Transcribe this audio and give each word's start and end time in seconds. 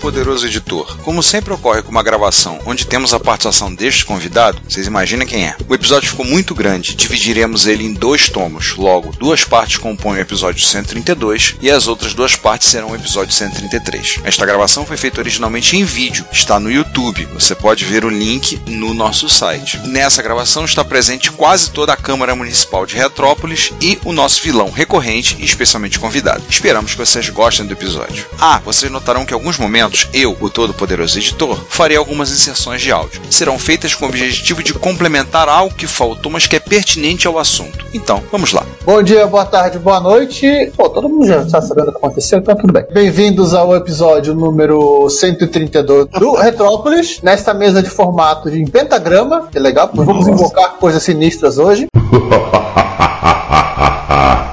Poderoso 0.00 0.46
editor. 0.46 0.96
Como 1.02 1.22
sempre 1.22 1.52
ocorre 1.52 1.82
com 1.82 1.90
uma 1.90 2.02
gravação 2.02 2.58
onde 2.64 2.86
temos 2.86 3.12
a 3.12 3.20
participação 3.20 3.72
deste 3.72 4.04
convidado, 4.04 4.60
vocês 4.66 4.86
imaginem 4.86 5.26
quem 5.26 5.46
é. 5.46 5.56
O 5.68 5.74
episódio 5.74 6.08
ficou 6.08 6.24
muito 6.24 6.54
grande, 6.54 6.94
dividiremos 6.94 7.66
ele 7.66 7.84
em 7.84 7.92
dois 7.92 8.28
tomos. 8.28 8.74
Logo, 8.76 9.12
duas 9.18 9.44
partes 9.44 9.76
compõem 9.76 10.18
o 10.18 10.22
episódio 10.22 10.64
132 10.64 11.56
e 11.60 11.70
as 11.70 11.86
outras 11.86 12.14
duas 12.14 12.34
partes 12.34 12.68
serão 12.68 12.90
o 12.90 12.96
episódio 12.96 13.32
133. 13.32 14.20
Esta 14.24 14.46
gravação 14.46 14.86
foi 14.86 14.96
feita 14.96 15.20
originalmente 15.20 15.76
em 15.76 15.84
vídeo, 15.84 16.24
está 16.32 16.58
no 16.58 16.70
YouTube. 16.70 17.26
Você 17.34 17.54
pode 17.54 17.84
ver 17.84 18.04
o 18.04 18.08
link 18.08 18.60
no 18.66 18.94
nosso 18.94 19.28
site. 19.28 19.78
Nessa 19.86 20.22
gravação 20.22 20.64
está 20.64 20.84
presente 20.84 21.30
quase 21.30 21.70
toda 21.70 21.92
a 21.92 21.96
Câmara 21.96 22.34
Municipal 22.34 22.86
de 22.86 22.96
Retrópolis 22.96 23.72
e 23.80 23.98
o 24.04 24.12
nosso 24.12 24.42
vilão 24.42 24.70
recorrente 24.70 25.36
e 25.38 25.44
especialmente 25.44 25.98
convidado. 25.98 26.42
Esperamos 26.48 26.92
que 26.92 26.98
vocês 26.98 27.28
gostem 27.28 27.66
do 27.66 27.72
episódio. 27.72 28.26
Ah, 28.38 28.60
vocês 28.64 28.90
notarão 28.90 29.26
que 29.26 29.34
alguns 29.34 29.58
momentos 29.58 29.89
eu, 30.12 30.36
o 30.40 30.50
todo-poderoso 30.50 31.18
editor, 31.18 31.58
farei 31.68 31.96
algumas 31.96 32.30
inserções 32.30 32.80
de 32.80 32.92
áudio. 32.92 33.20
Serão 33.30 33.58
feitas 33.58 33.94
com 33.94 34.06
o 34.06 34.08
objetivo 34.08 34.62
de 34.62 34.74
complementar 34.74 35.48
algo 35.48 35.74
que 35.74 35.86
faltou, 35.86 36.30
mas 36.30 36.46
que 36.46 36.56
é 36.56 36.60
pertinente 36.60 37.26
ao 37.26 37.38
assunto. 37.38 37.84
Então, 37.92 38.22
vamos 38.30 38.52
lá. 38.52 38.64
Bom 38.84 39.02
dia, 39.02 39.26
boa 39.26 39.44
tarde, 39.44 39.78
boa 39.78 40.00
noite. 40.00 40.72
Pô, 40.76 40.88
todo 40.88 41.08
mundo 41.08 41.26
já 41.26 41.42
está 41.42 41.60
sabendo 41.60 41.88
o 41.88 41.92
que 41.92 41.98
aconteceu, 41.98 42.38
então 42.38 42.56
tudo 42.56 42.72
bem. 42.72 42.84
Bem-vindos 42.92 43.54
ao 43.54 43.74
episódio 43.74 44.34
número 44.34 45.08
132 45.10 46.06
do 46.18 46.34
Retrópolis, 46.34 47.20
nesta 47.22 47.52
mesa 47.52 47.82
de 47.82 47.90
formato 47.90 48.50
de 48.50 48.64
pentagrama, 48.70 49.48
que 49.50 49.58
é 49.58 49.60
legal, 49.60 49.88
porque 49.88 50.04
vamos 50.04 50.26
invocar 50.26 50.76
coisas 50.76 51.02
sinistras 51.02 51.58
hoje. 51.58 51.86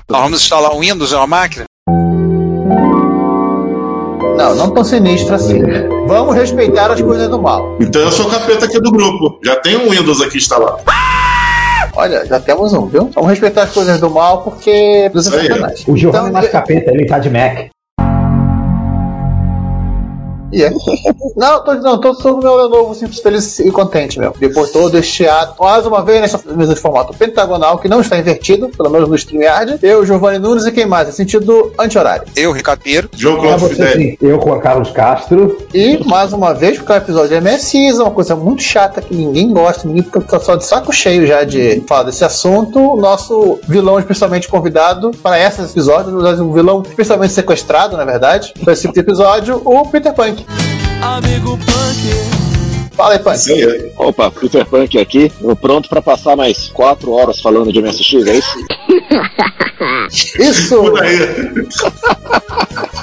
Nós 0.10 0.22
vamos 0.22 0.42
instalar 0.42 0.72
um 0.74 0.80
Windows 0.80 1.12
na 1.12 1.28
máquina? 1.28 1.67
Não, 4.38 4.54
não 4.56 4.70
tão 4.72 4.84
sinistro 4.84 5.34
assim. 5.34 5.62
Vamos 6.06 6.36
respeitar 6.36 6.92
as 6.92 7.02
coisas 7.02 7.28
do 7.28 7.42
mal. 7.42 7.76
Então 7.80 8.02
eu 8.04 8.12
sou 8.12 8.28
o 8.28 8.30
capeta 8.30 8.66
aqui 8.66 8.80
do 8.80 8.92
grupo. 8.92 9.40
Já 9.44 9.56
tem 9.56 9.76
um 9.76 9.90
Windows 9.90 10.22
aqui 10.22 10.38
instalado. 10.38 10.78
Olha, 11.96 12.24
já 12.28 12.40
temos 12.40 12.72
um, 12.74 12.86
viu? 12.86 13.10
Vamos 13.16 13.30
respeitar 13.32 13.64
as 13.64 13.72
coisas 13.72 14.00
do 14.00 14.10
mal 14.12 14.44
porque 14.44 14.70
é 14.70 15.12
Isso 15.14 15.36
aí. 15.36 15.48
sacanagem. 15.48 15.86
O 15.88 15.98
Giovanni 15.98 16.28
Então, 16.28 16.28
é 16.28 16.32
mais 16.32 16.50
capeta, 16.52 16.92
ele 16.92 17.08
tá 17.08 17.18
de 17.18 17.30
Mac. 17.32 17.70
E 20.52 20.64
é. 20.64 20.72
Não, 21.36 21.64
tô, 21.64 21.74
não, 21.76 22.00
tô 22.00 22.14
só 22.14 22.32
no 22.32 22.40
meu 22.40 22.56
Lenovo 22.56 22.96
simples, 22.96 23.20
feliz 23.20 23.60
e 23.60 23.70
contente, 23.72 24.18
meu. 24.20 24.34
Depois 24.40 24.72
todo 24.72 24.98
este 24.98 25.28
ato, 25.28 25.62
mais 25.62 25.86
uma 25.86 26.04
vez 26.04 26.22
nessa 26.22 26.42
mesa 26.56 26.74
de 26.74 26.80
formato 26.80 27.14
pentagonal, 27.14 27.78
que 27.78 27.88
não 27.88 28.02
está 28.02 28.18
invertido, 28.18 28.70
pelo 28.70 28.90
menos 28.90 29.10
no 29.10 29.16
StreamYard. 29.16 29.80
Eu, 29.82 30.06
Giovanni 30.06 30.40
Nunes 30.40 30.66
e 30.66 30.72
quem 30.72 30.86
mais? 30.86 31.10
Em 31.10 31.12
sentido 31.12 31.72
anti-horário. 31.78 32.28
Eu, 32.36 32.52
Ricardo 32.52 32.82
Pinheiro. 32.82 33.10
Jogo 33.16 33.46
É 33.46 33.48
Cláudio 33.48 33.70
Fidel. 33.70 34.18
Eu 34.22 34.40
com 34.40 34.52
o 34.52 34.60
Carlos 34.60 34.90
Castro. 34.92 35.58
E, 35.74 36.04
mais 36.06 36.34
uma 36.34 36.54
vez, 36.54 36.78
porque 36.78 36.94
o 36.94 36.96
episódio 36.96 37.36
é 37.36 37.42
MSIS, 37.42 38.00
uma 38.00 38.12
coisa 38.12 38.36
muito 38.36 38.64
chata 38.64 39.02
que 39.02 39.14
ninguém 39.14 39.52
gosta, 39.52 39.88
ninguém 39.88 40.04
fica 40.04 40.40
só 40.40 40.56
de 40.56 40.66
saco 40.66 40.94
cheio 40.94 41.28
já 41.28 41.44
de 41.44 41.84
falar 41.88 42.04
desse 42.04 42.24
assunto. 42.24 42.80
O 42.80 42.98
nosso 42.98 43.60
vilão 43.68 44.00
especialmente 44.00 44.48
convidado 44.48 45.12
para 45.22 45.40
esses 45.40 45.72
episódios, 45.72 46.40
um 46.40 46.52
vilão 46.52 46.82
especialmente 46.88 47.34
sequestrado, 47.34 47.98
na 47.98 48.06
verdade, 48.06 48.54
para 48.64 48.74
esse 48.74 48.88
de 48.88 49.00
episódio, 49.00 49.62
o 49.66 49.86
Peter 49.88 50.14
Punk. 50.44 51.02
Amigo 51.02 51.58
Punk. 51.58 52.38
Fala 52.96 53.14
aí, 53.14 53.20
Punk. 53.20 53.52
Aí. 53.52 53.92
Opa, 53.98 54.32
Peter 54.32 54.66
Punk 54.66 55.00
aqui, 55.00 55.32
eu 55.42 55.56
pronto 55.56 55.88
pra 55.88 56.02
passar 56.02 56.36
mais 56.36 56.70
quatro 56.70 57.12
horas 57.12 57.40
falando 57.40 57.72
de 57.72 57.82
MSX, 57.82 58.28
é 58.28 58.36
isso? 58.36 58.58
Isso! 60.40 60.76
Por 60.82 61.04
aí. 61.04 61.68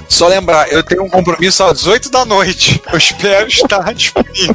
Só 0.09 0.29
lembrar, 0.29 0.71
eu 0.73 0.83
tenho 0.83 1.05
um 1.05 1.09
compromisso 1.09 1.63
às 1.65 1.79
18 1.79 2.11
da 2.11 2.25
noite. 2.25 2.81
Eu 2.93 2.99
espero 2.99 3.49
estar 3.49 3.93
disponível. 3.95 4.55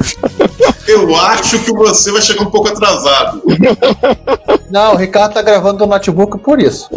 Eu 0.88 1.16
acho 1.16 1.60
que 1.60 1.72
você 1.72 2.12
vai 2.12 2.22
chegar 2.22 2.44
um 2.44 2.52
pouco 2.52 2.70
atrasado. 2.70 3.42
Não, 4.70 4.94
o 4.94 4.98
Ricardo 4.98 5.34
tá 5.34 5.42
gravando 5.42 5.80
do 5.80 5.88
notebook 5.88 6.38
por 6.40 6.60
isso. 6.60 6.90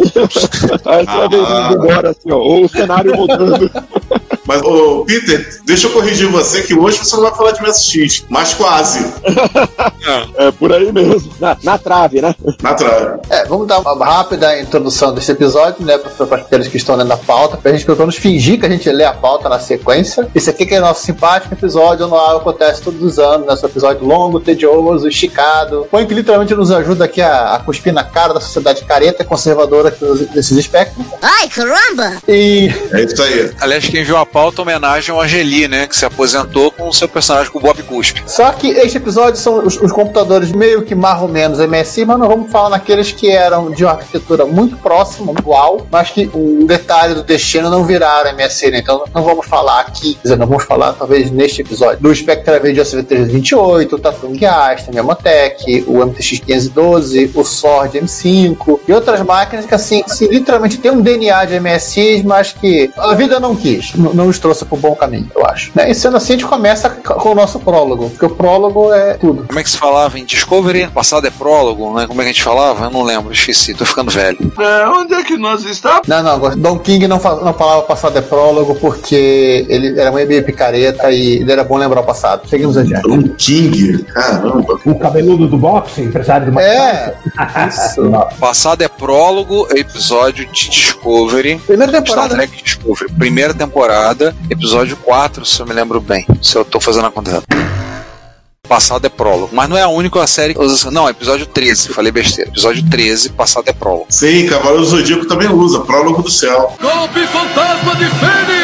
Aí 0.85 1.05
você 1.05 1.17
vai 1.17 1.29
ver 1.29 1.37
indo 1.37 1.83
embora 1.83 2.09
assim, 2.11 2.31
ó, 2.31 2.37
ou 2.37 2.65
o 2.65 2.69
cenário 2.69 3.15
mudando. 3.15 3.69
Mas, 4.53 4.61
ô, 4.61 5.03
Peter, 5.05 5.59
deixa 5.65 5.87
eu 5.87 5.91
corrigir 5.91 6.27
você 6.27 6.61
que 6.61 6.75
hoje 6.75 6.99
você 6.99 7.15
não 7.15 7.23
vai 7.23 7.35
falar 7.35 7.51
de 7.51 7.61
MSX, 7.61 8.25
mas 8.29 8.53
quase. 8.53 9.13
É 10.35 10.51
por 10.51 10.73
aí 10.73 10.91
mesmo. 10.91 11.31
Na, 11.39 11.57
na 11.63 11.77
trave, 11.77 12.21
né? 12.21 12.35
Na 12.61 12.73
trave. 12.73 13.19
É, 13.29 13.45
vamos 13.45 13.67
dar 13.67 13.79
uma 13.79 14.05
rápida 14.05 14.59
introdução 14.59 15.13
desse 15.13 15.31
episódio, 15.31 15.85
né, 15.85 15.97
para 15.97 16.37
aqueles 16.41 16.67
que 16.67 16.75
estão 16.75 16.95
lendo 16.95 17.11
a 17.11 17.17
pauta, 17.17 17.55
pra 17.55 17.71
gente 17.71 17.85
pelo 17.85 17.97
menos 17.99 18.17
fingir 18.17 18.59
que 18.59 18.65
a 18.65 18.69
gente 18.69 18.89
lê 18.91 19.05
a 19.05 19.13
pauta 19.13 19.47
na 19.47 19.59
sequência. 19.59 20.27
Esse 20.35 20.49
aqui 20.49 20.65
que 20.65 20.75
é 20.75 20.79
nosso 20.81 21.05
simpático 21.05 21.53
episódio 21.53 22.05
anual, 22.05 22.37
acontece 22.37 22.81
todos 22.81 23.01
os 23.01 23.17
anos, 23.17 23.47
nosso 23.47 23.65
episódio 23.65 24.05
longo, 24.05 24.41
tedioso, 24.41 25.07
esticado. 25.07 25.87
Põe 25.89 26.05
que 26.05 26.13
literalmente 26.13 26.53
nos 26.53 26.69
ajuda 26.69 27.05
aqui 27.05 27.21
a, 27.21 27.55
a 27.55 27.59
cuspir 27.59 27.93
na 27.93 28.03
cara 28.03 28.33
da 28.33 28.41
sociedade 28.41 28.83
careta 28.83 29.23
e 29.23 29.25
conservadora 29.25 29.89
que 29.89 30.03
usa 30.03 30.25
desses 30.25 30.57
espectros. 30.57 31.05
Ai, 31.21 31.47
caramba! 31.47 32.17
E 32.27 32.69
É 32.91 33.03
isso 33.03 33.23
aí. 33.23 33.51
Aliás, 33.61 33.85
quem 33.87 34.03
viu 34.03 34.17
a 34.17 34.25
pauta, 34.25 34.42
homenagem 34.61 35.13
ao 35.13 35.21
Angeli, 35.21 35.67
né? 35.67 35.87
Que 35.87 35.95
se 35.95 36.05
aposentou 36.05 36.71
com 36.71 36.87
o 36.87 36.93
seu 36.93 37.07
personagem 37.07 37.51
com 37.51 37.59
o 37.59 37.61
Bob 37.61 37.81
Cuspe. 37.83 38.23
Só 38.27 38.51
que 38.51 38.67
este 38.69 38.97
episódio 38.97 39.39
são 39.39 39.65
os, 39.65 39.79
os 39.81 39.91
computadores 39.91 40.51
meio 40.51 40.83
que 40.83 40.95
mais 40.95 41.21
ou 41.21 41.27
menos 41.27 41.59
MSI, 41.59 42.05
mas 42.05 42.19
não 42.19 42.27
vamos 42.27 42.51
falar 42.51 42.69
naqueles 42.69 43.11
que 43.11 43.29
eram 43.31 43.71
de 43.71 43.83
uma 43.83 43.93
arquitetura 43.93 44.45
muito 44.45 44.75
próxima, 44.77 45.31
igual, 45.37 45.85
mas 45.91 46.09
que 46.09 46.29
um 46.33 46.65
detalhe 46.65 47.13
do 47.13 47.23
destino 47.23 47.69
não 47.69 47.83
viraram 47.85 48.33
MSI, 48.35 48.71
né? 48.71 48.79
Então 48.79 49.03
não 49.13 49.23
vamos 49.23 49.45
falar 49.45 49.81
aqui, 49.81 50.17
dizer, 50.21 50.37
não 50.37 50.47
vamos 50.47 50.63
falar 50.65 50.93
talvez 50.93 51.31
neste 51.31 51.61
episódio, 51.61 51.99
do 52.01 52.13
Spectra 52.13 52.59
Video 52.59 52.83
SV328, 52.83 53.93
o 53.93 53.99
Tatung 53.99 54.45
Aston, 54.45 54.91
o 54.93 54.99
Amotec, 54.99 55.83
o 55.87 56.05
MTX 56.05 56.39
512, 56.39 57.31
o 57.33 57.43
Sword 57.43 57.99
M5 57.99 58.79
e 58.87 58.93
outras 58.93 59.21
máquinas 59.21 59.65
que 59.65 59.73
assim, 59.75 60.03
se 60.07 60.27
literalmente 60.27 60.77
tem 60.77 60.91
um 60.91 61.01
DNA 61.01 61.45
de 61.45 61.59
MSI, 61.59 62.23
mas 62.25 62.51
que 62.53 62.89
a 62.97 63.13
vida 63.15 63.39
não 63.39 63.55
quis, 63.55 63.93
n- 63.95 64.13
não 64.23 64.29
os 64.29 64.39
trouxe 64.39 64.65
para 64.65 64.75
o 64.75 64.79
bom 64.79 64.95
caminho, 64.95 65.29
eu 65.35 65.45
acho. 65.45 65.71
Né? 65.75 65.91
E 65.91 65.95
sendo 65.95 66.17
assim, 66.17 66.33
a 66.33 66.35
gente 66.37 66.47
começa 66.47 66.89
com 66.89 67.31
o 67.31 67.35
nosso 67.35 67.59
prólogo, 67.59 68.09
porque 68.09 68.25
o 68.25 68.29
prólogo 68.29 68.91
é 68.93 69.13
tudo. 69.15 69.45
Como 69.45 69.59
é 69.59 69.63
que 69.63 69.69
se 69.69 69.77
falava 69.77 70.17
em 70.17 70.25
Discovery? 70.25 70.87
Passado 70.87 71.27
é 71.27 71.29
prólogo, 71.29 71.93
né? 71.93 72.07
Como 72.07 72.21
é 72.21 72.23
que 72.23 72.29
a 72.29 72.33
gente 72.33 72.43
falava? 72.43 72.85
Eu 72.85 72.89
não 72.89 73.03
lembro, 73.03 73.33
esqueci, 73.33 73.73
tô 73.73 73.85
ficando 73.85 74.11
velho. 74.11 74.53
É, 74.59 74.87
onde 74.87 75.13
é 75.13 75.23
que 75.23 75.37
nós 75.37 75.63
estamos? 75.65 76.07
Não, 76.07 76.23
não, 76.23 76.39
Don 76.57 76.79
King 76.79 77.07
não, 77.07 77.17
não 77.17 77.53
falava 77.53 77.81
passado 77.83 78.17
é 78.17 78.21
prólogo 78.21 78.75
porque 78.75 79.65
ele 79.67 79.99
era 79.99 80.11
meio 80.11 80.43
picareta 80.43 81.11
e 81.11 81.37
ele 81.37 81.51
era 81.51 81.63
bom 81.63 81.77
lembrar 81.77 82.01
o 82.01 82.03
passado. 82.03 82.47
Seguimos 82.47 82.77
adiante. 82.77 83.03
Tom 83.03 83.23
King. 83.37 84.03
Caramba. 84.03 84.79
O 84.85 84.95
cabeludo 84.95 85.47
do 85.47 85.57
boxe, 85.57 86.01
empresário 86.01 86.51
do 86.51 86.59
É, 86.59 87.15
isso. 87.67 88.01
Passado 88.39 88.81
é 88.81 88.87
prólogo, 88.87 89.67
episódio 89.75 90.45
de 90.51 90.69
Discovery. 90.69 91.57
Primeira 91.65 91.91
Star 91.91 92.03
temporada. 92.03 92.35
né? 92.35 92.47
Trek 92.47 92.63
Discovery. 92.63 93.11
Primeira 93.13 93.53
temporada, 93.53 94.12
episódio 94.49 94.95
4, 94.97 95.45
se 95.45 95.59
eu 95.59 95.65
me 95.65 95.73
lembro 95.73 95.99
bem. 95.99 96.25
Se 96.41 96.55
eu 96.55 96.63
tô 96.65 96.79
fazendo 96.79 97.07
a 97.07 97.11
conta 97.11 97.31
errada. 97.31 97.45
Passado 98.67 99.05
é 99.05 99.09
prólogo. 99.09 99.49
Mas 99.51 99.69
não 99.69 99.77
é 99.77 99.81
a 99.81 99.89
única 99.89 100.25
série 100.25 100.53
que 100.53 100.59
usa. 100.61 100.89
Não, 100.89 101.09
episódio 101.09 101.45
13, 101.45 101.89
falei 101.89 102.11
besteira. 102.11 102.49
Episódio 102.49 102.83
13, 102.89 103.29
passado 103.29 103.67
é 103.67 103.73
prólogo. 103.73 104.07
Sim, 104.09 104.47
Cavaleiro 104.47 104.79
do 104.79 104.85
Zodíaco 104.85 105.25
também 105.27 105.49
usa. 105.49 105.81
Prólogo 105.81 106.21
do 106.21 106.31
céu. 106.31 106.73
Golpe 106.81 107.27
Fantasma 107.27 107.95
de 107.95 108.05
Fênix! 108.05 108.62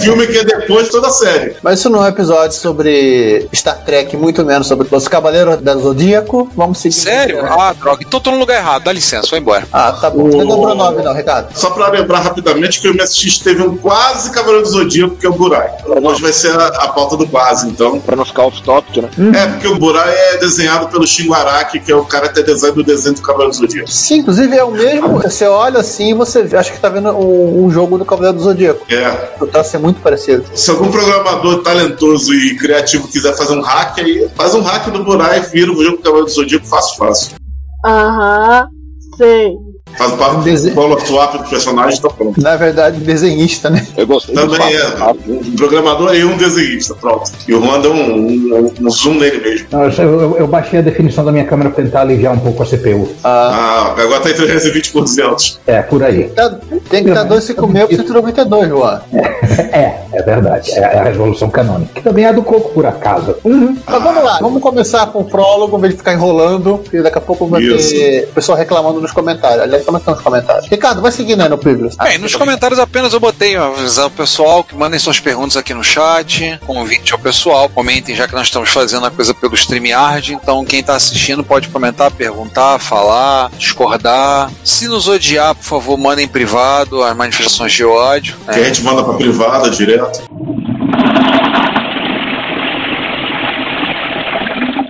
Filme 0.00 0.26
que 0.26 0.38
é 0.38 0.44
depois 0.44 0.86
de 0.86 0.90
toda 0.90 1.08
a 1.08 1.10
série. 1.10 1.56
Mas 1.62 1.78
isso 1.78 1.90
não 1.90 2.00
é 2.00 2.06
um 2.06 2.08
episódio 2.08 2.56
sobre 2.56 3.48
Star 3.54 3.84
Trek, 3.84 4.16
muito 4.16 4.44
menos 4.44 4.66
sobre 4.66 4.88
os 4.90 5.08
Cavaleiros 5.08 5.60
da 5.60 5.76
Zodíaco. 5.76 6.50
Vamos 6.54 6.78
seguir. 6.78 6.94
Sério? 6.94 7.44
Ah, 7.44 7.72
droga. 7.72 8.02
Então 8.06 8.20
tô 8.20 8.30
no 8.30 8.38
lugar 8.38 8.58
errado. 8.58 8.84
Dá 8.84 8.92
licença, 8.92 9.28
vou 9.30 9.38
embora. 9.38 9.66
Ah, 9.72 9.92
tá 9.92 10.10
bom. 10.10 10.28
Não 10.28 10.38
lembrou 10.38 10.70
o 10.70 10.74
nome, 10.74 11.02
não, 11.02 11.14
Ricardo. 11.14 11.48
Só 11.54 11.70
pra 11.70 11.88
lembrar 11.88 12.20
rapidamente 12.20 12.80
que 12.80 12.88
o 12.88 12.94
MSX 12.94 13.38
teve 13.38 13.62
um 13.62 13.76
quase 13.76 14.30
Cavaleiro 14.30 14.62
do 14.64 14.70
Zodíaco, 14.70 15.16
que 15.16 15.26
é 15.26 15.28
o 15.28 15.32
Burai. 15.32 15.70
Hoje 16.02 16.20
vai 16.20 16.32
ser 16.32 16.52
a, 16.52 16.66
a 16.66 16.88
pauta 16.88 17.16
do 17.16 17.26
quase, 17.26 17.68
então. 17.68 18.00
Pra 18.00 18.16
não 18.16 18.24
ficar 18.24 18.44
off-topic, 18.44 19.02
né? 19.02 19.10
É, 19.34 19.46
porque 19.46 19.68
o 19.68 19.78
Burai 19.78 20.12
é 20.12 20.38
desenhado 20.38 20.88
pelo 20.88 21.06
Shingo 21.06 21.34
Araki, 21.34 21.80
que 21.80 21.92
é 21.92 21.94
o 21.94 22.04
cara 22.04 22.28
que 22.28 22.40
design 22.42 22.74
do 22.74 22.84
desenho 22.84 23.14
do 23.14 23.22
Cavaleiro 23.22 23.52
do 23.52 23.56
Zodíaco. 23.58 23.90
Sim, 23.90 24.18
inclusive 24.18 24.56
é 24.56 24.64
o 24.64 24.70
mesmo. 24.70 25.20
Você 25.20 25.46
olha 25.46 25.80
assim 25.80 26.10
e 26.10 26.14
você 26.14 26.46
acha 26.52 26.70
que 26.72 26.80
tá 26.80 26.88
vendo 26.88 27.10
um, 27.10 27.64
um 27.64 27.70
jogo 27.70 27.98
do 27.98 28.04
Cavaleiro 28.04 28.36
do 28.36 28.42
Zodíaco. 28.42 28.86
É. 28.92 29.30
O 29.40 29.46
traço 29.46 29.76
é 29.76 29.78
muito 29.78 29.89
parecido. 29.98 30.44
Se 30.54 30.70
algum 30.70 30.90
programador 30.90 31.62
talentoso 31.62 32.32
e 32.34 32.56
criativo 32.56 33.08
quiser 33.08 33.36
fazer 33.36 33.54
um 33.54 33.62
hack 33.62 33.98
aí, 33.98 34.28
faz 34.36 34.54
um 34.54 34.62
hack 34.62 34.90
do 34.90 35.04
Burai 35.04 35.38
e 35.38 35.42
vira 35.42 35.72
o 35.72 35.82
jogo 35.82 35.96
do 35.96 36.02
Cavaleiro 36.02 36.26
do 36.26 36.32
Zodíaco 36.32 36.66
fácil, 36.66 36.96
fácil. 36.96 37.36
Aham, 37.84 38.68
sei. 39.16 39.69
Faz 39.98 40.12
parte 40.14 40.40
Dese- 40.44 40.70
do 40.70 40.74
polo 40.74 40.98
swap 41.06 41.36
do 41.36 41.48
personagem, 41.48 42.00
tá 42.00 42.08
pronto. 42.10 42.40
Na 42.40 42.56
verdade, 42.56 43.00
desenhista, 43.00 43.68
né? 43.68 43.86
Eu 43.96 44.06
gostei 44.06 44.34
Também 44.34 44.74
é 44.74 44.90
tá? 44.92 45.12
um 45.28 45.56
programador 45.56 46.14
e 46.14 46.24
um 46.24 46.36
desenhista, 46.36 46.94
pronto. 46.94 47.30
E 47.46 47.54
o 47.54 47.62
Juan 47.62 47.80
deu 47.80 47.92
um, 47.92 48.14
um- 48.16 48.72
um 48.80 48.90
zoom 48.90 49.14
nele 49.14 49.38
mesmo. 49.40 49.66
Não, 49.70 49.84
eu, 49.84 50.20
eu- 50.20 50.36
eu 50.38 50.46
baixei 50.46 50.78
a 50.78 50.82
definição 50.82 51.24
da 51.24 51.32
minha 51.32 51.44
câmera 51.44 51.70
pra 51.70 51.82
tentar 51.84 52.00
aliviar 52.02 52.32
um 52.32 52.38
pouco 52.38 52.62
a 52.62 52.66
CPU. 52.66 53.08
Ah, 53.22 53.94
agora 53.98 54.20
tá 54.20 54.30
em 54.30 54.34
320 54.34 54.90
por 54.92 55.02
200. 55.02 55.60
É, 55.66 55.82
por 55.82 56.02
aí. 56.02 56.24
Tá- 56.30 56.58
tem 56.88 57.02
que 57.04 57.10
estar 57.10 57.24
256 57.24 57.88
por 58.00 58.06
192, 58.06 58.68
Juan. 58.68 59.00
É, 59.72 60.00
é 60.12 60.22
verdade. 60.22 60.70
É 60.72 60.84
a 61.00 61.02
resolução 61.04 61.50
canônica. 61.50 61.90
Que 61.94 62.02
também 62.02 62.24
é 62.24 62.28
a 62.28 62.32
do 62.32 62.42
coco, 62.42 62.70
por 62.70 62.86
acaso. 62.86 63.36
Mas 63.44 64.02
vamos 64.02 64.24
lá, 64.24 64.38
vamos 64.40 64.62
começar 64.62 65.06
com 65.08 65.20
o 65.20 65.24
prólogo, 65.24 65.76
em 65.76 65.80
vez 65.80 65.92
de 65.94 65.98
ficar 65.98 66.12
enrolando, 66.14 66.78
porque 66.78 67.02
daqui 67.02 67.18
a 67.18 67.20
pouco 67.20 67.46
vai 67.46 67.60
Isso. 67.62 67.90
ter 67.90 68.24
o 68.30 68.34
pessoal 68.34 68.56
reclamando 68.56 69.00
nos 69.00 69.12
comentários. 69.12 69.60
Aliás, 69.62 69.79
como 69.84 69.96
é 69.96 70.00
que 70.00 70.02
estão 70.02 70.14
os 70.14 70.20
comentários? 70.22 70.66
Ricardo, 70.68 71.00
vai 71.02 71.12
seguindo 71.12 71.40
aí 71.40 71.48
no 71.48 71.58
Previews. 71.58 71.96
Bem, 71.96 72.18
nos 72.18 72.34
comentários 72.34 72.78
apenas 72.78 73.12
eu 73.12 73.20
botei 73.20 73.56
avisar 73.56 74.06
o 74.06 74.10
pessoal 74.10 74.62
que 74.64 74.74
mandem 74.74 74.98
suas 74.98 75.18
perguntas 75.20 75.56
aqui 75.56 75.74
no 75.74 75.82
chat, 75.84 76.58
convite 76.66 77.12
ao 77.12 77.18
pessoal, 77.18 77.68
comentem 77.68 78.14
já 78.14 78.26
que 78.26 78.34
nós 78.34 78.46
estamos 78.46 78.68
fazendo 78.70 79.06
a 79.06 79.10
coisa 79.10 79.32
pelo 79.34 79.54
StreamYard, 79.54 80.34
então 80.34 80.64
quem 80.64 80.80
está 80.80 80.94
assistindo 80.94 81.42
pode 81.44 81.68
comentar, 81.68 82.10
perguntar, 82.10 82.78
falar, 82.78 83.50
discordar. 83.58 84.50
Se 84.64 84.86
nos 84.88 85.08
odiar, 85.08 85.54
por 85.54 85.64
favor, 85.64 85.96
mandem 85.96 86.24
em 86.24 86.28
privado 86.28 87.02
as 87.02 87.16
manifestações 87.16 87.72
de 87.72 87.84
ódio. 87.84 88.36
né? 88.46 88.54
Que 88.54 88.60
a 88.60 88.64
gente 88.64 88.82
manda 88.82 89.02
pra 89.02 89.14
privada 89.14 89.70
direto. 89.70 90.22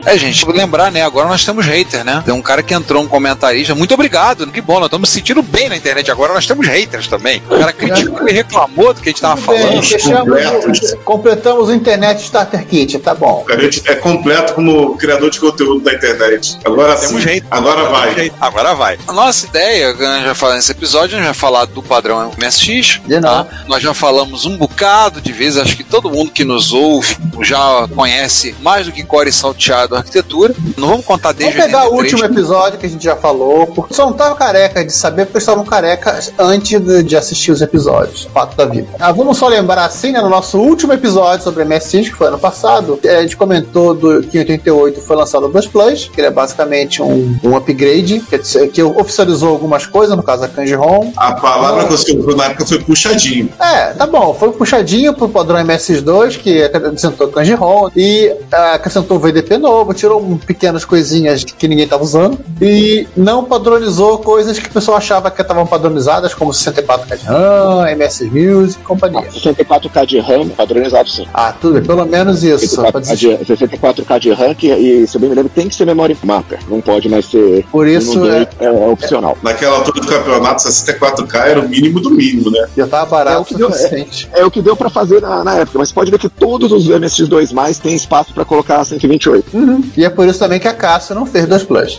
É, 0.05 0.17
gente, 0.19 0.45
lembrar, 0.47 0.91
né? 0.91 1.03
Agora 1.03 1.29
nós 1.29 1.45
temos 1.45 1.67
hater, 1.67 2.05
né? 2.05 2.23
Tem 2.25 2.35
um 2.35 2.43
cara 2.43 2.63
que 2.63 2.75
entrou, 2.75 3.03
um 3.03 3.09
comentarista. 3.09 3.75
Muito 3.75 3.95
obrigado, 3.95 4.47
que 4.49 4.61
bom, 4.61 4.75
nós 4.75 4.87
estamos 4.87 5.09
se 5.09 5.17
sentindo 5.17 5.43
bem 5.43 5.69
na 5.69 5.77
internet. 5.77 6.11
Agora 6.11 6.33
nós 6.33 6.47
temos 6.47 6.67
haters 6.67 7.07
também. 7.07 7.43
O 7.47 7.59
cara 7.59 7.73
criticou 7.73 8.29
e 8.29 8.33
reclamou 8.33 8.95
do 8.95 9.01
que 9.01 9.09
a 9.09 9.13
gente 9.13 9.21
tava 9.21 9.41
Tudo 9.41 9.53
bem, 9.53 9.63
falando. 9.63 10.63
completos. 10.63 10.95
completamos 11.05 11.69
o 11.69 11.73
Internet 11.73 12.23
Starter 12.23 12.67
Kit, 12.67 12.99
tá 12.99 13.15
bom. 13.15 13.45
A 13.49 13.57
gente 13.57 13.83
é 13.87 13.95
completo 13.95 14.55
como 14.55 14.97
criador 14.97 15.31
de 15.31 15.39
conteúdo 15.39 15.81
da 15.81 15.93
internet. 15.93 16.59
Agora 16.65 16.97
sim. 16.97 17.09
Temos 17.09 17.23
jeito. 17.23 17.47
Agora 17.51 17.85
vai. 17.85 18.33
Agora 18.41 18.75
vai. 18.75 18.99
A 19.07 19.13
nossa 19.13 19.47
ideia, 19.47 19.93
nós 19.95 20.25
já 20.25 20.35
falamos 20.35 20.61
nesse 20.61 20.73
episódio, 20.73 21.17
a 21.17 21.19
gente 21.19 21.27
vai 21.27 21.35
falar 21.35 21.65
do 21.67 21.83
padrão 21.83 22.31
MSX. 22.39 23.01
De 23.07 23.21
tá? 23.21 23.47
Nós 23.67 23.83
já 23.83 23.93
falamos 23.95 24.47
um 24.47 24.57
bocado 24.57 25.21
de 25.21 25.33
vezes, 25.33 25.59
acho 25.59 25.77
que 25.77 25.85
todo 25.85 26.11
mundo 26.11 26.31
que 26.31 26.45
nos 26.45 26.73
ouve 26.73 27.17
já 27.43 27.89
conhece 27.95 28.55
mais 28.61 28.87
do 28.87 28.93
que 28.93 29.03
core 29.03 29.33
salteado 29.33 29.90
a 29.95 29.99
arquitetura. 29.99 30.55
Não 30.77 30.89
vamos 30.89 31.07
contar 31.07 31.33
Vamos 31.33 31.39
desde 31.39 31.61
pegar 31.61 31.89
o 31.89 31.97
83. 31.97 32.13
último 32.13 32.25
episódio 32.25 32.79
que 32.79 32.87
a 32.87 32.89
gente 32.89 33.05
já 33.05 33.17
falou, 33.17 33.67
porque 33.69 33.95
só 33.95 34.07
não 34.07 34.13
tava 34.13 34.35
careca 34.35 34.85
de 34.85 34.93
saber, 34.93 35.27
porque 35.27 35.39
estavam 35.39 35.65
carecas 35.65 36.33
antes 36.39 36.81
de, 36.81 37.03
de 37.03 37.17
assistir 37.17 37.53
os 37.53 37.63
episódios. 37.63 38.29
Fato 38.33 38.57
da 38.57 38.67
vida. 38.67 38.89
Ah, 38.99 39.13
vamos 39.13 39.39
só 39.39 39.49
lembrar 39.49 39.85
assim, 39.85 40.13
né, 40.13 40.21
no 40.21 40.29
nosso 40.29 40.59
último 40.59 40.93
episódio 40.93 41.45
sobre 41.45 41.65
MSX, 41.65 42.09
que 42.09 42.15
foi 42.15 42.29
ano 42.29 42.39
passado, 42.39 42.99
a 43.05 43.23
gente 43.23 43.37
comentou 43.37 43.95
do 43.95 44.23
que 44.23 44.37
em 44.37 44.41
88 44.41 45.01
foi 45.01 45.17
lançado 45.17 45.47
o 45.47 45.49
2 45.49 45.67
Plus, 45.67 46.11
que 46.13 46.21
ele 46.21 46.29
é 46.29 46.31
basicamente 46.31 47.03
um, 47.03 47.39
um 47.43 47.57
upgrade, 47.57 48.21
quer 48.21 48.39
dizer, 48.39 48.69
que 48.69 48.83
oficializou 48.83 49.51
algumas 49.51 49.87
coisas, 49.87 50.17
no 50.17 50.23
caso 50.23 50.45
a 50.45 50.49
Kanji 50.49 50.75
ROM. 50.75 51.13
A 51.17 51.33
palavra 51.33 51.85
que 51.85 51.93
você 51.93 52.17
usou 52.17 52.37
na 52.37 52.47
época 52.47 52.67
foi 52.67 52.79
puxadinho. 52.81 53.49
É, 53.61 53.93
tá 53.93 54.07
bom. 54.07 54.35
Foi 54.35 54.51
puxadinho 54.53 55.15
pro 55.15 55.29
padrão 55.29 55.59
MS2, 55.61 56.39
que 56.39 56.63
acrescentou 56.63 57.29
Kanji 57.29 57.55
ROM 57.55 57.91
e 57.97 58.35
acrescentou 58.51 59.17
o 59.17 59.21
VDP 59.21 59.59
novo, 59.59 59.80
tirou 59.95 60.39
pequenas 60.47 60.85
coisinhas 60.85 61.45
que 61.45 61.67
ninguém 61.69 61.87
tava 61.87 62.03
usando 62.03 62.39
e 62.61 63.07
não 63.17 63.45
padronizou 63.45 64.19
coisas 64.19 64.59
que 64.59 64.69
o 64.69 64.71
pessoal 64.73 64.97
achava 64.99 65.31
que 65.31 65.41
estavam 65.43 65.67
padronizadas, 65.67 66.35
como 66.35 66.51
64K 66.53 67.17
de 67.19 67.25
RAM, 67.27 67.91
MS 67.91 68.25
Music 68.25 68.81
e 68.81 68.85
companhia. 68.85 69.29
64K 69.31 70.07
de 70.07 70.19
RAM, 70.21 70.49
padronizado 70.49 71.09
sim. 71.09 71.27
Ah, 71.33 71.53
tudo 71.61 71.75
bem, 71.75 71.83
pelo 71.85 72.05
menos 72.07 72.43
isso. 72.45 72.77
pra 72.77 72.93
64K 72.93 73.15
dizer- 73.15 73.39
de, 73.45 73.53
64K 73.57 74.19
de 74.21 74.33
RAM, 74.33 74.55
que, 74.55 74.73
e 74.73 75.07
se 75.07 75.17
eu 75.17 75.21
bem 75.21 75.31
me 75.31 75.37
lembro, 75.37 75.51
tem 75.55 75.69
que 75.69 75.75
ser 75.75 75.85
memória 75.87 76.17
mapper. 76.23 76.59
Não 76.69 76.81
pode 76.81 77.09
mais 77.09 77.27
ser. 77.27 77.65
Por 77.71 77.87
isso 77.87 78.25
é, 78.31 78.47
é, 78.61 78.67
é 78.67 78.71
opcional. 78.89 79.37
Naquela 79.43 79.77
altura 79.77 80.01
do 80.01 80.07
campeonato, 80.07 80.63
64K 80.63 81.35
era 81.47 81.61
o 81.61 81.69
mínimo 81.69 82.01
do 82.01 82.11
mínimo, 82.11 82.51
né? 82.51 82.67
já 82.77 82.87
tava 82.87 83.05
É 83.05 83.07
o 83.07 83.11
barato 83.11 83.45
que 83.47 83.55
o 83.55 83.59
deu- 83.59 83.73
suficiente. 83.73 84.29
É 84.33 84.45
o 84.45 84.51
que 84.51 84.61
deu 84.63 84.77
pra 84.77 84.91
fazer 84.91 85.21
na, 85.21 85.43
na 85.45 85.55
época, 85.57 85.79
mas 85.79 85.91
pode 85.93 86.11
ver 86.11 86.19
que 86.19 86.29
todos 86.29 86.71
os 86.73 86.87
MSX2 86.89 87.53
mais 87.53 87.79
têm 87.79 87.95
espaço 87.95 88.33
pra 88.35 88.45
colocar 88.45 88.85
128. 88.85 89.51
E 89.97 90.05
é 90.05 90.11
por 90.11 90.27
isso 90.27 90.39
também 90.39 90.59
que 90.59 90.69
a 90.69 90.75
Cássio 90.75 91.15
não 91.15 91.27
fez 91.27 91.47
2 91.47 91.65
Plus. 91.65 91.97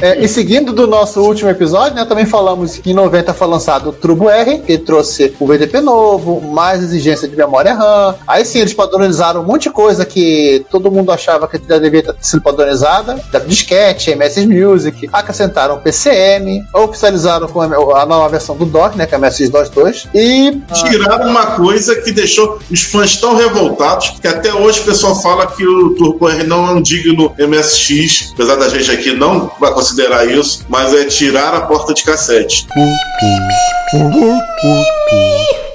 É, 0.00 0.24
e 0.24 0.28
seguindo 0.28 0.72
do 0.72 0.86
nosso 0.86 1.20
último 1.20 1.50
episódio, 1.50 1.96
né, 1.96 2.04
também 2.04 2.26
falamos 2.26 2.76
que 2.78 2.90
em 2.90 2.94
90 2.94 3.34
foi 3.34 3.46
lançado 3.46 3.90
o 3.90 3.92
Turbo 3.92 4.28
R, 4.28 4.58
que 4.58 4.78
trouxe 4.78 5.34
o 5.38 5.46
VDP 5.46 5.80
novo, 5.80 6.40
mais 6.40 6.82
exigência 6.82 7.28
de 7.28 7.36
memória 7.36 7.74
RAM. 7.74 8.14
Aí 8.26 8.44
sim, 8.44 8.60
eles 8.60 8.74
padronizaram 8.74 9.42
um 9.42 9.44
monte 9.44 9.64
de 9.64 9.70
coisa 9.70 10.04
que 10.04 10.64
todo 10.70 10.90
mundo 10.90 11.10
achava 11.12 11.48
que 11.48 11.58
devia 11.58 12.02
ter 12.02 12.14
sido 12.20 12.42
padronizada, 12.42 13.20
da 13.30 13.38
disquete, 13.38 14.10
MS 14.10 14.46
Music, 14.46 15.08
acrescentaram 15.12 15.76
o 15.76 15.80
PCM, 15.80 16.62
oficializaram 16.74 17.48
com 17.48 17.60
a 17.60 18.06
nova 18.06 18.28
versão 18.28 18.56
do 18.56 18.64
DOC, 18.64 18.96
né, 18.96 19.06
que 19.06 19.14
é 19.14 19.16
a 19.16 19.20
MS-DOS 19.20 19.68
2, 19.70 20.08
e 20.14 20.60
Tiraram 20.72 21.28
uma 21.28 21.46
coisa 21.46 21.96
que 21.96 22.12
deixou 22.12 22.58
os 22.70 22.82
fãs 22.82 23.16
tão 23.16 23.36
revoltados 23.36 24.10
que 24.20 24.28
até 24.28 24.52
hoje 24.52 24.80
o 24.80 24.84
pessoal 24.84 25.20
fala 25.20 25.46
que 25.46 25.66
o 25.66 25.90
Turbo 25.94 26.28
R 26.28 26.44
não 26.44 26.66
é 26.68 26.70
um 26.72 26.82
digno 27.02 27.34
MSX, 27.38 28.32
apesar 28.32 28.56
da 28.56 28.68
gente 28.68 28.90
aqui 28.90 29.12
não 29.12 29.50
vai 29.60 29.72
considerar 29.72 30.26
isso, 30.26 30.64
mas 30.68 30.94
é 30.94 31.04
tirar 31.04 31.54
a 31.54 31.62
porta 31.62 31.92
de 31.92 32.02
cassete. 32.02 32.66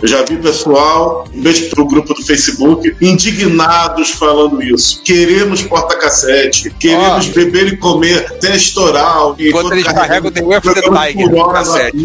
Eu 0.02 0.08
já 0.08 0.24
vi 0.24 0.38
pessoal, 0.38 1.26
um 1.34 1.42
beijo 1.42 1.70
pro 1.72 1.86
grupo 1.86 2.14
do 2.14 2.24
Facebook, 2.24 2.96
indignados 3.02 4.12
falando 4.12 4.62
isso. 4.62 5.02
Queremos 5.04 5.64
porta-cassete, 5.64 6.70
queremos 6.80 7.28
beber 7.28 7.68
e 7.74 7.78
comer 7.78 8.34
testoral. 8.40 9.36
Enquanto 9.40 9.72
eles 9.74 9.86
carregam 9.86 10.30
o 10.30 10.32
The 10.32 10.42
Way 10.44 10.58
of 10.60 10.74
the 10.74 10.82
Tiger 10.82 11.30
no 11.32 11.48
cassete. 11.50 11.98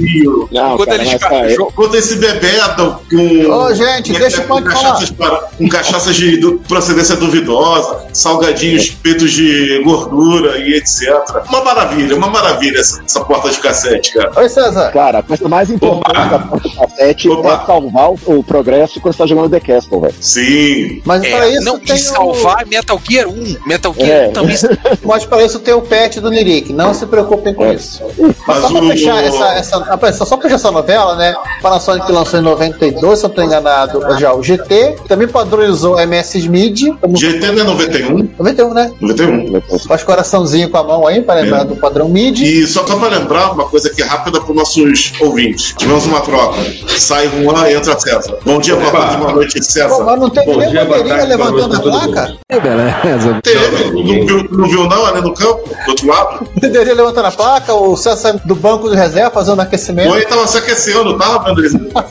Não, 0.51 0.75
Enquanto 0.75 0.89
cara, 0.89 1.03
eles 1.03 1.15
cara, 1.21 1.55
jo- 1.55 1.69
Enquanto 1.71 1.95
esse 1.97 2.17
bebedo 2.17 2.99
com. 3.11 3.51
Ô, 3.51 3.75
gente, 3.75 4.13
deixa 4.13 4.41
o 4.41 4.47
com 4.47 4.63
cachaças, 4.63 5.11
para- 5.11 5.37
com 5.59 5.69
cachaças 5.69 6.17
de 6.17 6.41
procedência 6.67 7.17
duvidosa, 7.17 8.07
salgadinhos 8.13 8.89
peitos 8.91 9.33
de 9.33 9.83
gordura 9.85 10.57
e 10.59 10.75
etc. 10.75 11.11
Uma 11.49 11.63
maravilha, 11.63 12.17
uma 12.17 12.29
maravilha 12.29 12.79
essa, 12.79 13.03
essa 13.05 13.21
porta 13.25 13.51
de 13.51 13.59
cassete, 13.59 14.15
cara. 14.15 14.33
Oi, 14.37 14.49
César. 14.49 14.91
Cara, 14.93 15.19
a 15.19 15.23
coisa 15.23 15.47
mais 15.49 15.69
importante 15.71 16.11
Opa. 16.19 16.25
da 16.29 16.39
porta 16.39 16.69
de 16.69 16.75
cassete 16.77 17.29
Opa. 17.29 17.49
é 17.53 17.67
salvar 17.83 18.11
o, 18.11 18.19
o 18.39 18.43
progresso 18.45 19.01
quando 19.01 19.15
você 19.15 19.19
tá 19.19 19.27
jogando 19.27 19.51
The 19.51 19.61
Castle, 19.61 20.01
velho. 20.01 20.15
Sim. 20.21 21.03
Mas 21.05 21.21
para 21.27 21.47
É, 21.49 21.53
isso 21.55 21.65
não, 21.65 21.79
tem 21.79 21.97
e 21.97 21.99
o- 21.99 22.03
salvar 22.03 22.67
Metal 22.67 23.01
Gear 23.09 23.29
1. 23.29 23.57
Metal 23.67 23.95
Gear 23.95 24.09
É. 24.11 24.29
1 24.29 24.33
também. 24.33 24.57
Mas 25.05 25.25
para 25.25 25.45
isso 25.45 25.59
tem 25.59 25.75
o 25.75 25.83
patch 25.83 26.17
do 26.19 26.29
Lyric, 26.29 26.73
não 26.73 26.95
se 26.95 27.07
preocupem 27.07 27.55
com 27.55 27.65
É. 27.65 27.75
isso. 27.75 28.03
Mas 28.19 28.35
Mas 28.47 28.61
só 28.61 28.69
pra 28.69 28.83
o- 28.85 28.89
fechar 28.89 29.25
essa, 29.25 29.47
essa, 29.55 30.25
só 30.25 30.37
pra 30.37 30.43
fechar 30.43 30.55
essa 30.57 30.71
novela, 30.71 31.17
né? 31.17 31.35
Panasonic 31.61 32.11
lançou 32.11 32.39
em 32.39 32.43
92, 32.43 33.19
se 33.19 33.25
eu 33.25 33.29
não 33.29 33.35
tô 33.37 33.43
enganado, 33.43 34.19
já 34.19 34.33
o 34.35 34.43
GT, 34.43 34.97
também 35.09 35.27
padronizou 35.29 35.99
MS 35.99 36.49
MIDI, 36.49 36.93
como 37.01 37.17
GT 37.17 37.53
não 37.53 37.61
é 37.63 37.65
91? 37.65 38.29
91, 38.39 38.75
né? 38.75 38.93
91. 39.01 39.61
Faz 39.87 40.03
coraçãozinho 40.03 40.69
com 40.71 40.77
a 40.79 40.85
mão 40.85 41.07
aí, 41.07 41.23
para 41.23 41.41
lembrar 41.41 41.61
É. 41.63 41.65
do 41.65 41.77
padrão 41.77 42.09
MIDI. 42.09 42.45
E 42.63 42.67
só 42.67 42.83
pra 42.83 42.97
lembrar 43.09 43.53
uma 43.53 43.65
coisa 43.69 43.89
aqui 43.89 44.03
rápida 44.03 44.41
para 44.41 44.55
nossos 44.55 45.13
ouvintes. 45.21 45.75
Tivemos 45.77 46.05
uma 46.07 46.21
troca. 46.21 46.59
Sai 46.99 47.29
Juan 47.29 47.67
Aí 47.73 47.79
entra 47.79 47.99
César. 47.99 48.37
Bom 48.45 48.59
dia, 48.61 48.77
boa 48.77 48.91
tarde, 48.93 49.17
boa 49.17 49.33
noite, 49.33 49.59
Pô, 49.59 49.63
César. 49.65 50.05
mas 50.05 50.21
não 50.21 50.29
teve 50.31 50.47
Bom 50.47 50.59
nem 50.59 50.71
dia, 50.71 50.85
boa 50.85 50.99
bandeirinha 50.99 51.25
levantando 51.27 51.75
a 51.77 51.81
placa? 51.81 52.33
Beleza. 52.51 53.41
Teve, 53.43 53.91
não, 53.93 54.27
viu, 54.27 54.49
não 54.51 54.69
viu 54.69 54.85
não 54.89 55.07
ali 55.07 55.21
no 55.23 55.33
campo, 55.35 55.69
do 55.85 55.91
outro 55.91 56.07
lado? 56.07 56.49
Bandeirinha 56.61 56.95
levantando 56.95 57.27
a 57.29 57.33
placa, 57.33 57.75
o 57.75 57.97
César 57.97 58.41
do 58.45 58.55
banco 58.55 58.91
de 58.91 58.97
reserva 58.97 59.31
fazendo 59.31 59.61
aquecimento. 59.61 60.11
Ou 60.11 60.17
ele 60.17 60.27
tava 60.27 60.47
se 60.47 60.59
aquecendo, 60.59 61.17
tava 61.19 61.55
vendo? 61.55 61.91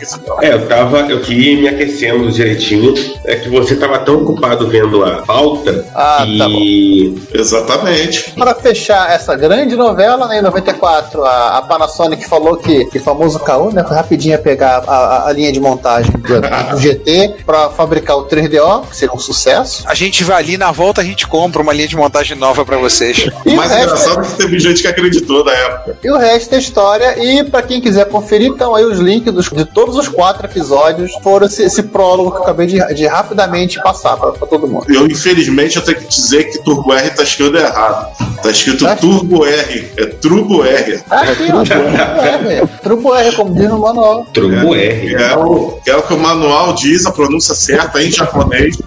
É, 0.42 0.54
eu 0.54 0.68
tava, 0.68 1.00
eu 1.02 1.22
queria 1.22 1.54
ir 1.54 1.62
me 1.62 1.68
aquecendo 1.68 2.32
direitinho. 2.32 2.94
É 3.26 3.36
que 3.36 3.50
você 3.50 3.76
tava 3.76 4.00
tão 4.00 4.24
ocupado 4.24 4.68
vendo 4.68 5.04
a 5.04 5.18
pauta 5.22 5.86
Ah, 5.94 6.18
tá 6.38 6.46
que. 6.48 7.22
Exatamente. 7.34 8.32
Para 8.32 8.56
fechar 8.56 9.12
essa 9.12 9.36
grande 9.36 9.76
novela, 9.76 10.28
né, 10.28 10.40
em 10.40 10.42
94, 10.42 11.24
a, 11.24 11.58
a 11.58 11.62
Panasonic 11.62 12.28
falou 12.28 12.58
que, 12.58 12.86
que 12.86 13.00
famoso 13.00 13.40
caô, 13.40 13.70
né, 13.72 13.84
foi 13.84 13.96
rapidinho 13.96 14.32
ia 14.32 14.38
pegar 14.40 14.84
a, 14.88 14.92
a- 14.96 15.30
a 15.30 15.34
linha 15.34 15.51
de 15.52 15.60
montagem 15.60 16.12
do, 16.12 16.42
do 16.72 16.78
GT 16.80 17.36
para 17.46 17.70
fabricar 17.70 18.18
o 18.18 18.26
3DO, 18.26 18.88
que 18.90 18.96
seria 18.96 19.14
um 19.16 19.20
sucesso. 19.20 19.84
A 19.86 19.94
gente 19.94 20.24
vai 20.24 20.38
ali, 20.38 20.58
na 20.58 20.72
volta 20.72 21.02
a 21.02 21.04
gente 21.04 21.28
compra 21.28 21.62
uma 21.62 21.74
linha 21.74 21.88
de 21.88 21.96
montagem 21.96 22.38
nova 22.38 22.66
pra 22.66 22.78
vocês. 22.78 23.26
O 23.46 23.50
E 23.50 23.56
resto, 23.56 23.76
engraçado 23.84 24.22
é 24.22 24.28
que 24.28 24.38
teve 24.38 24.60
gente 24.60 24.82
que 24.82 24.88
acreditou 24.88 25.44
na 25.44 25.52
época. 25.52 25.98
e 26.04 26.10
o 26.12 26.18
resto 26.18 26.54
é 26.56 26.58
história. 26.60 27.24
E 27.24 27.44
para 27.44 27.62
quem 27.64 27.82
quiser 27.82 28.06
conferir, 28.06 28.48
então 28.48 28.76
aí 28.76 28.84
os 28.86 29.00
links 29.00 29.34
dos- 29.34 29.50
de 29.50 29.66
todos 29.66 29.96
os 29.98 30.08
quatro 30.08 30.46
episódios 30.46 31.12
foram 31.24 31.48
esse, 31.48 31.64
esse 31.64 31.84
prólogo 31.84 32.32
que 32.32 32.38
eu 32.38 32.44
acabei 32.44 32.68
de, 32.68 32.94
de 32.94 33.08
rapidamente 33.08 33.82
passar 33.82 34.16
para 34.18 34.32
todo 34.48 34.68
mundo. 34.68 34.86
Eu, 34.94 35.06
infelizmente, 35.08 35.76
eu 35.78 35.82
tenho 35.84 35.98
que 36.00 36.08
dizer 36.08 36.46
que 36.46 36.64
Turbo 36.64 36.94
R 36.94 37.10
tá 37.12 37.24
escrito 37.24 37.58
errado. 37.58 38.08
Tá 38.42 38.50
escrito 38.52 38.86
Tá. 38.86 38.96
Turbo 38.96 39.46
R, 39.46 39.92
é 39.98 40.06
Turbo 40.06 40.64
R. 40.66 40.98
Tá 41.00 41.22
aqui, 41.22 41.48
ó. 41.52 41.64
Trubo 41.64 42.52
R, 42.52 42.68
Trubo 42.82 43.16
R, 43.16 43.32
como 43.36 43.54
diz 43.56 43.70
no 43.70 43.80
manual. 43.80 44.26
Trombo 44.34 44.76
R. 44.76 45.16
É, 45.16 45.36
o- 45.42 45.80
é 45.86 45.96
o 45.96 46.04
que 46.04 46.14
o 46.14 46.18
manual 46.18 46.74
diz, 46.74 47.06
a 47.06 47.12
pronúncia 47.12 47.54
certa 47.56 48.02
em 48.02 48.12
japonês. 48.12 48.78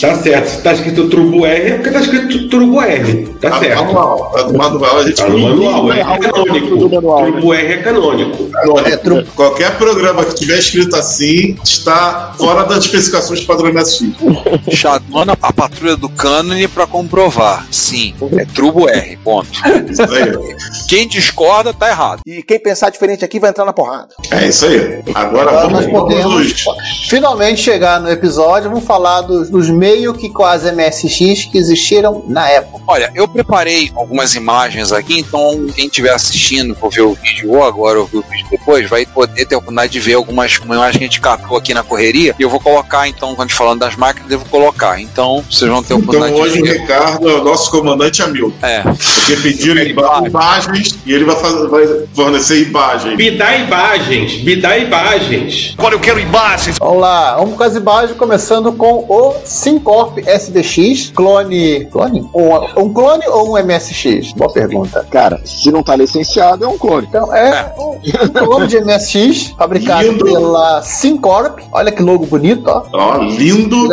Tá 0.00 0.14
certo. 0.22 0.48
Se 0.48 0.62
tá 0.62 0.72
escrito 0.72 1.08
Turbo 1.08 1.44
R, 1.46 1.70
é 1.70 1.74
porque 1.74 1.90
tá 1.90 2.00
escrito 2.00 2.48
Turbo 2.48 2.80
R. 2.80 3.26
Tá 3.40 3.50
Tá 3.50 3.58
certo. 3.60 3.84
manual. 3.84 4.30
Tá 4.32 4.42
no 4.46 4.58
manual, 4.58 4.98
a 4.98 5.04
gente 5.04 5.16
Tá 5.16 5.28
no 5.28 5.38
manual, 5.38 5.92
é 5.92 6.02
canônico. 6.04 6.88
manual, 6.90 7.24
né? 7.24 7.32
Turbo 7.32 7.54
R 7.54 7.72
é 7.72 7.76
canônico. 7.82 8.50
É, 8.86 8.96
Trubo. 8.96 9.24
Qualquer 9.34 9.76
programa 9.76 10.24
que 10.24 10.34
tiver 10.34 10.58
escrito 10.58 10.96
assim 10.96 11.56
está 11.62 12.34
fora 12.38 12.64
das 12.64 12.84
especificações 12.84 13.40
padrão 13.40 13.68
MSX. 13.72 14.14
Chamando 14.72 15.32
a 15.40 15.52
patrulha 15.52 15.96
do 15.96 16.08
cânone 16.08 16.66
pra 16.68 16.86
comprovar. 16.86 17.66
Sim, 17.70 18.14
é 18.38 18.44
Turbo 18.44 18.88
R, 18.88 19.16
ponto. 19.22 19.48
Isso 19.90 20.02
aí. 20.02 20.32
Quem 20.88 21.06
discorda 21.08 21.72
tá 21.74 21.88
errado. 21.88 22.20
E 22.26 22.42
quem 22.42 22.58
pensar 22.58 22.90
diferente 22.90 23.24
aqui 23.24 23.38
vai 23.38 23.50
entrar 23.50 23.64
na 23.64 23.72
porrada. 23.72 24.08
É 24.30 24.46
isso 24.48 24.64
aí. 24.66 25.02
Agora, 25.24 25.50
Agora 25.50 25.68
vamos, 25.68 25.86
nós 25.86 25.92
podemos 25.92 26.64
finalmente 27.08 27.60
chegar 27.60 28.00
no 28.00 28.10
episódio. 28.10 28.70
Vamos 28.70 28.84
falar 28.84 29.22
dos, 29.22 29.50
dos 29.50 29.68
meio 29.68 30.14
que 30.14 30.28
quase 30.28 30.70
MSX 30.72 31.46
que 31.46 31.58
existiram 31.58 32.24
na 32.26 32.48
época. 32.48 32.82
Olha, 32.86 33.10
eu 33.14 33.26
preparei 33.28 33.90
algumas 33.94 34.34
imagens 34.34 34.92
aqui, 34.92 35.18
então 35.18 35.66
quem 35.74 35.86
estiver 35.86 36.12
assistindo, 36.12 36.74
for 36.74 36.90
ver 36.90 37.02
o 37.02 37.14
vídeo 37.14 37.50
ou 37.50 37.64
agora 37.64 38.00
ou 38.00 38.06
ver 38.06 38.18
o 38.18 38.22
vídeo 38.22 38.46
depois, 38.50 38.88
vai 38.88 39.06
poder 39.06 39.44
ter 39.46 39.54
a 39.54 39.58
oportunidade 39.58 39.92
de 39.92 40.00
ver 40.00 40.14
algumas 40.14 40.54
uma 40.64 40.74
imagem 40.76 40.98
que 40.98 41.04
a 41.04 41.08
gente 41.08 41.20
captou 41.20 41.56
aqui 41.56 41.74
na 41.74 41.82
correria. 41.82 42.34
E 42.38 42.42
eu 42.42 42.50
vou 42.50 42.60
colocar, 42.60 43.06
então, 43.08 43.30
quando 43.34 43.40
a 43.40 43.42
gente 43.44 43.54
falando 43.56 43.80
das 43.80 43.96
máquinas, 43.96 44.30
eu 44.30 44.38
vou 44.38 44.48
colocar. 44.48 45.00
Então, 45.00 45.44
vocês 45.50 45.70
vão 45.70 45.82
ter 45.82 45.94
a 45.94 45.96
Então 45.96 46.08
oportunidade 46.10 46.40
hoje 46.40 46.60
o 46.60 46.62
de 46.62 46.70
ver. 46.70 46.80
Ricardo 46.80 47.28
é 47.28 47.34
o 47.34 47.44
nosso 47.44 47.70
comandante 47.70 48.22
Hamilton. 48.22 48.54
É. 48.62 48.82
Porque 48.82 49.36
pediram 49.42 49.82
imagens 50.26 50.98
e 51.04 51.12
ele 51.12 51.24
vai, 51.24 51.36
fazer, 51.36 51.68
vai 51.68 51.86
fornecer 52.14 52.62
imagens. 52.62 53.16
Me 53.16 53.30
dá 53.30 53.56
imagens, 53.56 54.42
me 54.42 54.56
dá 54.56 54.76
imagens. 54.78 55.13
Agora 55.78 55.94
eu 55.94 56.00
quero 56.00 56.18
imagens. 56.18 56.76
Vamos 56.78 57.00
lá, 57.00 57.36
vamos 57.36 57.56
com 57.56 57.62
as 57.62 57.76
imagens, 57.76 58.16
começando 58.16 58.72
com 58.72 59.04
o 59.08 59.34
SimCorp 59.44 60.18
SDX, 60.18 61.12
clone. 61.14 61.84
Clone? 61.86 62.28
Um, 62.34 62.82
um 62.82 62.92
clone 62.92 63.24
ou 63.28 63.54
um 63.56 63.62
MSX? 63.64 64.32
Boa 64.32 64.52
pergunta. 64.52 65.06
Cara, 65.10 65.40
se 65.44 65.70
não 65.70 65.84
tá 65.84 65.94
licenciado, 65.94 66.64
é 66.64 66.68
um 66.68 66.76
clone. 66.76 67.06
Então, 67.08 67.32
é 67.32 67.72
um, 67.78 67.90
um 67.92 68.28
clone 68.28 68.66
de 68.66 68.80
MSX, 68.80 69.54
fabricado 69.56 70.02
Lindo. 70.10 70.24
pela 70.24 70.82
SimCorp. 70.82 71.60
Olha 71.70 71.92
que 71.92 72.02
logo 72.02 72.26
bonito, 72.26 72.64
ó. 72.66 72.82
Ó, 72.92 73.18
lindo, 73.18 73.88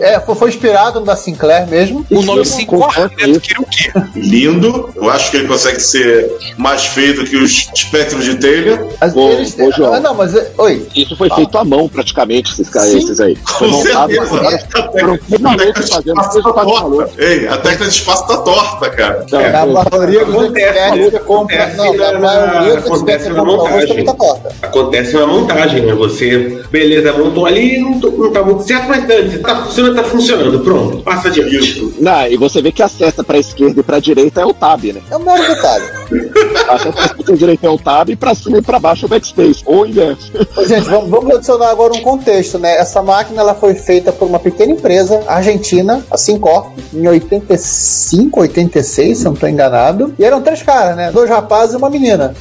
É, 0.00 0.18
foi, 0.18 0.34
foi 0.34 0.48
inspirado 0.48 0.98
no 0.98 1.06
da 1.06 1.14
Sinclair 1.14 1.68
mesmo. 1.68 2.04
O 2.10 2.22
nome 2.22 2.42
Isso, 2.42 2.56
5 2.56 2.76
concordo 2.76 3.14
com 3.14 3.30
isso. 3.30 3.40
queria 3.40 3.60
o 3.62 3.66
quê? 3.66 3.92
lindo. 4.16 4.90
Eu 4.96 5.08
acho 5.10 5.30
que 5.30 5.36
ele 5.36 5.46
consegue 5.46 5.78
ser 5.80 6.30
mais 6.58 6.86
feio 6.86 7.14
do 7.14 7.24
que 7.24 7.36
os 7.36 7.70
espectros 7.74 8.24
de 8.24 8.36
telha. 8.36 8.84
Mas 9.00 9.14
eles, 9.16 9.56
ah, 9.80 10.00
não, 10.00 10.14
mas. 10.14 10.34
Oi. 10.64 10.86
Isso 10.94 11.16
foi 11.16 11.28
feito 11.30 11.58
à 11.58 11.64
mão, 11.64 11.88
praticamente, 11.88 12.52
esses, 12.52 12.68
caras, 12.68 12.94
esses 12.94 13.20
aí. 13.20 13.36
Foi 13.58 13.68
Com 13.68 13.76
montado, 13.76 14.12
agora 14.20 14.26
foram 14.26 15.16
de 15.16 15.88
fazendo 15.90 16.14
coisa 16.14 16.52
tá 16.52 16.64
falou. 16.64 17.06
Ei, 17.18 17.48
a 17.48 17.56
tecla 17.58 17.86
de 17.86 17.92
espaço 17.94 18.26
tá 18.26 18.36
torta, 18.38 18.90
cara. 18.90 19.26
Não, 19.30 19.40
É, 19.40 19.50
Na 19.52 19.64
você 19.66 21.18
compra. 21.20 21.64
acontece 21.64 21.76
Não, 21.76 21.94
na 21.96 22.18
maioria 22.18 22.80
você 22.80 22.88
compra 22.88 23.44
montagem. 23.44 24.04
tá 24.04 24.14
torta. 24.14 24.52
Acontece 24.62 25.14
na 25.14 25.26
montagem, 25.26 25.82
né? 25.82 25.94
Você, 25.94 26.62
beleza, 26.70 27.12
montou 27.12 27.46
ali, 27.46 27.78
não, 27.78 28.00
tô- 28.00 28.10
não 28.10 28.32
tá 28.32 28.42
muito 28.42 28.62
certo, 28.62 28.88
mas 28.88 29.04
tá 29.42 29.56
funcionando, 29.64 29.94
tá 29.96 30.04
funcionando. 30.04 30.60
Pronto, 30.60 30.98
passa 31.02 31.28
adiante. 31.28 31.94
Não, 32.00 32.26
e 32.26 32.36
você 32.36 32.62
vê 32.62 32.72
que 32.72 32.82
a 32.82 32.88
seta 32.88 33.22
pra 33.22 33.38
esquerda 33.38 33.80
e 33.80 33.82
pra 33.82 33.98
direita 33.98 34.40
é 34.40 34.46
o 34.46 34.54
tab, 34.54 34.82
né? 34.84 35.00
É 35.10 35.16
o 35.16 35.24
maior 35.24 35.46
detalhe. 35.46 35.84
A 36.68 36.78
seta 36.78 36.92
pra 36.92 37.04
esquerda 37.04 37.32
e 37.32 37.36
direita 37.36 37.66
é 37.66 37.70
o 37.70 37.78
tab 37.78 38.08
e 38.10 38.16
pra 38.16 38.34
cima 38.34 38.58
e 38.58 38.62
pra 38.62 38.78
baixo 38.78 39.04
é 39.04 39.06
o 39.06 39.08
backspace. 39.08 39.62
Ou 39.66 39.82
o 39.82 39.86
inverso. 39.86 40.32
Gente, 40.62 40.88
vamos, 40.88 41.10
vamos 41.10 41.34
adicionar 41.34 41.70
agora 41.70 41.92
um 41.92 42.00
contexto, 42.00 42.58
né? 42.58 42.76
Essa 42.76 43.02
máquina 43.02 43.40
ela 43.40 43.54
foi 43.54 43.74
feita 43.74 44.12
por 44.12 44.28
uma 44.28 44.38
pequena 44.38 44.72
empresa 44.72 45.22
argentina, 45.26 46.04
a 46.10 46.16
Sincorp, 46.16 46.78
em 46.92 47.06
85, 47.06 48.40
86, 48.40 49.18
se 49.18 49.24
eu 49.24 49.30
não 49.30 49.34
estou 49.34 49.48
enganado. 49.48 50.14
E 50.18 50.24
eram 50.24 50.40
três 50.40 50.62
caras, 50.62 50.96
né? 50.96 51.10
Dois 51.10 51.28
rapazes 51.28 51.74
e 51.74 51.76
uma 51.76 51.90
menina. 51.90 52.34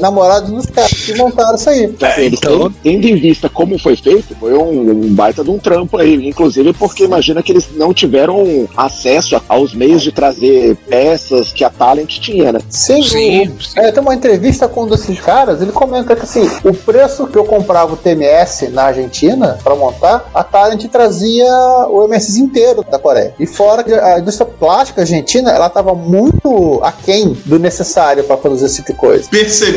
Namorados 0.00 0.50
dos 0.50 0.66
caras 0.66 0.90
que 0.92 1.14
montaram 1.16 1.54
isso 1.56 1.68
aí. 1.70 1.94
Eles 2.18 2.40
tendo, 2.40 2.70
tendo 2.82 3.06
em 3.06 3.16
vista 3.16 3.48
como 3.48 3.78
foi 3.78 3.96
feito, 3.96 4.34
foi 4.38 4.54
um, 4.56 4.90
um 4.90 5.14
baita 5.14 5.42
de 5.44 5.50
um 5.50 5.58
trampo 5.58 5.96
aí. 5.98 6.14
Inclusive 6.28 6.72
porque 6.72 7.04
imagina 7.04 7.42
que 7.42 7.52
eles 7.52 7.66
não 7.76 7.92
tiveram 7.92 8.68
acesso 8.76 9.40
aos 9.48 9.74
meios 9.74 10.02
de 10.02 10.12
trazer 10.12 10.76
peças 10.88 11.52
que 11.52 11.64
a 11.64 11.70
Talent 11.70 12.18
tinha, 12.20 12.52
né? 12.52 12.60
Sim, 12.68 13.02
Sim, 13.02 13.48
o- 13.48 13.80
é, 13.80 13.92
tem 13.92 14.02
uma 14.02 14.14
entrevista 14.14 14.66
com 14.68 14.84
um 14.84 14.86
desses 14.88 15.20
caras, 15.20 15.60
ele 15.60 15.72
comenta 15.72 16.14
que 16.16 16.22
assim, 16.22 16.48
o 16.64 16.72
preço 16.74 17.26
que 17.26 17.36
eu 17.36 17.44
comprava 17.44 17.92
o 17.94 17.96
TMS 17.96 18.68
na 18.68 18.84
Argentina 18.84 19.58
para 19.62 19.74
montar, 19.74 20.30
a 20.34 20.42
Talent 20.44 20.84
trazia 20.88 21.46
o 21.90 22.04
MS 22.04 22.40
inteiro 22.40 22.84
da 22.90 22.98
Coreia. 22.98 23.34
E 23.38 23.46
fora 23.46 23.82
que 23.82 23.92
a 23.92 24.18
indústria 24.18 24.46
plástica 24.46 25.02
argentina, 25.02 25.50
ela 25.50 25.66
estava 25.66 25.94
muito 25.94 26.80
aquém 26.82 27.36
do 27.44 27.58
necessário 27.58 28.24
para 28.24 28.36
produzir 28.36 28.66
esse 28.66 28.76
tipo 28.76 28.92
de 28.92 28.98
coisa. 28.98 29.28
Percebi. 29.30 29.73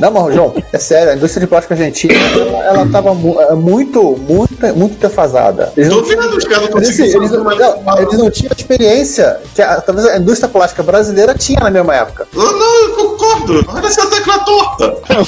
Não, 0.00 0.10
mas, 0.10 0.34
João, 0.34 0.54
é 0.72 0.78
sério, 0.78 1.12
a 1.12 1.16
indústria 1.16 1.40
de 1.40 1.46
plástica 1.46 1.74
argentina, 1.74 2.14
ela, 2.14 2.64
ela 2.64 2.86
tava 2.90 3.14
mu- 3.14 3.40
é, 3.40 3.54
muito, 3.54 4.16
muito, 4.28 4.76
muito 4.76 4.98
defasada. 4.98 5.72
Eles 5.76 5.88
Tô 5.90 5.96
não, 5.96 6.04
vendo 6.04 6.36
os 6.36 6.44
caras 6.44 6.62
eles, 6.64 6.72
conseguindo 6.74 7.16
eles, 7.18 7.30
não, 7.32 7.44
fazer 7.44 7.62
não, 7.64 7.78
uma- 7.78 8.00
eles 8.02 8.18
não 8.18 8.30
tinham 8.30 8.50
a 8.52 8.60
experiência 8.60 9.40
que 9.54 9.62
a, 9.62 9.80
talvez 9.80 10.06
a 10.08 10.16
indústria 10.18 10.48
plástica 10.48 10.82
brasileira 10.82 11.34
tinha 11.34 11.60
na 11.60 11.70
mesma 11.70 11.94
época. 11.94 12.26
Não, 12.34 12.52
não, 12.52 12.82
eu 12.84 12.90
concordo. 12.94 13.64
Olha 13.68 13.86
essa 13.86 14.06
tecla 14.10 14.38
torta. 14.40 14.96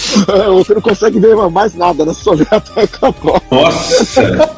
Você 0.52 0.74
não 0.74 0.80
consegue 0.80 1.18
ver 1.18 1.34
mais 1.50 1.74
nada, 1.74 2.04
né? 2.04 2.12
Só 2.14 2.34
ver 2.34 2.46
a 2.50 2.60
tecla 2.60 3.12
torta. 3.12 3.46
Nossa! 3.50 4.50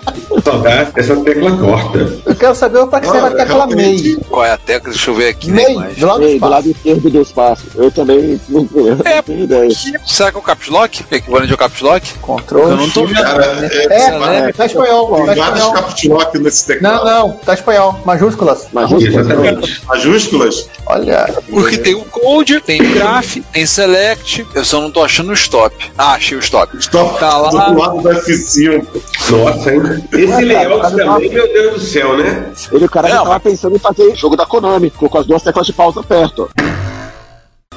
Saudade 0.44 0.92
essa 0.96 1.16
tecla 1.16 1.56
corta. 1.56 1.98
Eu 2.26 2.34
quero 2.34 2.54
saber 2.54 2.86
para 2.86 3.00
que 3.00 3.06
serve 3.06 3.20
a 3.20 3.24
Olha, 3.30 3.36
tecla. 3.36 3.66
MEI. 3.68 4.16
Qual 4.28 4.44
é 4.44 4.50
a 4.52 4.58
tecla? 4.58 4.90
Deixa 4.90 5.10
eu 5.10 5.14
ver 5.14 5.28
aqui. 5.28 5.50
MEI, 5.50 5.74
Mas... 5.74 5.96
do 5.96 6.06
lado 6.06 6.20
do 6.20 6.26
Ei, 6.26 6.38
do 6.40 6.48
lado 6.48 6.70
esquerdo 6.70 7.10
do 7.10 7.20
espaço. 7.22 7.64
Eu 7.74 7.90
também 7.90 8.40
não, 8.48 8.68
eu 8.74 8.96
não 8.96 9.04
É, 9.04 9.22
tenho 9.60 9.64
ideia. 9.72 10.00
Será 10.06 10.30
que 10.30 10.36
é 10.36 10.40
o 10.40 10.42
Caps 10.42 10.68
Lock? 10.68 11.04
Equivalente 11.10 11.52
ao 11.52 11.58
Caps 11.58 11.80
Lock? 11.80 12.18
Controle. 12.18 12.70
Eu 12.70 12.76
não 12.76 12.90
tô 12.90 13.06
vendo. 13.06 13.22
Cara, 13.22 13.44
é, 13.70 13.86
É, 13.90 14.48
é, 14.48 14.52
tá 14.52 14.66
espanhol, 14.66 15.08
tá 15.10 15.16
tem 15.16 15.24
vários 15.36 15.58
espanhol. 15.58 15.72
caps 15.74 16.04
lock 16.04 16.38
nesse 16.38 16.68
Não, 16.68 16.74
teclado. 16.74 17.04
não, 17.04 17.32
tá 17.38 17.54
espanhol. 17.54 18.00
Majúsculas. 18.04 18.66
Exatamente. 19.00 19.82
Majúsculas? 19.86 20.68
Olha. 20.86 21.34
Porque 21.50 21.78
tem 21.78 21.94
o 21.94 22.04
Code, 22.04 22.60
tem 22.60 22.80
o 22.82 22.94
Graph, 22.94 23.36
tem 23.52 23.66
Select. 23.66 24.46
Eu 24.54 24.64
só 24.64 24.80
não 24.80 24.90
tô 24.90 25.02
achando 25.02 25.30
o 25.30 25.34
Stop. 25.34 25.92
Ah, 25.96 26.12
achei 26.12 26.36
o 26.36 26.40
Stop. 26.40 26.76
Stop 26.78 27.18
Tá 27.18 27.36
lá. 27.36 27.48
do 27.50 27.78
lado 27.78 28.00
do 28.02 28.08
F5. 28.08 28.86
Nossa, 29.30 29.72
hein? 29.72 30.04
Esse 30.12 30.44
layout 30.44 30.94
também, 30.96 31.28
meu 31.30 31.52
Deus 31.52 31.74
do 31.74 31.80
céu, 31.80 32.16
né? 32.16 32.46
ele, 32.72 32.84
o 32.84 32.88
cara 32.90 33.08
Não. 33.08 33.24
tava 33.24 33.40
pensando 33.40 33.76
em 33.76 33.78
fazer 33.78 34.14
jogo 34.16 34.36
da 34.36 34.44
Konami, 34.46 34.90
colocou 34.90 35.20
as 35.20 35.26
duas 35.26 35.42
teclas 35.42 35.66
de 35.66 35.72
pausa 35.72 36.02
perto. 36.02 36.50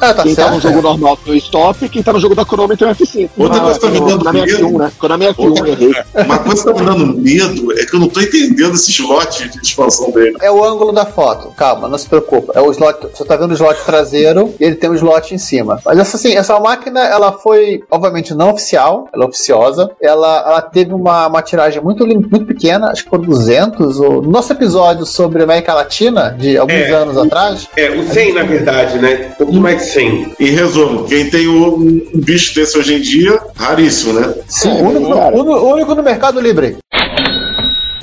Ah, 0.05 0.13
tá 0.13 0.23
quem 0.23 0.35
tá 0.35 0.45
no 0.51 0.61
certo. 0.61 0.73
jogo 0.75 0.81
normal 0.81 1.17
tem 1.17 1.33
o 1.33 1.37
stop, 1.37 1.89
quem 1.89 2.03
tá 2.03 2.13
no 2.13 2.19
jogo 2.19 2.35
da 2.35 2.45
Konami 2.45 2.77
tem 2.77 2.87
o 2.87 2.91
F5. 2.95 3.29
Outra 3.37 3.59
coisa 3.59 3.79
que 3.79 3.85
tá 3.85 3.91
me 3.91 3.99
no- 3.99 4.07
dando 4.07 4.23
na 4.23 4.33
minha 4.33 4.45
medo- 4.45 4.67
F1, 4.67 4.77
né? 4.77 4.91
Konami 4.99 5.25
F1, 5.27 5.67
errei. 5.67 5.93
Uma 6.25 6.37
coisa 6.39 6.63
que 6.63 6.73
tá 6.73 6.79
me 6.79 6.85
dando 6.85 7.07
medo 7.21 7.71
é 7.79 7.85
que 7.85 7.95
eu 7.95 7.99
não 7.99 8.07
tô 8.07 8.21
entendendo 8.21 8.75
esse 8.75 8.91
slot 8.91 9.49
de 9.49 9.59
expansão 9.61 10.11
dele. 10.11 10.35
É 10.41 10.51
o 10.51 10.63
ângulo 10.63 10.91
da 10.91 11.05
foto. 11.05 11.49
Calma, 11.57 11.87
não 11.87 11.97
se 11.97 12.07
preocupa. 12.07 12.53
É 12.55 12.61
o 12.61 12.71
slot. 12.71 12.99
Você 13.13 13.25
tá 13.25 13.35
vendo 13.35 13.51
o 13.51 13.53
slot 13.55 13.83
traseiro 13.85 14.53
e 14.59 14.63
ele 14.63 14.75
tem 14.75 14.89
um 14.89 14.93
slot 14.95 15.33
em 15.33 15.37
cima. 15.37 15.79
Mas 15.85 15.97
essa 15.97 16.17
assim, 16.17 16.35
essa 16.35 16.59
máquina, 16.59 16.99
ela 17.01 17.31
foi, 17.31 17.83
obviamente, 17.89 18.33
não 18.33 18.51
oficial, 18.51 19.07
ela 19.13 19.25
é 19.25 19.27
oficiosa. 19.27 19.89
Ela, 20.01 20.43
ela 20.47 20.61
teve 20.61 20.93
uma, 20.93 21.27
uma 21.27 21.41
tiragem 21.41 21.81
muito, 21.81 22.05
muito 22.05 22.45
pequena, 22.45 22.91
acho 22.91 23.03
que 23.03 23.09
foi 23.09 23.19
200. 23.19 23.99
Ou... 23.99 24.21
No 24.21 24.29
nosso 24.31 24.51
episódio 24.53 25.05
sobre 25.05 25.43
América 25.43 25.73
Latina, 25.73 26.35
de 26.37 26.57
alguns 26.57 26.75
É. 26.75 26.91
anos 26.91 27.17
atrás, 27.17 27.67
É, 27.75 27.89
o 27.89 28.03
100, 28.07 28.33
na 28.33 28.43
verdade, 28.43 28.99
né? 28.99 29.29
Um 29.31 29.35
pouquinho 29.35 29.61
mais 29.61 29.81
100. 29.95 30.35
Em 30.39 30.51
resumo, 30.51 31.05
quem 31.05 31.29
tem 31.29 31.47
um, 31.47 32.05
bicho 32.13 32.53
desse 32.53 32.77
hoje 32.77 32.95
em 32.95 33.01
dia, 33.01 33.39
raríssimo, 33.55 34.13
né? 34.13 34.33
sim, 34.47 34.69
É, 34.69 34.81
o 34.81 34.89
único, 34.89 35.73
único 35.73 35.95
no 35.95 36.03
Mercado 36.03 36.41
Livre. 36.41 36.77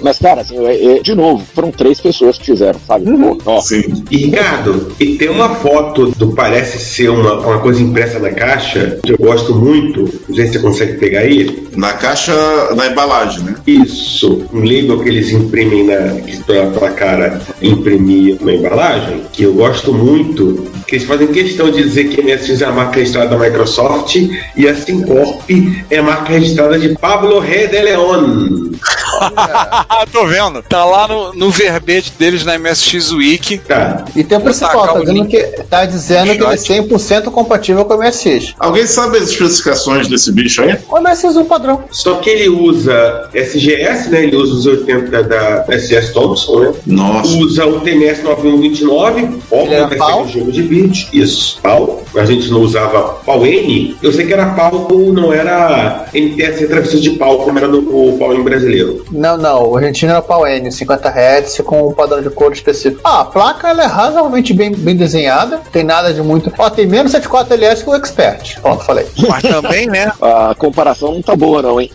Mas, 0.03 0.19
cara, 0.19 0.41
assim, 0.41 0.59
é- 0.67 0.97
é- 0.97 1.01
de 1.01 1.15
novo, 1.15 1.45
foram 1.55 1.71
três 1.71 2.01
pessoas 2.01 2.39
que 2.39 2.47
fizeram, 2.47 2.79
sabe? 2.87 3.11
Uhum. 3.11 3.37
Pô, 3.39 3.61
Sim. 3.61 4.05
E 4.11 4.17
Ricardo, 4.27 4.93
e 4.99 5.17
tem 5.17 5.29
uma 5.29 5.55
foto 5.57 6.11
do 6.11 6.33
parece 6.33 6.79
ser 6.79 7.09
uma, 7.09 7.35
uma 7.35 7.59
coisa 7.59 7.83
impressa 7.83 8.19
na 8.19 8.31
caixa, 8.31 8.99
que 9.03 9.13
eu 9.13 9.19
gosto 9.19 9.55
muito, 9.55 10.09
não 10.29 10.35
sei 10.35 10.47
se 10.47 10.53
você 10.55 10.59
consegue 10.59 10.99
pegar 10.99 11.21
aí. 11.21 11.63
Na 11.77 11.95
caixa, 11.95 12.35
na 12.75 12.89
embalagem, 12.89 13.45
né? 13.45 13.55
Isso, 13.67 14.45
um 14.53 14.61
label 14.61 15.01
que 15.01 15.09
eles 15.09 15.31
imprimem 15.31 15.85
na 15.85 16.21
que 16.21 16.43
pela, 16.45 16.91
cara 16.91 17.41
imprimir 17.61 18.37
uma 18.41 18.53
embalagem, 18.53 19.23
que 19.33 19.45
eu 19.45 19.55
gosto 19.55 19.93
muito, 19.93 20.67
que 20.87 20.97
eles 20.97 21.07
fazem 21.07 21.29
questão 21.29 21.71
de 21.71 21.83
dizer 21.83 22.05
que 22.05 22.21
a 22.21 22.25
MSX 22.25 22.61
é 22.61 22.65
a 22.67 22.73
marca 22.73 22.99
registrada 22.99 23.31
da 23.31 23.39
Microsoft 23.39 24.17
e 24.57 24.69
a 24.69 24.75
Syncorp 24.75 25.43
é 25.91 25.99
a 25.99 26.03
marca 26.03 26.33
registrada 26.33 26.79
de 26.79 26.91
Pablo 26.99 27.39
Rey 27.39 27.69
de 27.69 27.81
Leon. 27.81 28.73
Ah, 29.95 30.07
tô 30.11 30.27
vendo. 30.27 30.63
Tá 30.63 30.87
lá 30.87 31.07
no, 31.07 31.35
no 31.35 31.51
verbete 31.51 32.13
deles 32.19 32.45
na 32.47 32.59
MSX 32.59 33.13
Wiki. 33.13 33.59
Tá. 33.59 34.07
E 34.17 34.25
tem 34.25 34.39
o 34.39 34.41
principal, 34.41 34.87
tá 34.87 34.95
o 34.95 35.01
dizendo 35.05 35.27
que, 35.27 35.43
tá 35.69 35.85
dizendo 35.85 36.25
que 36.35 36.43
ele 36.43 36.45
é 36.45 36.57
100% 36.57 37.25
compatível 37.25 37.85
com 37.85 37.95
o 37.95 37.99
MSX. 37.99 38.55
Alguém 38.59 38.87
sabe 38.87 39.19
as 39.19 39.25
especificações 39.29 40.09
desse 40.09 40.33
bicho 40.33 40.63
aí? 40.63 40.79
O 40.89 40.99
MSX 40.99 41.37
é 41.37 41.41
um 41.41 41.45
padrão. 41.45 41.85
Só 41.91 42.15
que 42.17 42.31
ele 42.31 42.49
usa 42.49 43.29
SGS, 43.35 44.09
né? 44.09 44.25
Ele 44.25 44.37
usa 44.37 44.55
os 44.55 44.67
80 44.67 45.23
da 45.25 45.67
SS 45.71 46.13
Thompson, 46.15 46.61
né? 46.61 46.73
Nossa. 46.87 47.37
Usa 47.37 47.67
o 47.67 47.81
TMS 47.81 48.23
9129, 48.23 49.41
ó, 49.51 49.63
Ele 49.65 49.75
era 49.75 49.87
vai 49.89 49.99
pau? 49.99 50.09
ser 50.09 50.23
um 50.25 50.29
jogo 50.41 50.53
de 50.53 50.63
bit. 50.63 51.09
Isso, 51.13 51.59
pau. 51.63 52.03
A 52.17 52.25
gente 52.25 52.51
não 52.51 52.63
usava 52.63 53.15
pau 53.27 53.45
N. 53.45 53.95
Eu 54.03 54.11
sei 54.13 54.27
que 54.27 54.33
era 54.33 54.47
pau, 54.47 54.89
não 55.13 55.33
era 55.33 56.07
NTS 56.15 56.67
travessão 56.67 56.99
de 57.01 57.11
pau, 57.11 57.39
como 57.45 57.59
era 57.59 57.69
no 57.69 57.83
o 57.83 58.17
pau 58.19 58.35
em 58.35 58.43
brasileiro. 58.43 59.05
Não, 59.11 59.37
não, 59.37 59.71
o 59.71 59.82
argentino 59.83 60.13
era 60.13 60.23
pau 60.23 60.47
N, 60.47 60.71
50 60.71 61.09
Hz 61.09 61.61
com 61.65 61.89
um 61.89 61.93
padrão 61.93 62.23
de 62.23 62.31
cor 62.31 62.53
específico. 62.53 63.01
Ah, 63.05 63.21
a 63.21 63.25
placa 63.25 63.69
ela 63.69 63.85
é 63.85 63.87
razoavelmente 63.87 64.53
bem, 64.53 64.73
bem 64.73 64.97
desenhada, 64.97 65.61
tem 65.73 65.85
nada 65.85 66.13
de 66.13 66.23
muito. 66.23 66.53
Ó, 66.57 66.71
tem 66.71 66.87
menos 66.87 67.13
74 67.13 67.55
LS 67.55 67.85
que 67.85 67.91
o 67.91 67.95
Expert. 67.95 68.61
Pronto, 68.61 68.85
falei. 68.85 69.07
Mas 69.29 69.43
também, 69.43 69.87
né? 69.87 70.13
a 70.21 70.55
comparação 70.55 71.13
não 71.13 71.23
tá 71.23 71.35
boa, 71.35 71.63
não, 71.63 71.81
hein? 71.81 71.91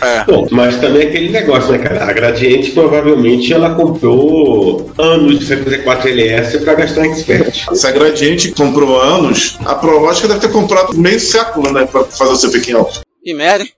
É. 0.00 0.24
Bom, 0.30 0.46
mas 0.50 0.76
também 0.76 1.02
é 1.02 1.08
aquele 1.08 1.30
negócio, 1.30 1.72
né, 1.72 1.78
cara? 1.78 2.04
A 2.04 2.12
Gradiente 2.12 2.70
provavelmente 2.70 3.52
ela 3.52 3.74
comprou 3.74 4.90
anos 4.98 5.38
de 5.38 5.46
74LS 5.46 6.62
pra 6.62 6.74
gastar 6.74 7.06
em 7.06 7.12
expert. 7.12 7.66
Se 7.74 7.86
a 7.86 7.90
Gradiente 7.90 8.52
comprou 8.52 9.00
anos, 9.00 9.58
a 9.64 9.74
Prológica 9.74 10.28
deve 10.28 10.40
ter 10.40 10.52
comprado 10.52 10.96
meio 10.96 11.20
século, 11.20 11.72
né? 11.72 11.86
Pra 11.86 12.04
fazer 12.04 12.32
o 12.32 12.36
seu 12.36 12.50
pequeno. 12.50 12.86
Que 13.22 13.34
merda, 13.34 13.64
hein? 13.64 13.70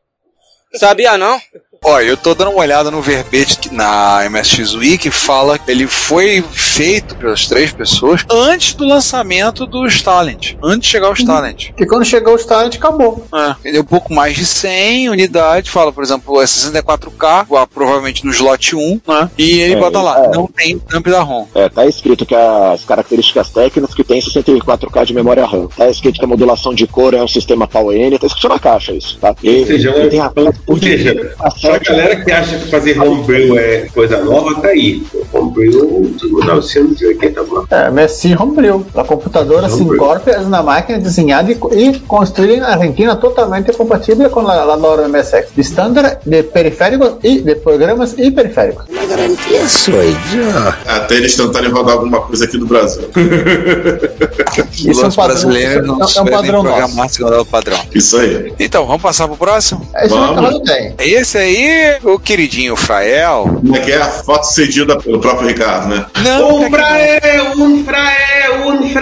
Sabia 0.74 1.16
não? 1.16 1.40
Olha, 1.84 2.04
eu 2.04 2.16
tô 2.16 2.34
dando 2.34 2.50
uma 2.50 2.60
olhada 2.60 2.90
no 2.90 3.00
verbete 3.00 3.58
que 3.58 3.72
na 3.72 4.28
MSX 4.28 4.74
Wiki 4.74 5.10
fala 5.10 5.58
que 5.58 5.70
ele 5.70 5.86
foi 5.86 6.42
feito 6.52 7.14
pelas 7.16 7.46
três 7.46 7.72
pessoas 7.72 8.24
antes 8.30 8.74
do 8.74 8.84
lançamento 8.86 9.66
do 9.66 9.86
Stalin. 9.86 10.36
Antes 10.62 10.86
de 10.86 10.88
chegar 10.88 11.06
ao 11.06 11.12
Stalin. 11.14 11.54
Porque 11.68 11.86
quando 11.86 12.04
chegou 12.04 12.32
o 12.34 12.36
Stalin, 12.36 12.68
acabou. 12.74 13.24
É, 13.34 13.68
ele 13.68 13.78
é 13.78 13.80
um 13.80 13.84
pouco 13.84 14.12
mais 14.12 14.34
de 14.36 14.44
100 14.44 15.10
unidades, 15.10 15.70
fala, 15.70 15.92
por 15.92 16.02
exemplo, 16.02 16.40
é 16.40 16.44
64K, 16.44 17.44
igual, 17.44 17.66
provavelmente 17.66 18.24
no 18.24 18.32
slot 18.32 18.74
1, 18.74 19.00
né? 19.06 19.30
E 19.38 19.60
ele 19.60 19.74
É, 19.74 19.76
bota 19.76 20.00
lá, 20.02 20.24
é. 20.24 20.28
não 20.36 20.46
tem 20.48 20.80
dump 20.90 21.06
da 21.08 21.20
ROM. 21.20 21.46
É, 21.54 21.68
tá 21.68 21.86
escrito 21.86 22.26
que 22.26 22.34
as 22.34 22.84
características 22.84 23.50
técnicas 23.50 23.94
que 23.94 24.02
tem 24.02 24.20
64K 24.20 25.04
de 25.06 25.14
memória 25.14 25.44
RAM. 25.46 25.68
Tá 25.68 25.88
escrito 25.88 26.18
que 26.18 26.24
a 26.24 26.28
modulação 26.28 26.74
de 26.74 26.86
cor 26.86 27.14
é 27.14 27.22
um 27.22 27.28
sistema 27.28 27.66
PowerN, 27.68 28.18
tá 28.18 28.26
escrito 28.26 28.48
na 28.48 28.58
caixa 28.58 28.92
isso, 28.92 29.18
tá? 29.20 29.34
E, 29.42 29.60
Ou 29.60 29.66
seja, 29.66 29.90
e 30.04 30.08
tem 30.08 30.20
a 30.20 30.32
ou, 30.34 30.52
ou 30.66 30.78
seja, 31.66 31.80
pra 31.80 31.94
galera 31.94 32.24
que 32.24 32.32
acha 32.32 32.58
que 32.58 32.70
fazer 32.70 33.00
homebrew 33.00 33.58
é 33.58 33.86
coisa 33.92 34.22
nova, 34.24 34.60
tá 34.60 34.68
aí. 34.68 35.02
Homebrew 35.32 36.14
de 36.16 36.26
1980 36.26 37.42
lá. 37.42 37.64
É, 37.70 37.90
MSI 37.90 38.36
Homebrew. 38.36 38.86
A 38.94 39.04
computadora 39.04 39.66
Homebrew. 39.66 39.92
Syncorp 39.92 40.28
é 40.28 40.38
uma 40.38 40.62
máquina 40.62 40.98
desenhada 40.98 41.50
e, 41.50 41.58
e 41.74 41.98
construída 42.00 42.62
na 42.62 42.74
Argentina 42.74 43.16
totalmente 43.16 43.72
compatível 43.72 44.28
com 44.30 44.40
a, 44.40 44.62
a 44.62 44.76
norma 44.76 45.08
MSX. 45.08 45.52
De 45.54 45.60
standard, 45.60 46.18
de 46.24 46.42
periféricos 46.42 47.14
e 47.22 47.40
de 47.40 47.54
programas 47.56 48.14
e 48.16 48.30
periféricos. 48.30 48.84
Até 50.86 51.14
eles 51.16 51.34
tentarem 51.36 51.70
rodar 51.70 51.94
alguma 51.94 52.20
coisa 52.20 52.44
aqui 52.44 52.58
no 52.58 52.66
Brasil. 52.66 53.08
Isso 54.72 55.00
é 55.00 55.04
um 55.04 55.08
Os 55.08 55.16
padrão, 55.16 55.34
brasileiros 55.34 55.86
não 55.86 56.00
é 56.00 56.20
um 56.20 56.26
padrão 56.26 56.62
nosso. 56.62 57.06
Isso 57.94 58.16
aí. 58.18 58.52
Então, 58.58 58.86
vamos 58.86 59.02
passar 59.02 59.26
pro 59.28 59.36
próximo? 59.36 59.86
É 59.94 60.06
isso 60.06 60.14
que 60.14 60.20
o 60.20 60.34
Vamos. 60.34 60.60
Tem. 60.60 60.94
Esse 60.98 61.38
aí, 61.38 61.55
o 62.02 62.18
queridinho 62.18 62.76
Frael. 62.76 63.44
Como 63.60 63.76
é 63.76 63.80
que 63.80 63.92
é 63.92 63.96
a 63.96 64.08
foto 64.08 64.44
cedida 64.44 64.98
pelo 64.98 65.20
próprio 65.20 65.48
Ricardo, 65.48 65.88
né? 65.88 66.06
Não, 66.22 66.56
Um 66.56 66.66
um 66.66 66.70
fraé, 66.70 67.20
um 67.56 67.84
fraé, 67.84 68.60
um 68.60 68.94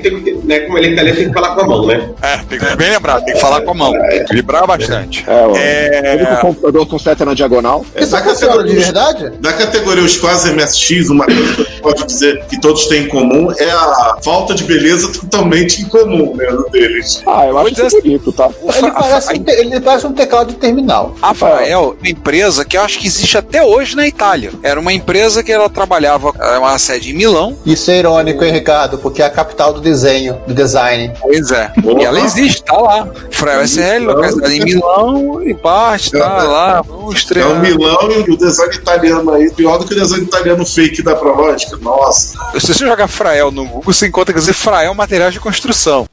Tem 0.00 0.20
que 0.22 0.32
né, 0.44 0.60
como 0.60 0.78
ele 0.78 0.88
é 0.88 0.90
italiano, 0.92 1.18
tem 1.18 1.28
que 1.28 1.34
falar 1.34 1.54
com 1.54 1.60
a 1.62 1.66
mão, 1.66 1.86
né? 1.86 2.08
É, 2.22 2.36
tem 2.38 2.58
que 2.58 2.76
bem 2.76 2.90
lembrar, 2.90 3.20
tem 3.22 3.34
que 3.34 3.40
falar 3.40 3.60
com 3.62 3.70
a 3.70 3.74
mão. 3.74 3.92
Vibrar 4.30 4.66
bastante. 4.66 5.24
É, 5.26 5.46
ó, 5.46 5.56
É. 5.56 6.14
o 6.14 6.16
único 6.18 6.40
computador 6.40 6.86
com 6.86 6.98
seta 6.98 7.24
na 7.24 7.34
diagonal. 7.34 7.84
Isso 7.96 8.10
da, 8.10 8.18
funciona 8.22 8.52
de 8.52 8.58
categoria, 8.74 8.80
verdade? 8.84 9.30
da 9.40 9.52
categoria 9.52 10.04
os 10.04 10.16
quase 10.16 10.52
MSX, 10.52 11.08
uma 11.10 11.24
coisa 11.26 11.54
que 11.54 11.60
eu 11.62 11.66
posso 11.82 12.06
dizer 12.06 12.44
que 12.46 12.60
todos 12.60 12.86
têm 12.86 13.04
em 13.04 13.08
comum 13.08 13.52
é 13.58 13.70
a 13.70 14.16
falta 14.22 14.54
de 14.54 14.64
beleza 14.64 15.12
totalmente 15.12 15.82
incomum 15.82 16.34
né, 16.36 16.46
no 16.50 16.68
deles. 16.70 17.22
Ah, 17.26 17.46
eu 17.46 17.58
acho 17.58 17.70
dizer 17.70 17.86
isso 17.86 18.02
bonito, 18.02 18.32
tá? 18.32 18.48
O 18.62 18.70
Ele 18.72 18.90
parece, 18.90 19.32
um 19.34 19.42
te- 19.44 19.50
ele 19.52 19.80
parece 19.80 20.06
um 20.06 20.12
teclado 20.12 20.48
de 20.48 20.54
terminal. 20.56 21.14
A 21.22 21.34
Frael, 21.34 21.96
uma 22.00 22.08
empresa 22.08 22.64
que 22.64 22.76
eu 22.76 22.82
acho 22.82 22.98
que 22.98 23.06
existe 23.06 23.36
até 23.38 23.62
hoje 23.64 23.94
na 23.96 24.06
Itália. 24.06 24.50
Era 24.62 24.78
uma 24.80 24.92
empresa 24.92 25.42
que 25.42 25.52
ela 25.52 25.68
trabalhava, 25.68 26.32
era 26.38 26.58
uma 26.58 26.78
sede 26.78 27.10
em 27.10 27.14
Milão. 27.14 27.56
Isso 27.64 27.90
é 27.90 27.98
irônico, 27.98 28.44
hein, 28.44 28.52
Ricardo? 28.52 28.98
Porque 28.98 29.22
é 29.22 29.24
a 29.26 29.30
capital 29.30 29.72
do 29.72 29.80
desenho, 29.90 30.40
do 30.46 30.54
design. 30.54 31.12
Pois 31.20 31.50
é. 31.50 31.72
E 31.98 32.04
ela 32.04 32.20
existe, 32.20 32.62
tá 32.62 32.76
lá. 32.76 33.08
Frael 33.30 33.66
SL, 33.66 34.04
localizada 34.06 34.54
em 34.54 34.64
Milão, 34.64 35.42
e 35.42 35.54
parte, 35.54 36.12
tá 36.12 36.42
lá. 36.44 36.82
Vamos 36.82 37.30
É 37.32 37.44
o 37.44 37.58
Milão 37.58 38.10
e 38.26 38.30
o 38.30 38.36
design 38.36 38.74
italiano 38.74 39.32
aí, 39.32 39.50
pior 39.52 39.78
do 39.78 39.84
que 39.84 39.94
o 39.94 39.96
design 39.96 40.24
italiano 40.24 40.64
fake 40.64 41.02
da 41.02 41.14
Prológica. 41.14 41.76
Nossa. 41.78 42.38
Se 42.58 42.72
você 42.72 42.86
jogar 42.86 43.08
Frael 43.08 43.50
no 43.50 43.64
Google, 43.64 43.92
você 43.92 44.06
encontra 44.06 44.32
que 44.32 44.40
dizer 44.40 44.52
Frael 44.52 44.94
materiais 44.94 45.32
de 45.32 45.40
construção. 45.40 46.06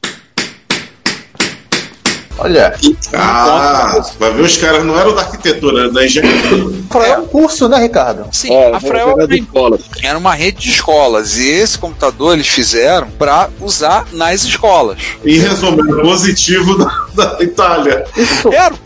Olha, 2.38 2.74
Ah, 3.14 4.00
vai 4.18 4.32
ver 4.32 4.42
os 4.42 4.56
caras 4.56 4.84
não 4.84 4.98
eram 4.98 5.14
da 5.14 5.22
arquitetura, 5.22 5.82
eram 5.84 5.92
da 5.92 6.04
engenharia. 6.04 6.72
é 7.06 7.18
um 7.18 7.26
curso, 7.26 7.68
né, 7.68 7.78
Ricardo? 7.78 8.26
Sim, 8.32 8.52
É, 8.52 8.74
a 8.74 8.80
Frael 8.80 9.16
era 9.20 9.34
escola. 9.34 9.78
era 10.02 10.18
uma 10.18 10.34
rede 10.34 10.58
de 10.58 10.70
escolas 10.70 11.36
e 11.36 11.46
esse 11.48 11.78
computador 11.78 12.34
eles 12.34 12.46
fizeram 12.48 13.08
para 13.10 13.48
usar 13.60 14.06
nas 14.12 14.44
escolas. 14.44 14.98
Em 15.24 15.38
resumo, 15.38 15.80
era 15.86 16.02
positivo 16.02 16.78
da, 16.78 17.06
da 17.36 17.42
Itália. 17.42 18.04
Era 18.52 18.74
o 18.74 18.78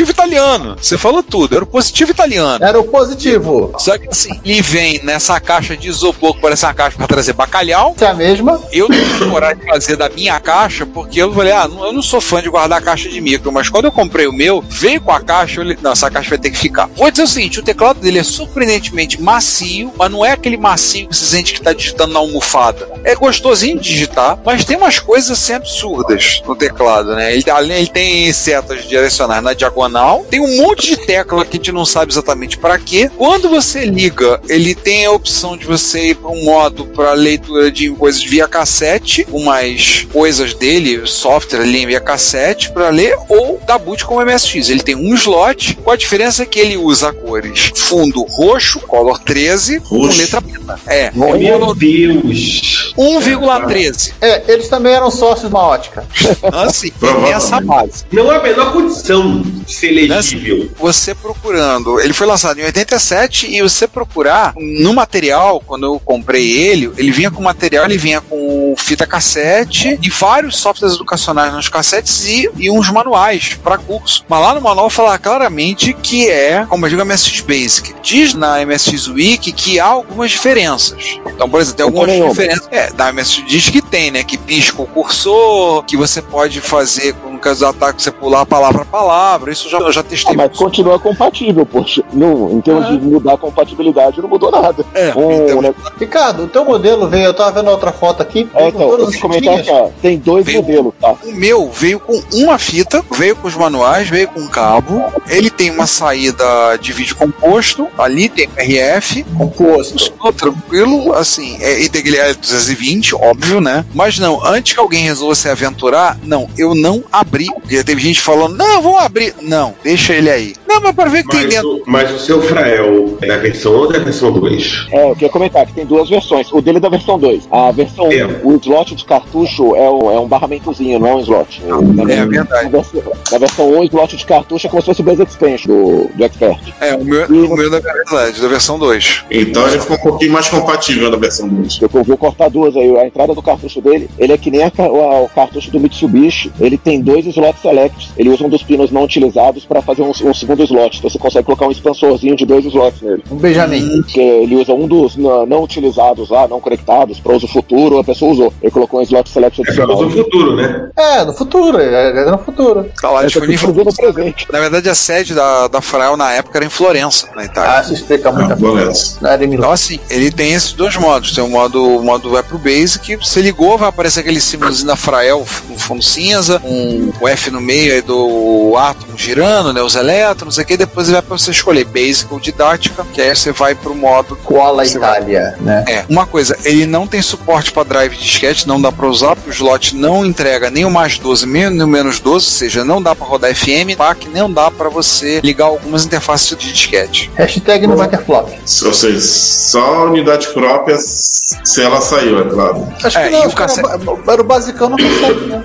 positivo 0.00 0.10
italiano. 0.10 0.76
Você 0.80 0.96
falou 0.98 1.22
tudo, 1.22 1.54
era 1.56 1.64
o 1.64 1.66
positivo 1.66 2.10
italiano. 2.10 2.64
Era 2.64 2.78
o 2.80 2.84
positivo. 2.84 3.72
Só 3.78 3.98
que 3.98 4.08
assim, 4.08 4.40
ele 4.44 4.62
vem 4.62 5.00
nessa 5.04 5.38
caixa 5.40 5.76
de 5.76 5.88
isopor 5.88 6.34
que 6.34 6.40
parece 6.40 6.64
uma 6.64 6.74
caixa 6.74 6.96
para 6.96 7.06
trazer 7.06 7.32
bacalhau. 7.32 7.94
É 8.00 8.06
a 8.06 8.14
mesma. 8.14 8.60
Eu 8.72 8.88
não 8.88 8.96
tive 8.96 9.30
coragem 9.30 9.58
de 9.64 9.66
fazer 9.70 9.96
da 9.96 10.08
minha 10.08 10.38
caixa, 10.40 10.86
porque 10.86 11.20
eu 11.20 11.32
falei, 11.32 11.52
ah, 11.52 11.68
não- 11.68 11.84
eu 11.86 11.92
não 11.92 12.02
sou 12.02 12.20
fã 12.20 12.42
de 12.42 12.48
guardar 12.48 12.80
caixa 12.82 13.08
de 13.08 13.20
micro, 13.20 13.52
mas 13.52 13.68
quando 13.68 13.86
eu 13.86 13.92
comprei 13.92 14.26
o 14.26 14.32
meu, 14.32 14.62
veio 14.68 15.00
com 15.00 15.12
a 15.12 15.20
caixa, 15.20 15.60
eu 15.60 15.64
falei, 15.64 15.78
não, 15.82 15.92
essa 15.92 16.10
caixa 16.10 16.30
vai 16.30 16.38
ter 16.38 16.50
que 16.50 16.58
ficar. 16.58 16.88
Vou 16.96 17.10
dizer 17.10 17.22
o 17.24 17.28
seguinte, 17.28 17.60
o 17.60 17.62
teclado 17.62 18.00
dele 18.00 18.18
é 18.18 18.22
surpreendentemente 18.22 19.20
macio, 19.20 19.92
mas 19.96 20.10
não 20.10 20.24
é 20.24 20.32
aquele 20.32 20.56
macio 20.56 21.08
que 21.08 21.16
você 21.16 21.24
sente 21.26 21.52
que 21.52 21.60
tá 21.60 21.72
digitando 21.72 22.12
na 22.14 22.20
almofada. 22.20 22.88
É 23.04 23.14
gostosinho 23.14 23.78
de 23.78 23.90
digitar, 23.90 24.38
mas 24.44 24.64
tem 24.64 24.76
umas 24.76 24.98
coisas 24.98 25.30
assim 25.30 25.52
absurdas 25.54 26.42
no 26.46 26.54
teclado, 26.56 27.14
né? 27.14 27.34
Ele, 27.34 27.50
além, 27.50 27.78
ele 27.78 27.88
tem 27.88 28.32
setas 28.32 28.84
direcionais 28.86 29.42
na 29.42 29.52
diagonal, 29.52 29.89
tem 30.30 30.40
um 30.40 30.56
monte 30.62 30.88
de 30.88 30.96
tecla 30.96 31.44
que 31.44 31.56
a 31.56 31.58
gente 31.58 31.72
não 31.72 31.84
sabe 31.84 32.12
exatamente 32.12 32.58
para 32.58 32.78
quê. 32.78 33.10
Quando 33.16 33.48
você 33.48 33.84
liga, 33.84 34.40
ele 34.48 34.74
tem 34.74 35.06
a 35.06 35.12
opção 35.12 35.56
de 35.56 35.66
você 35.66 36.10
ir 36.10 36.14
para 36.16 36.30
um 36.30 36.44
modo 36.44 36.86
para 36.86 37.12
leitura 37.12 37.70
de 37.70 37.90
coisas 37.90 38.22
via 38.22 38.48
cassete, 38.48 39.24
com 39.24 39.42
mais 39.44 40.06
coisas 40.12 40.54
dele, 40.54 41.06
software 41.06 41.62
ali 41.62 41.86
via 41.86 42.00
cassete 42.00 42.70
para 42.70 42.88
ler, 42.90 43.16
ou 43.28 43.60
da 43.66 43.78
boot 43.78 44.04
como 44.04 44.24
MSX. 44.24 44.68
Ele 44.68 44.82
tem 44.82 44.94
um 44.94 45.14
slot, 45.14 45.76
com 45.82 45.90
a 45.90 45.96
diferença 45.96 46.46
que 46.46 46.58
ele 46.58 46.76
usa 46.76 47.12
cores 47.12 47.72
fundo 47.90 48.22
roxo, 48.22 48.78
color 48.80 49.18
13, 49.18 49.80
com 49.80 50.02
Roxo. 50.02 50.18
letra 50.18 50.40
preta. 50.40 50.78
É, 50.86 51.10
Meu 51.12 51.74
Deus! 51.74 52.94
1,13. 52.96 54.12
É, 54.20 54.42
eles 54.46 54.68
também 54.68 54.92
eram 54.92 55.10
sócios 55.10 55.50
da 55.50 55.58
ótica. 55.58 56.06
Assim, 56.52 56.90
tem 56.90 57.32
essa 57.32 57.60
base. 57.60 58.04
Não 58.12 58.30
há 58.30 58.36
a 58.36 58.42
menor 58.42 58.72
condição 58.72 59.42
de 59.70 59.76
ser 59.76 59.90
legível. 59.90 60.70
Você 60.78 61.14
procurando, 61.14 62.00
ele 62.00 62.12
foi 62.12 62.26
lançado 62.26 62.58
em 62.58 62.64
87 62.64 63.46
e 63.54 63.62
você 63.62 63.86
procurar 63.86 64.52
no 64.56 64.92
material, 64.92 65.62
quando 65.64 65.86
eu 65.86 66.00
comprei 66.00 66.50
ele, 66.50 66.90
ele 66.96 67.10
vinha 67.12 67.30
com 67.30 67.42
material, 67.42 67.84
ele 67.84 67.96
vinha 67.96 68.20
com 68.20 68.74
fita 68.76 69.06
cassete 69.06 69.98
e 70.02 70.10
vários 70.10 70.56
softwares 70.56 70.96
educacionais 70.96 71.52
nos 71.54 71.68
cassetes 71.68 72.26
e, 72.26 72.50
e 72.56 72.70
uns 72.70 72.90
manuais 72.90 73.58
para 73.62 73.78
curso. 73.78 74.24
Mas 74.28 74.40
lá 74.40 74.54
no 74.54 74.60
manual 74.60 74.90
fala 74.90 75.18
claramente 75.18 75.92
que 75.92 76.28
é, 76.28 76.66
como 76.68 76.86
eu 76.86 76.90
digo, 76.90 77.04
MSX 77.04 77.40
Basic. 77.40 77.94
Diz 78.02 78.34
na 78.34 78.64
MSX 78.64 79.08
Wiki 79.08 79.52
que 79.52 79.78
há 79.78 79.86
algumas 79.86 80.30
diferenças. 80.30 81.18
Então, 81.26 81.48
por 81.48 81.60
exemplo, 81.60 81.76
tem 81.76 81.84
algumas 81.86 82.28
diferenças. 82.30 82.68
É, 82.70 82.90
da 82.92 83.12
MSX 83.12 83.44
diz 83.46 83.68
que 83.68 83.80
tem, 83.80 84.10
né? 84.10 84.24
Que 84.24 84.36
pisca 84.36 84.82
o 84.82 84.86
cursor, 84.86 85.84
que 85.84 85.96
você 85.96 86.20
pode 86.20 86.60
fazer 86.60 87.14
com 87.14 87.34
o 87.34 87.38
caso 87.38 87.60
do 87.60 87.66
ataque, 87.66 88.02
você 88.02 88.10
pular 88.10 88.44
palavra 88.46 88.82
a 88.82 88.86
palavra. 88.86 89.52
Isso 89.52 89.59
eu 89.66 89.70
já, 89.70 89.78
eu 89.78 89.92
já 89.92 90.02
testei. 90.02 90.34
Ah, 90.34 90.36
mas 90.36 90.56
continua 90.56 90.98
compatível, 90.98 91.64
poxa. 91.66 92.02
Não, 92.12 92.50
em 92.52 92.60
termos 92.60 92.88
de 92.88 92.98
mudar 92.98 93.34
a 93.34 93.38
compatibilidade, 93.38 94.20
não 94.20 94.28
mudou 94.28 94.50
nada. 94.50 94.84
É, 94.94 95.12
Um, 95.16 95.60
né? 95.62 95.74
Ricardo, 95.98 96.44
o 96.44 96.48
teu 96.48 96.64
modelo 96.64 97.08
veio, 97.08 97.24
eu 97.26 97.34
tava 97.34 97.60
vendo 97.60 97.70
outra 97.70 97.92
foto 97.92 98.22
aqui. 98.22 98.48
É, 98.54 98.68
então, 98.68 98.80
todas 98.88 99.00
eu 99.00 99.08
as 99.08 99.16
comentar 99.16 99.58
aqui, 99.58 99.70
ó, 99.70 99.88
tem 100.00 100.18
dois 100.18 100.44
Veio- 100.44 100.62
modelos, 100.62 100.94
tá? 101.00 101.14
O 101.24 101.32
meu 101.32 101.70
veio 101.70 102.00
com 102.00 102.20
uma 102.34 102.58
fita, 102.58 103.02
veio 103.12 103.36
com 103.36 103.48
os 103.48 103.54
manuais, 103.54 104.08
veio 104.08 104.28
com 104.28 104.46
cabo. 104.48 105.02
Ele 105.28 105.50
tem 105.50 105.70
uma 105.70 105.86
saída 105.86 106.76
de 106.80 106.92
vídeo 106.92 107.16
composto, 107.16 107.88
ali 107.98 108.28
tem 108.28 108.48
RF. 108.56 109.24
Composto. 109.36 109.96
Estou 109.96 110.32
tranquilo, 110.32 111.12
assim, 111.14 111.56
é, 111.60 111.80
e 111.80 111.88
tem 111.88 112.00
aquele 112.00 112.16
L220, 112.18 113.14
óbvio, 113.14 113.60
né? 113.60 113.84
Mas 113.94 114.18
não, 114.18 114.44
antes 114.44 114.72
que 114.72 114.80
alguém 114.80 115.04
resolva 115.04 115.34
se 115.34 115.48
aventurar, 115.48 116.18
não, 116.24 116.48
eu 116.56 116.74
não 116.74 117.02
abri. 117.12 117.46
Porque 117.60 117.82
teve 117.84 118.00
gente 118.02 118.20
falando, 118.20 118.56
não, 118.56 118.80
vou 118.82 118.98
abrir. 118.98 119.34
Não, 119.50 119.74
deixa 119.82 120.14
ele 120.14 120.30
aí. 120.30 120.54
Não, 120.68 120.80
mas 120.80 120.94
para 120.94 121.10
ver 121.10 121.24
que 121.24 121.30
tem 121.30 121.40
Mas 121.42 121.54
dentro. 121.54 121.68
o, 121.78 121.82
mas 121.84 122.12
o 122.12 122.18
seu 122.20 122.40
Frael 122.40 123.18
é 123.20 123.26
da 123.26 123.36
versão 123.36 123.72
1 123.72 123.76
ou 123.78 123.92
da 123.92 123.98
versão 123.98 124.32
2? 124.32 124.86
É, 124.92 125.10
eu 125.10 125.14
queria 125.14 125.28
comentar 125.28 125.66
que 125.66 125.72
tem 125.72 125.84
duas 125.84 126.08
versões. 126.08 126.52
O 126.52 126.60
dele 126.60 126.76
é 126.76 126.80
da 126.80 126.88
versão 126.88 127.18
2. 127.18 127.48
A 127.50 127.72
versão 127.72 128.06
1, 128.06 128.12
É. 128.12 128.24
o 128.44 128.56
slot 128.62 128.94
de 128.94 129.04
cartucho 129.04 129.74
é 129.74 129.90
um, 129.90 130.08
é 130.12 130.20
um 130.20 130.28
barramentozinho, 130.28 131.00
não 131.00 131.08
é 131.08 131.14
um 131.16 131.20
slot. 131.20 131.60
Na, 131.66 132.12
É 132.12 132.24
verdade. 132.24 132.64
Na 132.64 132.70
versão, 132.70 133.02
na 133.32 133.38
versão 133.38 133.68
1, 133.72 133.78
o 133.80 133.84
slot 133.84 134.16
de 134.16 134.24
cartucho 134.24 134.66
é 134.68 134.70
como 134.70 134.80
se 134.82 134.86
fosse 134.86 135.00
o 135.00 135.04
Base 135.04 135.22
Expansion 135.24 135.66
do, 135.66 136.08
do 136.14 136.24
Expert. 136.24 136.60
É, 136.80 136.94
o 136.94 137.04
meu, 137.04 137.26
o 137.26 137.56
meu 137.56 137.66
é 137.66 137.70
da 137.70 137.92
verdade, 137.92 138.40
da 138.40 138.46
versão 138.46 138.78
2. 138.78 139.24
Então 139.32 139.66
ele 139.66 139.80
ficou 139.80 139.96
um 139.96 140.00
pouquinho 140.00 140.32
mais 140.32 140.48
compatível 140.48 141.10
na 141.10 141.16
versão 141.16 141.48
2. 141.48 141.80
Eu 141.82 141.88
vou 142.04 142.16
cortar 142.16 142.48
duas 142.48 142.76
aí. 142.76 142.96
A 142.96 143.04
entrada 143.04 143.34
do 143.34 143.42
cartucho 143.42 143.80
dele, 143.80 144.08
ele 144.16 144.32
é 144.32 144.38
que 144.38 144.48
nem 144.48 144.62
a 144.62 144.70
o, 144.78 145.24
o 145.24 145.28
cartucho 145.28 145.72
do 145.72 145.80
Mitsubishi. 145.80 146.52
Ele 146.60 146.78
tem 146.78 147.00
dois 147.00 147.26
slots 147.26 147.60
selects. 147.60 148.10
Ele 148.16 148.28
usa 148.28 148.44
um 148.44 148.48
dos 148.48 148.62
pinos 148.62 148.92
não 148.92 149.02
utilizados 149.02 149.39
para 149.68 149.82
fazer 149.82 150.02
um, 150.02 150.10
um 150.10 150.34
segundo 150.34 150.62
slot. 150.64 150.98
Então 150.98 151.10
você 151.10 151.18
consegue 151.18 151.44
colocar 151.44 151.66
um 151.66 151.70
expansorzinho 151.70 152.36
de 152.36 152.44
dois 152.46 152.64
slots 152.64 153.00
nele. 153.02 153.22
Um 153.30 153.36
Benjamin. 153.36 154.02
Porque 154.02 154.20
ele 154.20 154.56
usa 154.56 154.72
um 154.72 154.86
dos 154.86 155.16
não, 155.16 155.46
não 155.46 155.62
utilizados 155.62 156.28
lá, 156.30 156.46
não 156.48 156.60
conectados, 156.60 157.18
para 157.20 157.34
uso 157.34 157.46
futuro, 157.46 157.98
a 157.98 158.04
pessoa 158.04 158.32
usou. 158.32 158.52
Ele 158.62 158.70
colocou 158.70 159.00
um 159.00 159.02
slot 159.02 159.28
select 159.28 159.60
É 159.60 159.64
adicional. 159.64 159.96
uso 159.96 160.04
no 160.04 160.10
futuro, 160.24 160.56
né? 160.56 160.90
É, 160.96 161.24
no 161.24 161.32
futuro, 161.32 161.78
é, 161.80 162.10
é 162.10 162.30
no 162.30 162.38
futuro. 162.38 162.86
Tá 163.00 163.10
lá 163.10 163.20
aqui 163.20 163.28
disponível. 163.28 163.74
foi 163.74 163.84
no 163.84 163.94
presente. 163.94 164.46
Na 164.52 164.60
verdade, 164.60 164.88
a 164.88 164.94
sede 164.94 165.34
da, 165.34 165.68
da 165.68 165.80
Frael 165.80 166.16
na 166.16 166.32
época 166.32 166.58
era 166.58 166.64
em 166.64 166.70
Florença, 166.70 167.28
na 167.34 167.44
Itália. 167.44 167.78
Ah, 167.78 167.80
isso 167.82 167.94
explica 167.94 168.30
muita 168.32 168.54
Ah, 168.54 168.56
coisa. 168.56 169.18
em 169.44 169.46
Milão. 169.46 169.60
Então, 169.60 169.70
assim, 169.72 169.98
ele 170.10 170.30
tem 170.30 170.52
esses 170.52 170.72
dois 170.72 170.96
modos. 170.96 171.32
Tem 171.34 171.42
o 171.44 171.48
modo, 171.48 171.82
o 171.98 172.02
modo 172.02 172.30
vai 172.30 172.42
pro 172.42 172.58
Basic, 172.58 173.16
você 173.16 173.40
ligou, 173.40 173.76
vai 173.78 173.88
aparecer 173.88 174.20
aquele 174.20 174.40
símbolozinho 174.40 174.86
da 174.88 174.96
Frael 174.96 175.44
no 175.68 175.78
fundo 175.78 176.02
cinza, 176.02 176.60
um, 176.64 177.10
o 177.20 177.28
F 177.28 177.50
no 177.50 177.60
meio 177.60 177.92
aí 177.94 178.02
do 178.02 178.74
átomo 178.76 179.16
girando, 179.34 179.72
né? 179.72 179.80
Os 179.82 179.94
elétrons, 179.94 180.58
o 180.58 180.64
que, 180.64 180.76
depois 180.76 181.06
ele 181.06 181.14
vai 181.14 181.22
pra 181.22 181.38
você 181.38 181.50
escolher 181.50 181.84
Basic 181.84 182.26
ou 182.32 182.40
Didática, 182.40 183.04
que 183.12 183.20
aí 183.20 183.34
você 183.34 183.52
vai 183.52 183.74
pro 183.74 183.94
modo. 183.94 184.36
Cola 184.36 184.84
Você 184.84 184.98
vai- 184.98 185.18
Itália, 185.20 185.54
né? 185.60 185.84
É, 185.88 186.04
uma 186.08 186.26
coisa, 186.26 186.56
ele 186.64 186.86
não 186.86 187.06
tem 187.06 187.22
suporte 187.22 187.70
para 187.72 187.84
drive 187.84 188.16
de 188.16 188.22
disquete, 188.24 188.66
não 188.66 188.80
dá 188.80 188.90
para 188.90 189.06
usar, 189.06 189.36
porque 189.36 189.50
o 189.50 189.52
slot 189.52 189.94
não 189.96 190.24
entrega 190.26 190.70
nem 190.70 190.84
o 190.84 190.90
mais 190.90 191.18
12 191.18 191.46
nem 191.46 191.66
o 191.82 191.86
menos 191.86 192.18
12, 192.18 192.46
ou 192.46 192.50
seja, 192.52 192.84
não 192.84 193.00
dá 193.02 193.14
para 193.14 193.26
rodar 193.26 193.54
FM, 193.54 193.94
PAC, 193.96 194.28
não 194.28 194.50
dá 194.52 194.70
para 194.70 194.88
você 194.88 195.40
ligar 195.42 195.66
algumas 195.66 196.04
interfaces 196.04 196.56
de 196.56 196.72
disquete. 196.72 197.30
Hashtag 197.34 197.86
no 197.86 197.96
Butterflop. 197.96 198.48
Ou 198.84 198.94
seja, 198.94 199.20
só 199.20 199.80
a 199.80 200.04
unidade 200.04 200.48
própria 200.48 200.96
se 200.98 201.82
ela 201.82 202.00
saiu, 202.00 202.40
é 202.40 202.44
claro. 202.50 202.88
Acho 203.02 203.18
É, 203.18 203.24
que 203.24 203.30
não, 203.30 203.46
o 203.46 203.52
cassete- 203.54 203.88
era, 203.88 204.32
era 204.32 204.40
o 204.40 204.44
basicão 204.44 204.88
não 204.90 204.96
consegue, 204.96 205.46
né? 205.46 205.62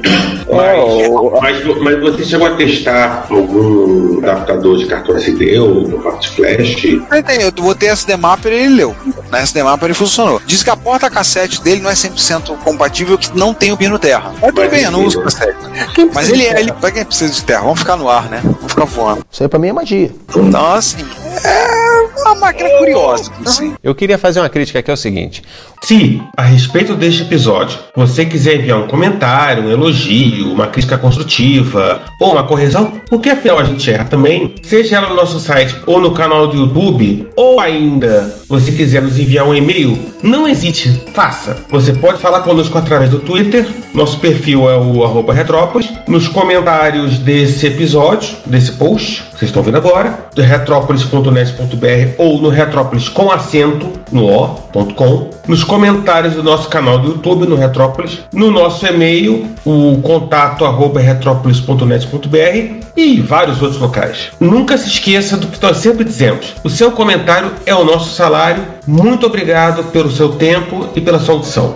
O- 0.47 1.39
Mas, 1.41 1.63
mas 1.82 1.99
você 2.01 2.25
chegou 2.25 2.47
a 2.47 2.56
testar 2.56 3.25
algum 3.30 3.55
adaptador 4.24 4.78
de 4.78 4.86
cartão 4.86 5.15
SD 5.15 5.60
ou 5.60 5.88
do 5.88 6.00
parte 6.00 6.30
flash? 6.30 6.84
Eu 6.84 7.52
botei 7.52 7.89
SD 7.89 8.15
Mapper 8.15 8.52
e 8.52 8.56
ele 8.56 8.76
leu. 8.76 8.96
Na 9.30 9.39
SD 9.39 9.63
Mapper 9.63 9.88
ele 9.88 9.94
funcionou. 9.94 10.41
Diz 10.46 10.63
que 10.63 10.70
a 10.70 10.76
porta 10.76 11.10
cassete 11.10 11.62
dele 11.62 11.82
não 11.82 11.89
é 11.89 11.94
100% 11.94 12.58
compatível, 12.63 13.18
que 13.18 13.38
não 13.38 13.54
tem 13.54 13.72
o 13.72 13.78
pino 13.78 14.00
terra. 14.00 14.34
Mas 14.41 14.54
tudo 14.54 14.70
bem, 14.70 14.84
eu 14.84 14.91
não 14.91 15.06
uso 15.06 15.18
né? 15.20 15.24
cassete. 15.26 15.58
Mas 16.13 16.30
ele 16.30 16.46
é, 16.46 16.60
ele, 16.60 16.72
pra 16.74 16.91
quem 16.91 17.06
precisa 17.06 17.34
de 17.34 17.44
terra, 17.44 17.62
vamos 17.62 17.80
ficar 17.80 17.96
no 17.96 18.10
ar, 18.10 18.30
né? 18.30 18.41
Vamos 18.44 18.72
ficar 18.72 18.86
voando. 18.86 19.26
Isso 19.32 19.44
aí 19.44 19.50
pra 19.50 19.60
mim 19.60 19.70
é 19.70 19.74
magia. 19.74 20.12
Então, 20.36 20.74
assim, 20.74 20.98
é 21.43 22.21
uma 22.24 22.36
máquina 22.36 22.69
curiosa, 22.78 23.32
assim. 23.45 23.76
Eu 23.84 23.93
queria 23.93 24.17
fazer 24.17 24.39
uma 24.39 24.50
crítica 24.50 24.82
que 24.82 24.89
é 24.89 24.93
o 24.93 24.98
seguinte: 24.98 25.43
Se, 25.84 26.21
a 26.36 26.43
respeito 26.43 26.95
deste 26.95 27.24
episódio, 27.24 27.78
você 27.95 28.26
quiser 28.26 28.56
enviar 28.56 28.80
um 28.80 28.88
comentário, 28.88 29.63
um 29.63 29.71
elogio, 29.71 30.52
uma 30.52 30.67
crítica 30.67 30.98
construtiva 30.98 32.02
ou 32.19 32.34
uma 32.34 32.43
correção, 32.43 32.93
porque 33.10 33.30
afinal 33.30 33.60
a 33.60 33.63
gente 33.63 33.91
erra 33.91 34.06
também, 34.06 34.56
seja 34.63 34.98
ela 34.98 35.10
no 35.10 35.15
nosso 35.15 35.39
site 35.39 35.76
ou 35.86 36.00
no 36.00 36.12
canal 36.12 36.48
do 36.48 36.58
YouTube, 36.58 37.28
ou 37.36 37.60
ainda 37.60 38.36
você 38.48 38.71
quiser 38.71 39.02
nos 39.02 39.19
enviar 39.19 39.48
um 39.48 39.54
e-mail, 39.56 39.98
não 40.21 40.48
hesite, 40.48 40.89
faça. 41.13 41.58
Você 41.69 41.93
pode 41.93 42.19
falar 42.19 42.41
conosco 42.41 42.78
através 42.78 43.10
do 43.10 43.19
Twitter, 43.19 43.67
nosso 43.93 44.19
perfil 44.19 44.69
é 44.69 44.78
o 44.78 45.04
arroba 45.04 45.34
Retrópolis, 45.34 45.91
nos 46.08 46.28
comentários 46.28 47.17
desse 47.19 47.67
episódio, 47.67 48.36
desse 48.45 48.71
post, 48.74 49.24
que 49.24 49.39
vocês 49.39 49.50
estão 49.50 49.63
vendo 49.63 49.78
agora, 49.78 50.28
do 50.36 50.41
ou 52.17 52.41
no 52.41 52.49
Retrópolis 52.49 53.09
com 53.09 53.31
acento 53.31 53.95
no 54.11 54.25
o.com, 54.25 55.29
nos 55.47 55.63
comentários 55.63 56.35
do 56.35 56.43
nosso 56.43 56.69
canal 56.69 56.99
do 56.99 57.09
YouTube 57.09 57.47
no 57.47 57.55
Retrópolis, 57.55 58.19
no 58.33 58.51
nosso 58.51 58.85
e-mail, 58.85 59.49
o 59.65 59.99
contato 60.01 60.65
arroba 60.65 60.99
retrópolis.net.br 60.99 62.85
e 62.95 63.19
vários 63.19 63.61
outros 63.61 63.79
locais. 63.79 64.29
Nunca 64.39 64.77
se 64.77 64.88
esqueça 64.88 65.38
do 65.38 65.47
que 65.47 65.61
nós 65.61 65.77
sempre 65.77 66.03
dizemos: 66.03 66.53
o 66.63 66.69
seu 66.69 66.91
comentário 66.91 67.51
é 67.65 67.75
o 67.75 67.83
nosso 67.83 68.13
salário. 68.13 68.63
Muito 68.88 69.25
obrigado 69.25 69.91
pelo 69.91 70.11
seu 70.11 70.29
tempo 70.29 70.89
e 70.95 71.01
pela 71.01 71.19
sua 71.19 71.35
audição. 71.35 71.75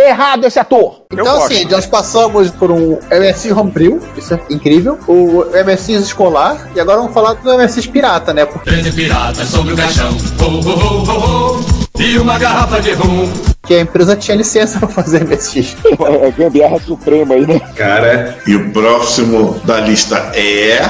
Errado 0.00 0.46
esse 0.46 0.58
ator! 0.58 1.02
Então, 1.12 1.44
assim, 1.44 1.64
nós 1.66 1.86
passamos 1.86 2.50
por 2.50 2.70
um 2.70 2.98
MSX 3.10 3.52
Homebrew, 3.52 4.00
isso 4.16 4.34
é 4.34 4.40
incrível, 4.50 4.98
o 5.06 5.44
MSX 5.64 6.06
escolar, 6.06 6.68
e 6.74 6.80
agora 6.80 6.98
vamos 6.98 7.14
falar 7.14 7.34
do 7.34 7.56
MSX 7.56 7.86
pirata, 7.86 8.34
né? 8.34 8.44
Porque 8.44 8.70
Treze 8.70 8.92
piratas 8.92 9.48
sobre 9.48 9.74
o 9.74 9.76
caixão. 9.76 10.10
Ho, 10.40 10.44
ho, 10.44 10.70
ho, 10.70 11.04
ho, 11.04 11.80
ho. 11.80 11.83
E 11.98 12.18
uma 12.18 12.38
garrafa 12.38 12.80
de 12.82 12.92
rum. 12.92 13.30
a 13.70 13.74
empresa 13.80 14.16
tinha 14.16 14.36
licença 14.36 14.78
pra 14.80 14.88
fazer 14.88 15.24
MSX. 15.24 15.76
É 15.84 16.30
gambiarra 16.32 16.78
suprema 16.80 17.34
aí, 17.34 17.46
né? 17.46 17.60
Cara, 17.76 18.36
E 18.46 18.56
o 18.56 18.70
próximo 18.72 19.58
da 19.64 19.78
lista 19.80 20.16
é. 20.34 20.80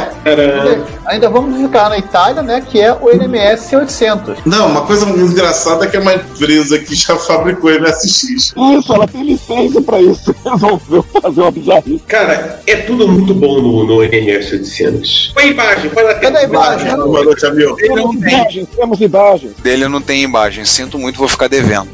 Ainda 1.07 1.29
vamos 1.29 1.61
ficar 1.61 1.91
na 1.91 1.99
Itália, 1.99 2.43
né? 2.43 2.63
Que 2.67 2.81
é 2.81 2.93
o 2.95 3.11
NMS 3.11 3.77
800. 3.77 4.39
Não, 4.47 4.69
uma 4.69 4.87
coisa 4.87 5.05
muito 5.05 5.31
engraçada 5.33 5.85
é 5.85 5.89
que 5.89 5.97
é 5.99 6.01
uma 6.01 6.15
empresa 6.15 6.79
que 6.79 6.95
já 6.95 7.17
fabricou 7.17 7.71
MSX. 7.71 8.55
Isso, 8.57 8.93
ela 8.95 9.07
tem 9.07 9.23
licença 9.25 9.83
pra 9.83 10.01
isso. 10.01 10.35
Resolveu 10.51 11.05
fazer 11.23 11.41
uma 11.43 11.51
bizarrice. 11.51 12.03
cara, 12.09 12.61
é 12.67 12.77
tudo 12.77 13.07
muito 13.07 13.35
bom 13.35 13.61
no, 13.61 13.85
no 13.87 14.03
NMS 14.03 14.53
800. 14.55 15.33
Põe 15.35 15.49
imagem, 15.49 15.91
põe 15.91 16.03
na 16.05 16.15
Cadê 16.15 16.39
a 16.39 16.43
imagem? 16.45 16.97
Boa 16.97 17.25
noite, 17.25 17.45
amigo. 17.45 17.71
Não 17.71 17.77
Temos 17.77 18.21
tem. 18.21 18.33
imagens, 18.35 18.69
temos 18.75 19.01
imagens. 19.01 19.53
Dele 19.63 19.89
não 19.89 20.01
tem 20.01 20.23
imagem. 20.23 20.65
Sinto 20.65 20.94
muito, 20.99 21.19
vou 21.19 21.29
ficar 21.29 21.49
devendo. 21.49 21.89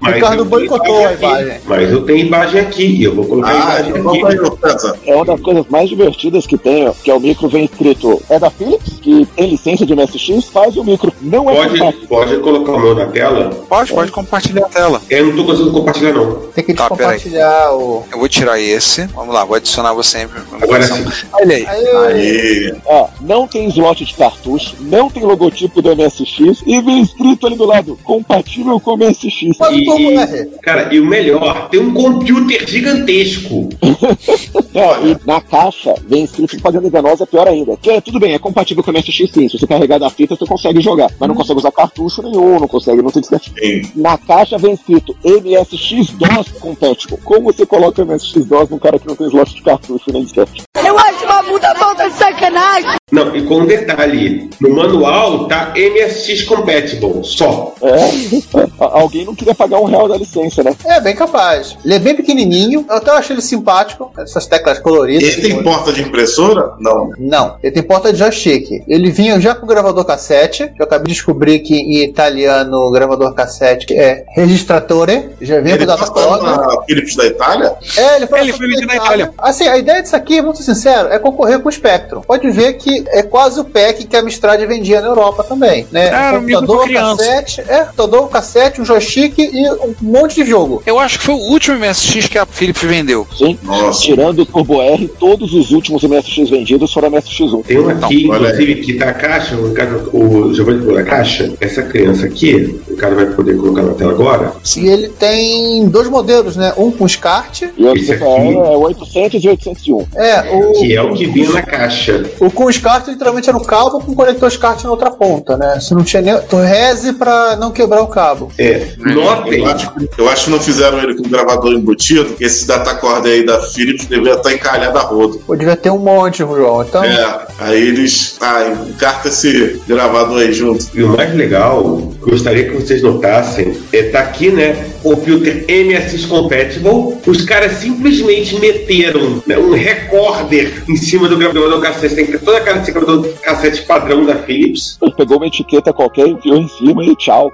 Mas 0.00 0.14
Ricardo 0.16 0.40
eu 0.40 0.46
tenho 0.46 0.50
boicotou 0.50 1.06
a 1.06 1.12
imagem. 1.12 1.60
Mas 1.64 1.92
eu 1.92 2.04
tenho 2.04 2.26
imagem 2.26 2.60
aqui 2.60 3.04
eu 3.04 3.14
vou 3.14 3.24
colocar 3.24 3.50
a 3.50 3.76
Ah, 3.76 3.80
imagem 3.80 4.00
então 4.00 4.10
aqui. 4.10 5.10
É 5.10 5.14
uma 5.14 5.24
das 5.24 5.40
coisas 5.40 5.64
mais 5.68 5.88
divertidas 5.88 6.44
que 6.46 6.58
tem, 6.58 6.88
ó, 6.88 6.92
que 6.92 7.08
é 7.10 7.14
o 7.14 7.20
micro 7.20 7.48
vem 7.48 7.64
escrito 7.64 8.20
é 8.28 8.38
da 8.38 8.50
Philips, 8.50 8.91
que 9.24 9.26
tem 9.36 9.50
licença 9.50 9.84
de 9.86 9.94
MSX, 9.94 10.46
faz 10.52 10.76
o 10.76 10.84
micro. 10.84 11.12
Não 11.20 11.48
é 11.50 11.54
Pode, 11.68 12.06
pode 12.06 12.36
colocar 12.38 12.72
o 12.72 12.80
meu 12.80 12.94
na 12.94 13.06
tela? 13.06 13.50
Pode, 13.68 13.92
pode 13.92 14.10
compartilhar 14.12 14.66
a 14.66 14.68
tela. 14.68 15.02
Eu 15.10 15.26
não 15.26 15.36
tô 15.36 15.44
conseguindo 15.44 15.72
compartilhar, 15.72 16.12
não. 16.12 16.34
Tem 16.54 16.64
que 16.64 16.74
Tá, 16.74 16.88
compartilhar 16.88 17.72
o. 17.74 18.04
Eu 18.10 18.18
vou 18.18 18.28
tirar 18.28 18.58
esse. 18.60 19.06
Vamos 19.08 19.34
lá, 19.34 19.44
vou 19.44 19.56
adicionar 19.56 19.92
você 19.92 20.18
sempre. 20.18 20.40
Agora 20.60 20.82
sim. 20.82 21.04
Olha 21.32 21.56
aí. 21.56 21.66
Aí. 21.66 22.74
Ó, 22.86 23.08
não 23.20 23.46
tem 23.46 23.66
slot 23.68 24.04
de 24.04 24.14
cartucho, 24.14 24.76
não 24.80 25.08
tem 25.08 25.22
logotipo 25.22 25.80
do 25.80 25.94
MSX 25.96 26.62
e 26.66 26.80
vem 26.80 27.00
escrito 27.02 27.46
ali 27.46 27.56
do 27.56 27.64
lado, 27.64 27.98
compatível 28.04 28.78
com 28.80 28.92
o 28.92 28.96
MSX. 28.96 29.56
Mas 29.58 29.76
E- 29.76 29.84
e- 29.84 30.16
R. 30.16 30.50
Cara, 30.62 30.92
e 30.94 31.00
o 31.00 31.06
melhor, 31.06 31.68
tem 31.70 31.80
um 31.80 31.92
computer 31.94 32.66
gigantesco. 32.68 33.68
Não, 34.74 35.06
e 35.06 35.16
na 35.26 35.40
caixa 35.40 35.94
vem 36.06 36.24
escrito 36.24 36.50
propaganda 36.56 36.88
enganosa, 36.88 37.26
pior 37.26 37.46
ainda. 37.48 37.76
Que 37.76 37.90
é, 37.90 38.00
tudo 38.00 38.18
bem, 38.20 38.34
é 38.34 38.38
compatível 38.38 38.82
com 38.82 38.90
o 38.90 38.94
MSX 38.94 39.01
sim. 39.10 39.48
Se 39.48 39.58
você 39.58 39.66
carregar 39.66 39.98
da 39.98 40.10
fita, 40.10 40.36
você 40.36 40.46
consegue 40.46 40.80
jogar. 40.80 41.10
Mas 41.18 41.28
não 41.28 41.34
consegue 41.34 41.58
usar 41.58 41.72
cartucho 41.72 42.22
nenhum, 42.22 42.60
não 42.60 42.68
consegue, 42.68 43.02
não 43.02 43.10
tem 43.10 43.22
disquete. 43.22 43.52
Na 43.96 44.18
caixa 44.18 44.58
vem 44.58 44.74
escrito 44.74 45.16
MSX-DOS 45.24 46.52
compatible. 46.60 47.18
Como 47.24 47.52
você 47.52 47.66
coloca 47.66 48.04
MSX-DOS 48.04 48.70
num 48.70 48.78
cara 48.78 48.98
que 48.98 49.08
não 49.08 49.16
tem 49.16 49.26
slot 49.26 49.54
de 49.54 49.62
cartucho 49.62 50.12
nem 50.12 50.22
disquete? 50.22 50.62
Eu 50.92 50.98
acho 50.98 51.24
uma 51.24 51.42
puta 51.42 51.74
falta 51.74 52.10
de 52.10 52.16
sacanagem. 52.16 52.90
Não, 53.10 53.34
e 53.34 53.42
com 53.46 53.60
um 53.60 53.66
detalhe, 53.66 54.50
no 54.60 54.74
manual 54.74 55.48
tá 55.48 55.72
MSX 55.74 56.42
Compatible, 56.44 57.24
só. 57.24 57.74
É, 57.82 58.66
alguém 58.78 59.24
não 59.24 59.34
queria 59.34 59.54
pagar 59.54 59.80
um 59.80 59.84
real 59.84 60.06
da 60.06 60.18
licença, 60.18 60.62
né? 60.62 60.74
É, 60.84 61.00
bem 61.00 61.14
capaz. 61.14 61.76
Ele 61.82 61.94
é 61.94 61.98
bem 61.98 62.14
pequenininho. 62.14 62.84
Eu 62.88 62.96
até 62.96 63.10
acho 63.10 63.32
ele 63.32 63.40
simpático. 63.40 64.12
Essas 64.18 64.46
teclas 64.46 64.78
coloridas. 64.78 65.30
Ele 65.30 65.48
tem 65.48 65.62
porta 65.62 65.94
de 65.94 66.02
impressora? 66.02 66.74
Não. 66.78 67.10
Não, 67.18 67.56
ele 67.62 67.72
tem 67.72 67.82
porta 67.82 68.12
de 68.12 68.18
joystick. 68.18 68.82
Ele 68.86 69.10
vinha 69.10 69.40
já 69.40 69.54
com 69.54 69.66
gravador 69.66 70.04
cassete. 70.04 70.70
Eu 70.78 70.84
acabei 70.84 71.06
de 71.06 71.14
descobrir 71.14 71.60
que 71.60 71.74
em 71.74 72.04
italiano 72.04 72.76
o 72.76 72.90
gravador 72.90 73.32
cassete 73.34 73.94
é 73.94 74.24
registratore. 74.34 75.30
Já 75.40 75.58
vinha 75.60 75.76
com 75.76 75.82
Ele 75.84 75.86
tá 75.86 75.96
data 75.96 76.82
Philips 76.86 77.16
da 77.16 77.26
Itália? 77.26 77.74
É, 77.96 78.16
ele 78.16 78.26
foi, 78.26 78.40
Ele 78.40 78.52
foi 78.52 78.68
vendido 78.68 78.86
na 78.86 78.96
Itália. 78.96 79.32
Assim, 79.38 79.66
a 79.66 79.78
ideia 79.78 80.02
disso 80.02 80.16
aqui, 80.16 80.40
vamos 80.40 80.58
ser 80.58 80.81
sinceros, 80.82 81.12
é 81.12 81.18
concorrer 81.18 81.60
com 81.60 81.68
o 81.68 81.72
Spectrum. 81.72 82.20
Pode 82.22 82.50
ver 82.50 82.74
que 82.74 83.04
é 83.08 83.22
quase 83.22 83.60
o 83.60 83.64
pack 83.64 84.06
que 84.06 84.16
a 84.16 84.20
Amstrad 84.20 84.60
vendia 84.66 85.00
na 85.00 85.08
Europa 85.08 85.44
também, 85.44 85.86
né? 85.92 86.06
Era 86.08 86.38
um 86.38 86.44
criança. 86.84 87.16
cassete, 87.16 87.60
é, 87.68 87.78
computador, 87.84 88.28
cassete, 88.30 88.80
um 88.80 88.84
joystick 88.84 89.38
e 89.38 89.70
um 89.70 89.94
monte 90.00 90.36
de 90.42 90.44
jogo. 90.50 90.82
Eu 90.86 90.98
acho 90.98 91.18
que 91.18 91.24
foi 91.26 91.34
o 91.34 91.38
último 91.38 91.76
MSX 91.78 92.26
que 92.28 92.38
a 92.38 92.46
Philips 92.46 92.82
vendeu. 92.82 93.26
Sim. 93.36 93.58
Nossa. 93.62 94.00
Tirando 94.02 94.40
o 94.40 94.46
Turbo 94.46 94.80
R, 94.82 95.08
todos 95.18 95.52
os 95.54 95.70
últimos 95.70 96.02
MSX 96.02 96.50
vendidos 96.50 96.92
foram 96.92 97.10
MSX1. 97.10 97.64
Tem 97.64 97.78
um 97.78 97.88
aqui, 97.88 98.14
aí. 98.14 98.24
inclusive, 98.24 98.74
que 98.76 98.94
tá 98.94 99.10
a 99.10 99.14
caixa, 99.14 99.54
o, 99.56 99.68
Ricardo- 99.68 100.10
o 100.12 100.54
Giovanni 100.54 100.84
pôr 100.84 100.98
a 100.98 101.04
caixa. 101.04 101.52
Essa 101.60 101.82
criança 101.82 102.26
aqui, 102.26 102.80
o 102.88 102.96
cara 102.96 103.14
vai 103.14 103.26
poder 103.26 103.56
colocar 103.56 103.82
na 103.82 103.94
tela 103.94 104.12
agora. 104.12 104.52
E 104.76 104.86
ele 104.88 105.08
tem 105.08 105.86
dois 105.88 106.08
modelos, 106.08 106.56
né? 106.56 106.72
Um 106.76 106.90
com 106.90 107.06
SCART, 107.06 107.62
E 107.76 107.84
o 107.84 107.94
Esse 107.94 108.12
aqui- 108.12 108.22
é 108.24 108.76
800 108.76 109.42
e 109.44 109.48
801. 109.48 110.06
é, 110.16 110.50
o, 110.50 110.71
Que 110.72 110.94
é 110.96 111.02
o 111.02 111.12
que 111.12 111.26
vinha 111.26 111.50
na 111.50 111.62
caixa. 111.62 112.24
o 112.40 112.50
com 112.50 112.70
SCART 112.70 113.08
literalmente 113.08 113.48
era 113.48 113.56
o 113.58 113.64
cabo 113.64 114.00
com 114.00 114.14
conector 114.14 114.50
SCART 114.50 114.84
na 114.84 114.90
outra 114.90 115.10
ponta, 115.10 115.56
né? 115.56 115.78
Se 115.80 115.94
não 115.94 116.02
tinha 116.02 116.22
nem. 116.22 116.38
Tu 116.40 116.56
reze 116.56 117.12
pra 117.14 117.56
não 117.56 117.70
quebrar 117.70 118.02
o 118.02 118.06
cabo. 118.06 118.50
É, 118.58 118.88
notem, 118.98 119.60
Eu 119.60 119.66
acho, 119.66 119.92
eu 120.18 120.28
acho 120.28 120.44
que 120.46 120.50
não 120.50 120.60
fizeram 120.60 120.98
ele 120.98 121.14
com 121.14 121.28
gravador 121.28 121.72
embutido. 121.72 122.34
que 122.34 122.44
Esse 122.44 122.66
datacorde 122.66 123.28
aí 123.28 123.44
da 123.44 123.60
Philips 123.60 124.06
deveria 124.06 124.34
estar 124.34 124.52
encalhado 124.52 124.98
a 124.98 125.02
rodo. 125.02 125.38
Pô, 125.46 125.54
devia 125.56 125.76
ter 125.76 125.90
um 125.90 125.98
monte, 125.98 126.38
João. 126.38 126.82
Então, 126.82 127.02
É, 127.04 127.46
aí 127.58 127.80
eles. 127.88 128.36
Ah, 128.40 128.64
encarta 128.88 129.28
esse 129.28 129.80
gravador 129.86 130.38
aí 130.40 130.52
junto. 130.52 130.86
E 130.94 131.02
o 131.02 131.08
mais 131.08 131.34
legal, 131.34 131.82
gostaria 132.20 132.64
que 132.68 132.74
vocês 132.74 133.02
notassem, 133.02 133.76
é 133.92 134.02
tá 134.04 134.20
aqui, 134.20 134.50
né? 134.50 134.91
Computer 135.02 135.64
MSX 135.68 136.26
Compatible. 136.26 137.18
Os 137.26 137.42
caras 137.42 137.72
simplesmente 137.72 138.58
meteram 138.58 139.42
né, 139.46 139.58
um 139.58 139.72
recorder 139.72 140.84
em 140.88 140.96
cima 140.96 141.28
do 141.28 141.36
gravador 141.36 141.80
cassete. 141.80 142.14
Tem 142.14 142.26
toda 142.38 142.58
a 142.58 142.60
cara 142.60 142.78
desse 142.78 142.92
gravador 142.92 143.28
cassete 143.42 143.82
padrão 143.82 144.24
da 144.24 144.36
Philips. 144.36 144.96
Ele 145.02 145.12
pegou 145.14 145.36
uma 145.38 145.46
etiqueta 145.46 145.92
qualquer, 145.92 146.28
enfiou 146.28 146.56
em 146.56 146.68
cima 146.68 147.04
e 147.04 147.14
tchau. 147.16 147.52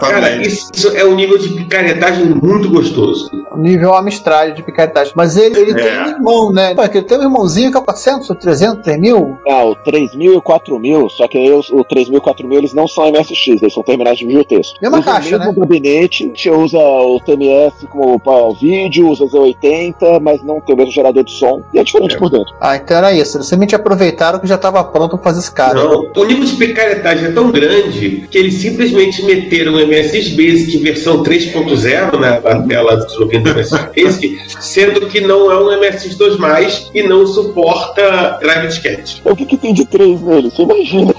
Cara, 0.00 0.36
isso, 0.42 0.70
isso 0.74 0.88
é 0.96 1.04
um 1.04 1.14
nível 1.14 1.38
de 1.38 1.48
picaretagem 1.50 2.24
muito 2.26 2.68
gostoso. 2.70 3.30
nível 3.56 3.94
Amstrad 3.96 4.54
de 4.54 4.62
picaretagem. 4.62 5.12
Mas 5.16 5.36
ele, 5.36 5.58
ele 5.58 5.72
É. 5.72 5.74
tem 5.74 6.02
um 6.02 6.08
irmão, 6.08 6.52
né? 6.52 6.74
Pô, 6.74 6.82
ele 6.82 7.02
tem 7.02 7.18
um 7.18 7.22
irmãozinho 7.22 7.70
que 7.70 7.76
é 7.78 7.80
400, 7.80 8.28
300, 8.40 8.82
3000. 8.84 9.38
Ah, 9.48 9.64
o 9.64 9.74
3000 9.74 10.32
e 10.34 10.36
o 10.36 10.42
4000, 10.42 11.08
só 11.10 11.26
que 11.28 11.36
aí 11.38 11.52
os- 11.52 11.70
o 11.70 11.84
3000 11.84 12.14
e 12.14 12.18
o 12.18 12.22
4000 12.22 12.58
eles 12.58 12.72
não 12.74 12.86
são 12.88 13.06
MSX, 13.06 13.60
eles 13.62 13.74
são 13.74 13.82
terminais 13.82 14.18
de 14.18 14.24
bibliotexto. 14.24 14.74
Mesma 14.80 14.98
usa 14.98 15.10
caixa, 15.10 15.36
o 15.36 15.38
mesmo 15.38 15.52
né? 15.54 15.58
gabinete, 15.60 16.24
a 16.24 16.26
gente 16.26 16.50
usa 16.50 16.77
o 16.80 17.20
TMS 17.20 17.86
como 17.90 18.18
para 18.18 18.32
o 18.32 18.54
vídeo, 18.54 19.08
usa 19.08 19.26
Z80, 19.26 20.20
mas 20.20 20.42
não 20.42 20.60
tem 20.60 20.74
o 20.74 20.78
mesmo 20.78 20.92
gerador 20.92 21.24
de 21.24 21.32
som, 21.32 21.62
e 21.72 21.78
é 21.78 21.84
diferente 21.84 22.16
por 22.16 22.30
dentro. 22.30 22.54
Ah, 22.60 22.76
então 22.76 22.96
era 22.96 23.12
isso. 23.12 23.36
Eles 23.36 23.46
simplesmente 23.46 23.74
aproveitaram 23.74 24.38
que 24.38 24.46
já 24.46 24.54
estava 24.54 24.82
pronto 24.84 25.16
pra 25.16 25.24
fazer 25.24 25.40
esse 25.40 25.52
cara. 25.52 25.74
Não, 25.74 26.10
o 26.16 26.24
nível 26.24 26.44
de 26.44 26.56
picaretagem 26.56 27.26
é 27.26 27.32
tão 27.32 27.50
grande 27.50 28.26
que 28.30 28.38
eles 28.38 28.54
simplesmente 28.54 29.22
meteram 29.24 29.74
o 29.74 29.86
MSX 29.86 30.30
Basic 30.30 30.78
versão 30.78 31.22
3.0 31.22 32.18
na, 32.18 32.40
na 32.40 32.66
tela 32.66 32.96
do 32.96 33.26
MSX 33.26 33.88
Basic, 33.94 34.38
sendo 34.60 35.06
que 35.06 35.20
não 35.20 35.50
é 35.50 35.58
um 35.58 35.80
MSX 35.80 36.16
2+, 36.16 36.90
e 36.94 37.02
não 37.02 37.26
suporta 37.26 38.38
drive 38.40 38.68
disquete. 38.68 39.22
O 39.24 39.34
que, 39.34 39.44
que 39.44 39.56
tem 39.56 39.74
de 39.74 39.84
3 39.84 40.20
nele? 40.22 40.50
Você 40.50 40.62
imagina. 40.62 41.14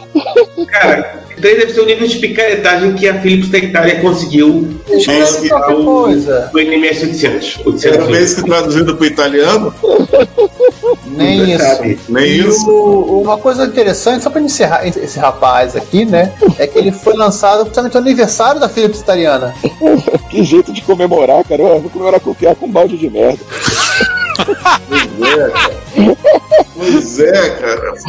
Cara, 0.71 1.23
3 1.41 1.57
deve 1.59 1.73
ser 1.73 1.81
o 1.81 1.85
nível 1.85 2.07
de 2.07 2.17
picaretagem 2.17 2.93
que 2.93 3.07
a 3.07 3.19
Philips 3.21 3.49
da 3.49 3.57
Itália 3.57 3.99
conseguiu 4.01 4.69
Escreve 4.87 5.49
qualquer 5.49 5.75
coisa. 5.83 6.49
no 6.53 6.59
NMS 6.59 7.05
800. 7.05 7.59
Era 7.85 8.03
800 8.03 8.07
vez 8.07 8.33
que 8.33 8.43
traduzido 8.43 8.95
pro 8.95 9.05
italiano? 9.05 9.73
Nem 11.07 11.51
isso. 11.53 11.63
sabe. 11.65 11.99
Nem 12.09 12.25
E 12.25 12.39
isso. 12.47 12.69
o- 12.69 13.21
uma 13.21 13.37
coisa 13.37 13.65
interessante, 13.65 14.23
só 14.23 14.29
pra 14.29 14.41
encerrar 14.41 14.87
esse, 14.87 15.19
rapaz 15.19 15.75
aqui, 15.75 16.05
né? 16.05 16.31
É 16.57 16.65
que 16.67 16.77
ele 16.77 16.91
foi 16.91 17.13
lançado 17.15 17.65
justamente 17.65 17.93
no 17.93 17.99
aniversário 18.01 18.59
da 18.59 18.69
Philips 18.69 18.99
italiana. 18.99 19.53
Que 20.29 20.43
jeito 20.43 20.71
de 20.71 20.83
comemorar, 20.83 21.43
cara. 21.43 21.63
Eu 21.63 21.79
vou 21.81 21.89
comemorar 21.89 22.19
com 22.19 22.29
o 22.29 22.35
Com 22.35 22.65
um 22.67 22.71
balde 22.71 22.97
de 22.97 23.09
merda. 23.09 23.39
Pois 24.45 25.37
é, 25.37 25.49
cara. 25.49 26.38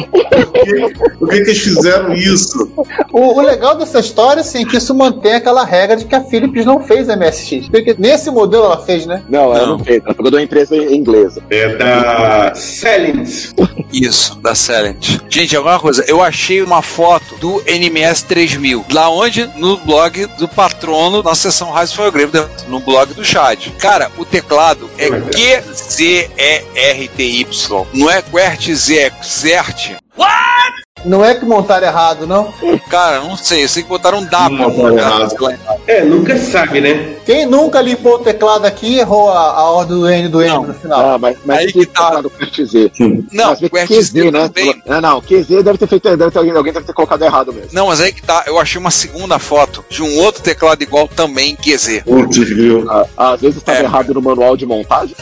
Por 0.09 0.51
que, 0.53 0.93
por 1.19 1.29
que, 1.29 1.35
que 1.41 1.49
eles 1.49 1.59
fizeram 1.59 2.13
isso? 2.13 2.71
O, 3.11 3.37
o 3.37 3.41
legal 3.41 3.75
dessa 3.77 3.99
história, 3.99 4.41
assim, 4.41 4.63
é 4.63 4.65
que 4.65 4.77
isso 4.77 4.93
mantém 4.95 5.33
aquela 5.33 5.63
regra 5.65 5.95
de 5.97 6.05
que 6.05 6.15
a 6.15 6.21
Philips 6.21 6.65
não 6.65 6.81
fez 6.81 7.07
MSX. 7.07 7.69
Porque 7.69 7.95
nesse 7.97 8.31
modelo 8.31 8.65
ela 8.65 8.77
fez, 8.83 9.05
né? 9.05 9.23
Não, 9.29 9.53
ela 9.55 9.59
Não. 9.67 9.77
não 9.77 9.83
fez. 9.83 10.01
Ela 10.03 10.13
pegou 10.13 10.31
de 10.31 10.37
uma 10.37 10.43
empresa 10.43 10.75
inglesa. 10.75 11.41
É 11.49 11.75
da 11.75 12.53
Silent. 12.55 13.51
Isso, 13.91 14.35
da 14.35 14.55
Silent. 14.55 15.19
Gente, 15.29 15.55
alguma 15.55 15.79
coisa, 15.79 16.03
eu 16.07 16.21
achei 16.21 16.61
uma 16.61 16.81
foto 16.81 17.35
do 17.35 17.61
NMS 17.65 18.25
3000, 18.25 18.85
lá 18.91 19.09
onde? 19.09 19.45
No 19.55 19.77
blog 19.77 20.25
do 20.37 20.47
patrono 20.47 21.23
na 21.23 21.35
seção 21.35 21.73
Rise 21.73 21.93
for 21.95 22.11
Grave, 22.11 22.31
no 22.67 22.79
blog 22.79 23.13
do 23.13 23.23
Chad. 23.23 23.69
Cara, 23.79 24.11
o 24.17 24.25
teclado 24.25 24.89
é 24.97 25.09
Q-Z-E-R-T-Y, 25.09 26.27
não 27.93 28.09
é 28.09 28.21
QWERTZ, 28.21 28.89
é 28.91 29.11
XERT. 29.21 29.97
Não 31.05 31.23
é 31.25 31.33
que 31.35 31.45
montaram 31.45 31.87
errado, 31.87 32.27
não? 32.27 32.53
Cara, 32.89 33.21
não 33.21 33.35
sei, 33.35 33.63
eu 33.63 33.69
sei 33.69 33.83
que 33.83 33.89
botaram 33.89 34.19
um. 34.19 34.21
Não, 34.21 34.69
botaram 34.71 34.97
errado. 34.97 35.35
É, 35.87 36.03
nunca 36.03 36.37
se 36.37 36.51
sabe, 36.51 36.79
né? 36.81 37.15
Quem 37.25 37.45
nunca 37.45 37.81
limpou 37.81 38.15
o 38.15 38.19
teclado 38.19 38.65
aqui 38.65 38.99
errou 38.99 39.29
a, 39.31 39.39
a 39.51 39.63
ordem 39.71 39.97
do 39.97 40.09
N 40.09 40.27
do 40.29 40.41
M 40.41 40.67
no 40.67 40.73
final. 40.73 41.11
Ah, 41.13 41.17
mas, 41.17 41.37
mas 41.45 41.59
Aí 41.59 41.71
que 41.73 41.85
tá. 41.85 42.21
do 42.21 42.29
QZ. 42.29 42.91
Não, 43.31 43.49
mas 43.49 43.59
QWERTZ 43.59 44.09
QZ, 44.11 44.13
né? 44.31 44.31
também. 44.49 44.81
Não, 44.85 45.01
não, 45.01 45.21
QZ 45.21 45.47
deve 45.63 45.77
ter 45.77 45.87
feito. 45.87 46.17
Deve 46.17 46.31
ter 46.31 46.37
alguém, 46.39 46.55
alguém 46.55 46.73
deve 46.73 46.85
ter 46.85 46.93
colocado 46.93 47.21
errado 47.23 47.53
mesmo. 47.53 47.69
Não, 47.73 47.87
mas 47.87 48.01
aí 48.01 48.11
que 48.11 48.21
tá, 48.21 48.43
eu 48.47 48.59
achei 48.59 48.79
uma 48.79 48.91
segunda 48.91 49.39
foto 49.39 49.83
de 49.89 50.01
um 50.03 50.17
outro 50.19 50.41
teclado 50.41 50.81
igual 50.83 51.07
também 51.07 51.55
QZ. 51.55 52.03
Putz, 52.03 52.37
viu? 52.37 52.85
Ah, 52.89 53.33
às 53.33 53.41
vezes 53.41 53.57
estava 53.57 53.79
É. 53.79 53.83
errado 53.83 54.13
no 54.13 54.21
manual 54.21 54.57
de 54.57 54.65
montagem. 54.65 55.15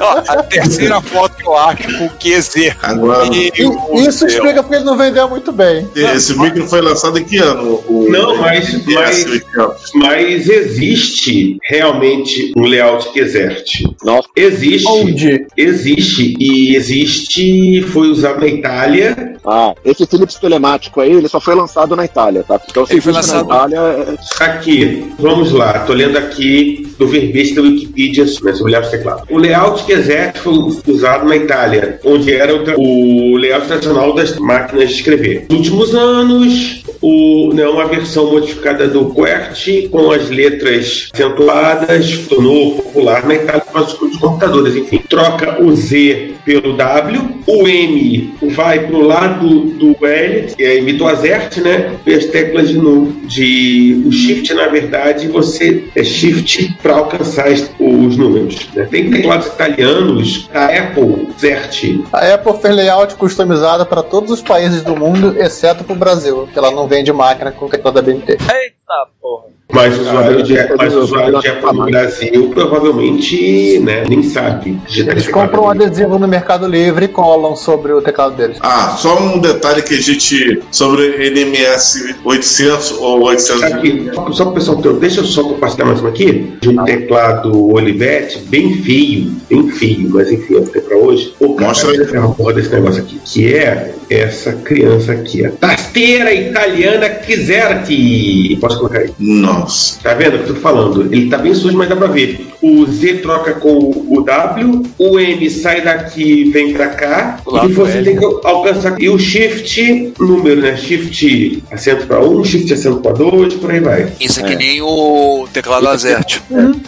Ó, 0.00 0.18
a 0.38 0.42
terceira 0.44 1.00
foto 1.00 1.36
que 1.36 1.46
eu 1.46 1.56
acho 1.56 1.98
com 1.98 2.08
QZ. 2.10 2.74
Agora, 2.82 3.26
E- 3.26 3.50
isso 3.54 4.20
Deus. 4.20 4.22
explica 4.22 4.62
porque 4.62 4.76
ele 4.76 4.84
não 4.84 4.93
vendeu 4.96 5.28
muito 5.28 5.52
bem. 5.52 5.88
esse 5.94 6.38
micro 6.38 6.66
foi 6.66 6.80
lançado 6.80 7.18
em 7.18 7.24
que 7.24 7.38
ano? 7.38 7.82
O, 7.88 8.06
Não, 8.10 8.36
mas- 8.36 8.72
Yes, 8.72 9.26
mas- 9.26 9.42
ó. 9.58 9.74
Mas 9.94 10.48
existe 10.48 11.56
realmente 11.62 12.52
um 12.56 12.62
layout 12.62 13.08
Qzert. 13.12 13.64
Nossa. 14.04 14.28
Existe. 14.36 14.86
Onde? 14.88 15.46
Existe. 15.56 16.34
E 16.38 16.76
existe. 16.76 17.82
Foi 17.92 18.08
usado 18.08 18.40
na 18.40 18.46
Itália 18.48 19.34
Ah, 19.46 19.74
esse 19.84 20.06
Philips 20.06 20.36
telemático 20.36 21.00
aí, 21.00 21.12
ele 21.12 21.28
só 21.28 21.38
foi 21.38 21.54
lançado 21.54 21.94
na 21.94 22.04
Itália, 22.04 22.42
tá? 22.42 22.58
Então, 22.68 22.86
se 22.86 22.94
Ele 22.94 23.00
foi 23.02 23.12
lançado- 23.12 23.46
na 23.46 23.54
Itália, 23.56 23.78
é- 23.78 24.44
Aqui, 24.44 25.12
vamos 25.18 25.52
lá, 25.52 25.80
tô 25.80 25.92
lendo 25.92 26.16
aqui 26.16 26.88
do 26.98 27.06
verbete 27.06 27.54
da 27.54 27.60
Wikipedia 27.62 28.26
sobre 28.26 28.52
layout 28.62 28.86
de 28.90 28.96
teclado. 28.96 29.22
O 29.30 29.36
layout 29.38 29.84
que 29.84 29.92
exerce 29.92 30.38
foi 30.40 30.54
usado 30.86 31.26
na 31.28 31.36
Itália, 31.36 32.00
onde 32.04 32.32
era 32.32 32.54
o, 32.54 32.64
o 32.80 33.36
layout 33.36 33.66
tradicional 33.66 34.14
das 34.14 34.38
máquinas 34.38 34.83
de 34.86 34.94
escrever. 34.94 35.46
Nos 35.48 35.58
últimos 35.58 35.94
anos, 35.94 36.82
o, 37.00 37.52
né, 37.54 37.66
uma 37.66 37.86
versão 37.86 38.30
modificada 38.30 38.88
do 38.88 39.06
QWERTY 39.06 39.88
com 39.88 40.10
as 40.10 40.30
letras 40.30 41.08
acentuadas 41.12 42.18
tornou 42.28 42.76
popular 42.76 43.26
na 43.26 43.34
Itália 43.34 43.63
para 43.74 43.82
os 43.82 43.94
os 44.04 44.16
computadores, 44.18 44.76
enfim. 44.76 44.98
Troca 45.08 45.60
o 45.62 45.74
Z 45.74 46.34
pelo 46.44 46.74
W, 46.76 47.20
o 47.46 47.66
M 47.66 48.34
vai 48.52 48.86
para 48.86 48.96
o 48.96 49.02
lado 49.06 49.48
do 49.70 50.06
L, 50.06 50.54
que 50.54 50.62
é 50.62 50.78
imita 50.78 51.04
o 51.04 51.08
Azert, 51.08 51.56
né? 51.58 51.96
E 52.06 52.14
as 52.14 52.26
teclas 52.26 52.68
de, 52.68 52.78
nu- 52.78 53.12
de 53.24 54.02
o 54.06 54.12
Shift, 54.12 54.52
na 54.54 54.68
verdade, 54.68 55.26
você 55.28 55.84
é 55.96 56.04
Shift 56.04 56.76
para 56.82 56.94
alcançar 56.96 57.48
os 57.50 58.16
números. 58.16 58.68
né? 58.74 58.86
Tem 58.90 59.10
teclados 59.10 59.46
italianos, 59.48 60.48
a 60.54 60.66
Apple, 60.66 61.28
Zert. 61.40 61.82
A 62.12 62.34
Apple 62.34 62.52
fez 62.62 62.76
layout 62.76 63.14
customizada 63.16 63.84
para 63.84 64.02
todos 64.02 64.30
os 64.30 64.42
países 64.42 64.82
do 64.82 64.94
mundo, 64.96 65.34
exceto 65.38 65.82
para 65.82 65.94
o 65.94 65.98
Brasil, 65.98 66.48
que 66.52 66.58
ela 66.58 66.70
não 66.70 66.86
vende 66.86 67.12
máquina 67.12 67.50
com 67.50 67.68
teclado 67.68 67.94
da 67.94 68.02
BNT. 68.02 68.32
Eita 68.32 69.08
porra. 69.20 69.53
Mas 69.74 69.98
o 69.98 70.02
usuário 70.02 70.42
de, 70.42 70.54
mas 70.78 70.94
o 70.94 71.00
usuário 71.00 71.40
de 71.40 71.48
Apple 71.48 71.72
no 71.72 71.84
Brasil 71.86 72.50
provavelmente 72.54 73.80
né, 73.80 74.04
nem 74.08 74.22
sabe 74.22 74.78
Eles 74.94 75.26
compram 75.28 75.64
um 75.64 75.68
adesivo 75.68 76.18
no 76.18 76.28
Mercado 76.28 76.68
Livre 76.68 77.06
e 77.06 77.08
colam 77.08 77.56
sobre 77.56 77.92
o 77.92 78.00
teclado 78.00 78.36
deles. 78.36 78.58
Ah, 78.60 78.96
só 78.96 79.20
um 79.20 79.40
detalhe 79.40 79.82
que 79.82 79.94
a 79.94 80.00
gente. 80.00 80.62
sobre 80.70 81.28
NMS 81.30 82.16
800 82.24 82.92
ou 82.92 83.24
800. 83.24 83.62
Aqui, 83.64 84.10
só 84.32 84.44
para 84.44 84.52
o 84.52 84.54
pessoal 84.54 84.80
ter, 84.80 84.92
deixa 84.94 85.20
eu 85.20 85.24
só 85.24 85.42
compartilhar 85.42 85.86
mais 85.86 86.00
uma 86.00 86.10
aqui, 86.10 86.54
de 86.60 86.68
um 86.68 86.84
teclado 86.84 87.72
Olivetti, 87.72 88.38
bem 88.40 88.74
feio, 88.82 89.32
bem 89.48 89.68
feio, 89.70 90.08
mas 90.10 90.30
enfim, 90.30 90.54
eu 90.54 90.66
tenho 90.66 90.84
para 90.84 90.96
hoje. 90.96 91.34
Pô, 91.38 91.54
cara, 91.54 91.68
Mostra 91.68 91.90
aí. 91.90 92.08
é 92.12 92.20
uma 92.20 92.34
porra 92.34 92.52
desse 92.52 92.70
negócio 92.70 93.02
aqui, 93.02 93.20
que 93.24 93.54
é 93.54 93.94
essa 94.14 94.52
criança 94.52 95.12
aqui, 95.12 95.44
a 95.44 95.50
Tasteira 95.50 96.32
Italiana 96.32 97.08
Kizerti. 97.08 98.56
Posso 98.60 98.78
colocar 98.78 99.00
aí? 99.00 99.10
Nossa. 99.18 100.00
Tá 100.02 100.14
vendo 100.14 100.36
o 100.36 100.38
que 100.44 100.50
eu 100.50 100.54
tô 100.54 100.60
falando? 100.60 101.02
Ele 101.12 101.28
tá 101.28 101.38
bem 101.38 101.54
sujo, 101.54 101.76
mas 101.76 101.88
dá 101.88 101.96
pra 101.96 102.06
ver. 102.06 102.46
O 102.62 102.86
Z 102.86 103.14
troca 103.14 103.54
com 103.54 104.04
o 104.08 104.22
W, 104.22 104.82
o 104.98 105.20
M 105.20 105.50
sai 105.50 105.82
daqui 105.82 106.50
vem 106.50 106.72
pra 106.72 106.88
cá, 106.88 107.40
Lá 107.46 107.66
e 107.66 107.72
você 107.72 108.02
tem 108.02 108.16
que 108.16 108.24
alcançar. 108.24 109.00
E 109.00 109.08
o 109.08 109.18
Shift, 109.18 110.12
número, 110.18 110.60
né? 110.60 110.76
Shift 110.76 111.62
acento 111.70 112.06
pra 112.06 112.20
um, 112.20 112.44
Shift 112.44 112.72
acento 112.72 113.00
pra 113.00 113.12
dois, 113.12 113.54
por 113.54 113.70
aí 113.70 113.80
vai. 113.80 114.12
Isso 114.20 114.40
é 114.40 114.42
que 114.42 114.56
nem 114.56 114.80
o 114.80 115.46
teclado 115.52 115.88
Azert. 115.88 116.40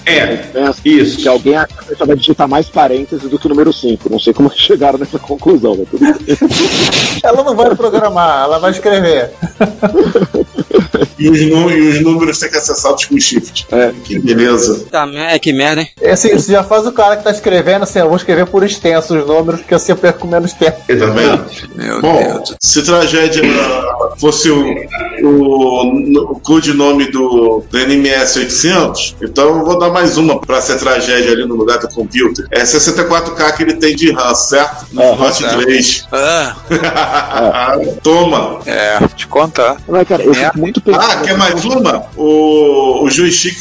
É, 0.05 0.27
pensa 0.37 0.81
isso. 0.85 1.19
que 1.19 1.29
alguém 1.29 1.55
vai 1.99 2.17
digitar 2.17 2.49
mais 2.49 2.69
parênteses 2.69 3.29
do 3.29 3.39
que 3.39 3.47
o 3.47 3.49
número 3.49 3.73
5. 3.73 4.09
Não 4.11 4.19
sei 4.19 4.33
como 4.33 4.51
chegaram 4.55 4.99
nessa 4.99 5.19
conclusão, 5.19 5.77
mas 5.77 5.89
tudo 5.89 6.01
bem. 6.01 6.37
Ela 7.23 7.43
não 7.43 7.55
vai 7.55 7.75
programar, 7.75 8.45
ela 8.45 8.59
vai 8.59 8.71
escrever. 8.71 9.31
E 11.19 11.31
os, 11.31 11.41
e 11.41 11.89
os 11.89 12.01
números 12.03 12.39
têm 12.39 12.51
que 12.51 12.57
acessados 12.57 13.05
com 13.07 13.19
shift. 13.19 13.67
É. 13.73 13.93
Que 14.05 14.19
beleza. 14.19 14.87
Tá, 14.91 15.09
é 15.15 15.39
que 15.39 15.53
merda, 15.53 15.81
hein? 15.81 15.89
É 16.01 16.13
assim, 16.13 16.35
isso 16.35 16.51
já 16.51 16.63
faz 16.63 16.87
o 16.87 16.93
cara 16.93 17.17
que 17.17 17.25
tá 17.25 17.31
escrevendo 17.31 17.83
assim, 17.85 17.99
eu 17.99 18.09
vou 18.09 18.17
escrever 18.17 18.47
por 18.47 18.63
extenso 18.63 19.17
os 19.17 19.27
números, 19.27 19.61
porque 19.61 19.75
assim 19.75 19.93
eu 19.93 19.97
perco 19.97 20.27
menos 20.27 20.53
tempo. 20.53 20.79
Exatamente. 20.89 21.69
Meu 21.75 22.01
Bom, 22.01 22.23
Deus. 22.23 22.55
se 22.61 22.83
tragédia 22.83 23.43
fosse 24.19 24.51
o, 24.51 24.75
o, 25.23 26.33
o 26.33 26.41
codinome 26.41 27.11
do, 27.11 27.65
do 27.69 27.79
NMS 27.79 28.39
800, 28.39 29.17
então 29.23 29.59
eu 29.59 29.65
vou 29.65 29.79
dar 29.79 29.91
mais 29.91 30.17
uma 30.17 30.41
pra 30.41 30.61
ser 30.61 30.79
tragédia 30.79 31.33
ali 31.33 31.47
no 31.47 31.55
lugar 31.55 31.79
do 31.79 31.89
computer. 31.89 32.47
É 32.51 32.63
64K 32.63 33.57
que 33.57 33.63
ele 33.63 33.75
tem 33.75 33.95
de 33.95 34.13
RAM, 34.13 34.35
certo? 34.35 34.87
No. 34.93 35.17
3. 35.17 36.07
Ah, 36.13 36.57
Toma! 38.03 38.61
é, 38.67 38.99
te 39.15 39.27
contar. 39.27 39.77
Mas, 39.89 40.07
cara, 40.09 40.23
eu 40.23 40.33
É. 40.33 40.35
fico 40.47 40.59
muito 40.59 40.81
pensando. 40.81 41.05
Ah, 41.05 41.21
quer 41.23 41.37
mais 41.37 41.65
uma? 41.65 42.05
O, 42.17 43.05
o 43.05 43.11
joystick 43.11 43.61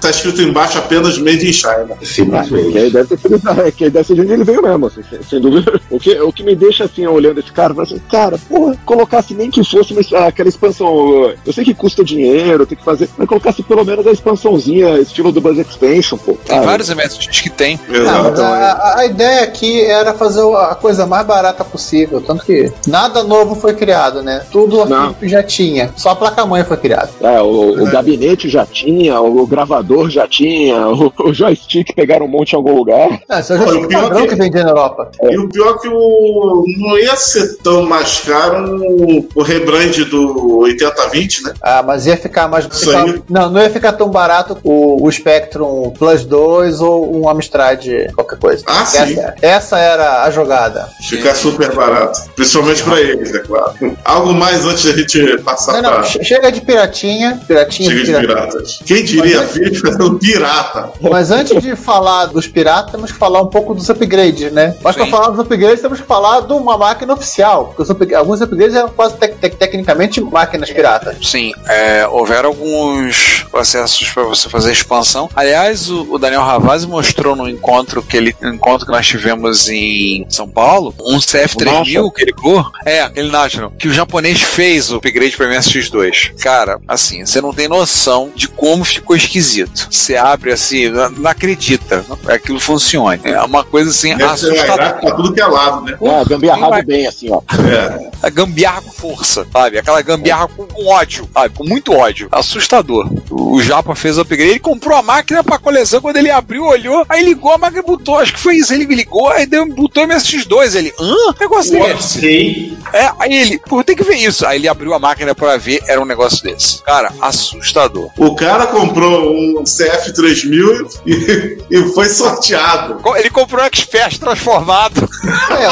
tá 0.00 0.10
escrito 0.10 0.42
embaixo 0.42 0.78
apenas 0.78 1.18
Made 1.18 1.48
in 1.48 1.52
China. 1.52 1.96
Que 1.98 2.06
Simplesmente. 2.06 2.78
aí 2.78 2.90
deve 2.90 3.16
ter 3.16 3.18
sido, 3.18 3.40
é, 3.60 3.70
que 3.70 3.84
aí 3.84 3.90
deve 3.90 4.06
ser 4.06 4.14
de 4.14 4.20
onde 4.22 4.32
ele 4.32 4.44
veio 4.44 4.62
mesmo, 4.62 4.86
assim, 4.86 5.02
sem, 5.28 5.40
dúvida. 5.40 5.80
O 5.90 5.98
que, 5.98 6.18
o 6.20 6.32
que 6.32 6.42
me 6.42 6.54
deixa 6.54 6.84
assim, 6.84 7.06
olhando 7.06 7.40
esse 7.40 7.52
cara, 7.52 7.74
fala 7.74 7.86
assim, 7.86 8.00
cara, 8.10 8.38
porra, 8.48 8.76
colocasse 8.84 9.34
nem 9.34 9.50
que 9.50 9.64
fosse 9.64 9.92
uma- 9.92 10.26
aquela 10.26 10.48
expansão. 10.48 11.32
Eu 11.46 11.52
sei 11.52 11.64
que 11.64 11.74
custa 11.74 12.04
dinheiro, 12.04 12.66
tem 12.66 12.76
que 12.76 12.84
fazer, 12.84 13.08
mas 13.16 13.28
colocasse 13.28 13.62
pelo 13.62 13.84
menos 13.84 14.06
a 14.06 14.10
expansãozinha, 14.12 14.98
estilo 14.98 15.32
do 15.32 15.40
Buzz 15.40 15.58
Expansion, 15.58 16.18
pô. 16.18 16.34
Tem 16.44 16.60
vários 16.60 16.88
MSX 16.90 17.40
que 17.40 17.50
tem. 17.50 17.78
Não, 17.88 18.44
a- 18.44 18.94
a 18.98 19.06
ideia 19.06 19.44
aqui 19.44 19.80
era 19.82 20.12
fazer 20.14 20.42
a 20.56 20.74
coisa 20.74 21.06
mais 21.06 21.26
barata 21.26 21.64
possível, 21.64 22.20
tanto 22.20 22.44
que 22.44 22.55
nada 22.86 23.22
novo 23.22 23.54
foi 23.54 23.74
criado, 23.74 24.22
né? 24.22 24.42
Tudo 24.50 24.82
a. 24.82 24.86
Philips 24.86 25.30
já 25.30 25.42
tinha, 25.42 25.90
só 25.96 26.10
a 26.10 26.16
placa-mãe 26.16 26.64
foi 26.64 26.76
criada. 26.76 27.10
É, 27.20 27.40
o, 27.40 27.82
o 27.82 27.86
gabinete 27.90 28.48
já 28.48 28.64
tinha, 28.66 29.20
o 29.20 29.46
gravador 29.46 30.08
já 30.10 30.26
tinha, 30.26 30.86
o, 30.88 31.12
o 31.20 31.32
joystick 31.34 31.94
pegaram 31.94 32.26
um 32.26 32.28
monte 32.28 32.52
em 32.52 32.56
algum 32.56 32.74
lugar. 32.76 33.20
Isso 33.40 33.52
é 33.52 33.56
o 33.56 33.60
Olha, 33.60 33.68
joystick 33.68 33.84
o 33.84 33.88
pior 33.88 34.02
padrão 34.02 34.22
que- 34.22 34.28
que 34.28 34.34
vendia 34.36 34.64
na 34.64 34.70
Europa. 34.70 35.10
E 35.22 35.38
o 35.38 35.48
pior 35.48 35.74
é 35.74 35.78
que 35.78 35.88
o, 35.88 36.64
não 36.78 36.98
ia 36.98 37.16
ser 37.16 37.56
tão 37.58 37.82
mais 37.82 38.20
caro 38.20 38.76
o, 38.80 39.28
o 39.34 39.42
rebrand 39.42 39.92
do 40.10 40.58
8020, 40.60 41.42
né? 41.44 41.54
Ah, 41.62 41.82
mas 41.82 42.06
ia 42.06 42.16
ficar 42.16 42.48
mais. 42.48 42.66
Isso 42.66 42.86
ficar- 42.86 43.04
aí. 43.04 43.22
não, 43.28 43.50
não 43.50 43.60
ia 43.60 43.70
ficar 43.70 43.92
tão 43.92 44.08
barato 44.08 44.58
o, 44.62 45.04
o 45.06 45.10
Spectrum 45.12 45.90
Plus 45.90 46.24
2 46.24 46.80
ou 46.80 47.16
um 47.22 47.28
Amstrad 47.28 47.86
qualquer 48.14 48.38
coisa. 48.38 48.64
Ah, 48.66 48.82
essa, 48.82 49.06
sim. 49.06 49.16
essa 49.42 49.78
era 49.78 50.22
a 50.22 50.30
jogada. 50.30 50.88
Ficar 51.08 51.34
super 51.34 51.74
barato. 51.74 52.20
Principalmente 52.46 52.82
pra 52.84 53.00
eles, 53.00 53.34
é 53.34 53.38
claro. 53.40 53.74
Algo 54.04 54.32
mais 54.32 54.64
antes 54.64 54.84
da 54.84 54.92
gente 54.96 55.38
passar 55.38 55.74
Não, 55.74 55.82
não, 55.82 55.90
pra. 55.94 56.02
che- 56.04 56.22
chega 56.24 56.52
de 56.52 56.60
piratinha, 56.60 57.40
piratinha, 57.46 57.90
Chega 57.90 58.04
de 58.04 58.10
pirata. 58.12 58.26
piratas. 58.48 58.78
Quem 58.86 59.04
diria 59.04 59.40
a 59.40 59.46
Philips 59.46 59.80
fazendo 59.80 60.18
pirata? 60.18 60.90
Mas 61.00 61.30
antes 61.30 61.60
de 61.60 61.74
falar 61.74 62.26
dos 62.26 62.46
piratas, 62.46 62.92
temos 62.92 63.10
que 63.10 63.18
falar 63.18 63.42
um 63.42 63.48
pouco 63.48 63.74
dos 63.74 63.88
upgrades, 63.88 64.52
né? 64.52 64.76
Mas 64.82 64.94
Sim. 64.94 65.00
para 65.02 65.10
falar 65.10 65.28
dos 65.30 65.40
upgrades, 65.40 65.80
temos 65.80 66.00
que 66.00 66.06
falar 66.06 66.40
de 66.42 66.52
uma 66.52 66.78
máquina 66.78 67.12
oficial. 67.14 67.66
Porque 67.66 67.82
os 67.82 67.90
up- 67.90 68.14
alguns 68.14 68.40
upgrades 68.40 68.76
eram 68.76 68.88
quase 68.90 69.16
tec- 69.16 69.38
tec- 69.38 69.56
tecnicamente 69.56 70.20
máquinas 70.20 70.70
piratas. 70.70 71.16
Sim, 71.22 71.52
é, 71.66 72.06
houveram 72.06 72.50
alguns 72.50 73.44
processos 73.50 74.08
para 74.10 74.22
você 74.24 74.48
fazer 74.48 74.72
expansão. 74.72 75.28
Aliás, 75.34 75.90
o, 75.90 76.06
o 76.14 76.18
Daniel 76.18 76.42
Ravazzi 76.42 76.86
mostrou 76.86 77.34
no 77.34 77.48
encontro 77.48 78.02
que 78.02 78.16
ele, 78.16 78.36
no 78.40 78.54
encontro 78.54 78.86
que 78.86 78.92
nós 78.92 79.06
tivemos 79.06 79.68
em 79.68 80.24
São 80.28 80.48
Paulo, 80.48 80.94
um 81.00 81.18
CF3000 81.18 82.12
que 82.12 82.22
ele 82.22 82.32
ligou, 82.36 82.64
é, 82.84 83.00
aquele 83.02 83.30
National, 83.30 83.70
que 83.78 83.88
o 83.88 83.92
japonês 83.92 84.40
fez 84.40 84.90
o 84.90 84.96
upgrade 84.96 85.36
para 85.36 85.46
MSX2. 85.46 86.34
Cara, 86.40 86.78
assim, 86.86 87.24
você 87.24 87.40
não 87.40 87.52
tem 87.52 87.68
noção 87.68 88.30
de 88.34 88.48
como 88.48 88.84
ficou 88.84 89.16
esquisito. 89.16 89.88
Você 89.90 90.16
abre 90.16 90.52
assim, 90.52 90.88
não, 90.88 91.10
não 91.10 91.30
acredita 91.30 92.04
que 92.24 92.30
aquilo 92.32 92.60
funcione. 92.60 93.20
É 93.24 93.40
uma 93.42 93.64
coisa 93.64 93.90
assim 93.90 94.16
Deve 94.16 94.30
assustadora. 94.30 94.94
pra 94.94 95.14
tudo 95.14 95.32
que 95.32 95.40
é 95.40 95.46
lado, 95.46 95.82
né? 95.84 95.96
É, 96.00 96.24
gambiarrado 96.24 96.70
vai- 96.70 96.82
bem, 96.84 97.06
assim, 97.06 97.30
ó. 97.30 97.40
É. 97.66 98.10
a 98.22 98.30
gambiarra 98.30 98.82
com 98.82 98.92
força, 98.92 99.46
sabe? 99.52 99.78
Aquela 99.78 100.02
gambiarra 100.02 100.48
com, 100.48 100.66
com 100.66 100.86
ódio, 100.86 101.28
sabe? 101.32 101.54
Com 101.54 101.64
muito 101.64 101.92
ódio. 101.92 102.28
Assustador. 102.30 103.10
O, 103.30 103.60
Japa 103.62 103.94
fez 103.94 104.18
o 104.18 104.20
upgrade, 104.20 104.50
ele 104.50 104.58
comprou 104.60 104.96
a 104.96 105.02
máquina 105.02 105.42
pra 105.42 105.58
coleção, 105.58 106.00
quando 106.00 106.16
ele 106.18 106.30
abriu, 106.30 106.64
olhou, 106.64 107.04
aí 107.08 107.24
ligou 107.24 107.52
a 107.52 107.58
máquina 107.58 107.82
e 107.82 107.86
botou, 107.86 108.18
acho 108.18 108.32
que 108.34 108.38
foi 108.40 108.56
isso, 108.56 108.72
ele 108.72 108.84
ligou, 108.84 109.28
aí 109.28 109.46
deu, 109.46 109.66
botou 109.74 110.06
MSX2, 110.06 110.74
ele, 110.76 110.92
hã? 110.98 111.32
Que 111.34 111.40
negócio 111.40 111.76
é 111.76 111.92
esse? 111.92 112.25
Sei. 112.26 112.76
É, 112.92 113.10
aí 113.18 113.34
ele, 113.34 113.58
pô, 113.68 113.82
tem 113.84 113.96
que 113.96 114.04
ver 114.04 114.14
isso. 114.16 114.46
Aí 114.46 114.58
ele 114.58 114.68
abriu 114.68 114.94
a 114.94 114.98
máquina 114.98 115.34
pra 115.34 115.56
ver, 115.56 115.82
era 115.88 116.00
um 116.00 116.04
negócio 116.04 116.42
desse. 116.42 116.82
Cara, 116.82 117.12
assustador. 117.20 118.10
O 118.16 118.34
cara 118.36 118.66
comprou 118.68 119.28
um 119.32 119.64
CF3000 119.64 121.00
e, 121.06 121.58
e 121.70 121.82
foi 121.92 122.08
sorteado. 122.08 123.00
Ele 123.16 123.30
comprou 123.30 123.62
um 123.62 123.66
Expert 123.66 124.18
transformado. 124.18 125.08
É, 125.50 125.68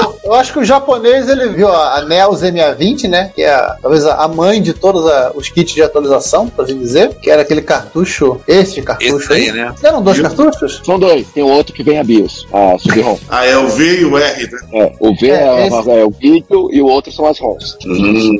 viu- 0.00 0.14
eu 0.24 0.34
acho 0.34 0.52
que 0.52 0.58
o 0.60 0.64
japonês 0.64 1.28
ele 1.28 1.48
viu 1.50 1.68
a, 1.68 1.98
a 1.98 2.02
NEO 2.04 2.30
Z620, 2.32 3.08
né? 3.08 3.32
Que 3.34 3.42
é 3.42 3.50
a- 3.52 3.76
talvez 3.82 4.04
a 4.06 4.28
mãe 4.28 4.62
de 4.62 4.72
todos 4.72 5.06
a- 5.06 5.32
os 5.34 5.48
kits 5.48 5.74
de 5.74 5.82
atualização, 5.82 6.48
por 6.48 6.64
assim 6.64 6.78
dizer, 6.78 7.14
que 7.20 7.30
era 7.30 7.42
aquele 7.42 7.62
cartucho, 7.62 8.40
esse 8.46 8.80
cartucho 8.82 9.16
Esse 9.16 9.32
aí, 9.32 9.52
né? 9.52 9.74
Eram 9.82 10.02
dois 10.02 10.20
cartuchos? 10.20 10.80
São 10.84 10.98
dois. 10.98 11.26
Tem 11.28 11.42
o 11.42 11.48
outro 11.48 11.74
que 11.74 11.82
vem 11.82 11.98
a 11.98 12.04
BIOS, 12.04 12.46
a 12.52 12.78
sub-ROM. 12.78 13.18
Ah, 13.28 13.44
é 13.44 13.56
o 13.56 13.68
V 13.68 14.00
e 14.00 14.04
o 14.04 14.16
R, 14.16 14.50
né? 14.50 14.58
É, 14.72 14.92
o 15.00 15.14
V 15.14 15.30
é, 15.30 15.66
É, 15.66 15.67
é 15.72 16.04
o 16.04 16.10
vídeo 16.10 16.68
e 16.72 16.80
o 16.80 16.86
outro 16.86 17.12
são 17.12 17.26
as 17.26 17.38
ROMs. 17.38 17.76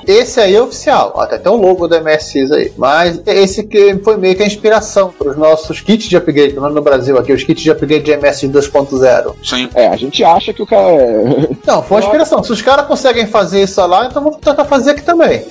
Esse 0.07 0.41
aí 0.41 0.55
é 0.55 0.62
oficial, 0.62 1.12
ó, 1.14 1.27
tem 1.27 1.37
até 1.38 1.51
o 1.51 1.57
logo 1.57 1.87
da 1.88 2.01
MSX 2.01 2.51
aí. 2.53 2.73
Mas 2.77 3.21
esse 3.27 3.62
que 3.64 3.97
foi 4.05 4.17
meio 4.17 4.35
que 4.37 4.43
a 4.43 4.47
inspiração 4.47 5.12
para 5.17 5.31
os 5.31 5.37
nossos 5.37 5.81
kits 5.81 6.09
de 6.09 6.17
upgrade, 6.17 6.51
pelo 6.51 6.62
menos 6.62 6.77
no 6.77 6.83
Brasil 6.83 7.19
aqui, 7.19 7.33
os 7.33 7.43
kits 7.45 7.62
de 7.62 7.71
upgrade 7.71 8.05
de 8.05 8.17
MSX 8.17 8.43
2.0. 8.51 9.35
Sim. 9.43 9.69
É, 9.75 9.88
a 9.88 9.97
gente 9.97 10.23
acha 10.25 10.53
que 10.53 10.62
o 10.62 10.67
cara. 10.67 10.83
é- 10.91 11.49
Não, 11.67 11.83
foi 11.83 11.99
uma 11.99 12.05
inspiração. 12.05 12.43
Se 12.43 12.53
os 12.53 12.62
caras 12.62 12.87
conseguem 12.87 13.27
fazer 13.27 13.62
isso 13.62 13.85
lá, 13.87 14.07
então 14.07 14.23
vamos 14.23 14.38
tentar 14.38 14.64
fazer 14.64 14.93
aqui 14.93 15.03
também. 15.03 15.45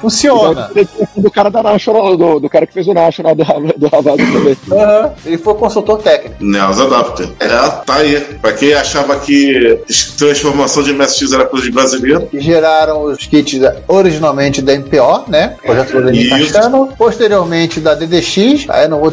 Funciona. 0.00 0.70
Do 1.16 1.30
cara 1.30 1.50
da 1.50 1.62
National, 1.62 2.16
do, 2.16 2.40
do 2.40 2.48
cara 2.48 2.66
que 2.66 2.72
fez 2.72 2.86
o 2.86 2.94
National 2.94 3.34
do, 3.34 3.44
do 3.76 3.88
Ravado 3.88 4.16
também. 4.16 4.56
Aham. 4.72 5.12
Ele 5.24 5.38
foi 5.38 5.54
consultor 5.54 5.98
técnico. 5.98 6.36
Neos 6.40 6.80
Adapter. 6.80 7.28
É, 7.40 7.48
tá 7.48 7.94
aí. 7.96 8.20
Pra 8.40 8.52
quem 8.52 8.72
achava 8.74 9.18
que 9.18 9.78
transformação 10.16 10.69
de 10.82 10.92
MSX 10.92 11.32
era 11.32 11.44
coisa 11.46 11.64
de 11.66 11.72
brasileiro. 11.72 12.26
que 12.26 12.40
geraram 12.40 13.02
os 13.04 13.26
kits 13.26 13.60
originalmente 13.88 14.62
da 14.62 14.72
MPO, 14.74 15.24
né? 15.28 15.56
Projeto. 15.62 15.92
Castano. 16.52 16.88
Posteriormente 16.96 17.80
da 17.80 17.94
DDX, 17.94 18.66
aí 18.68 18.88
não, 18.88 19.00
vou, 19.00 19.12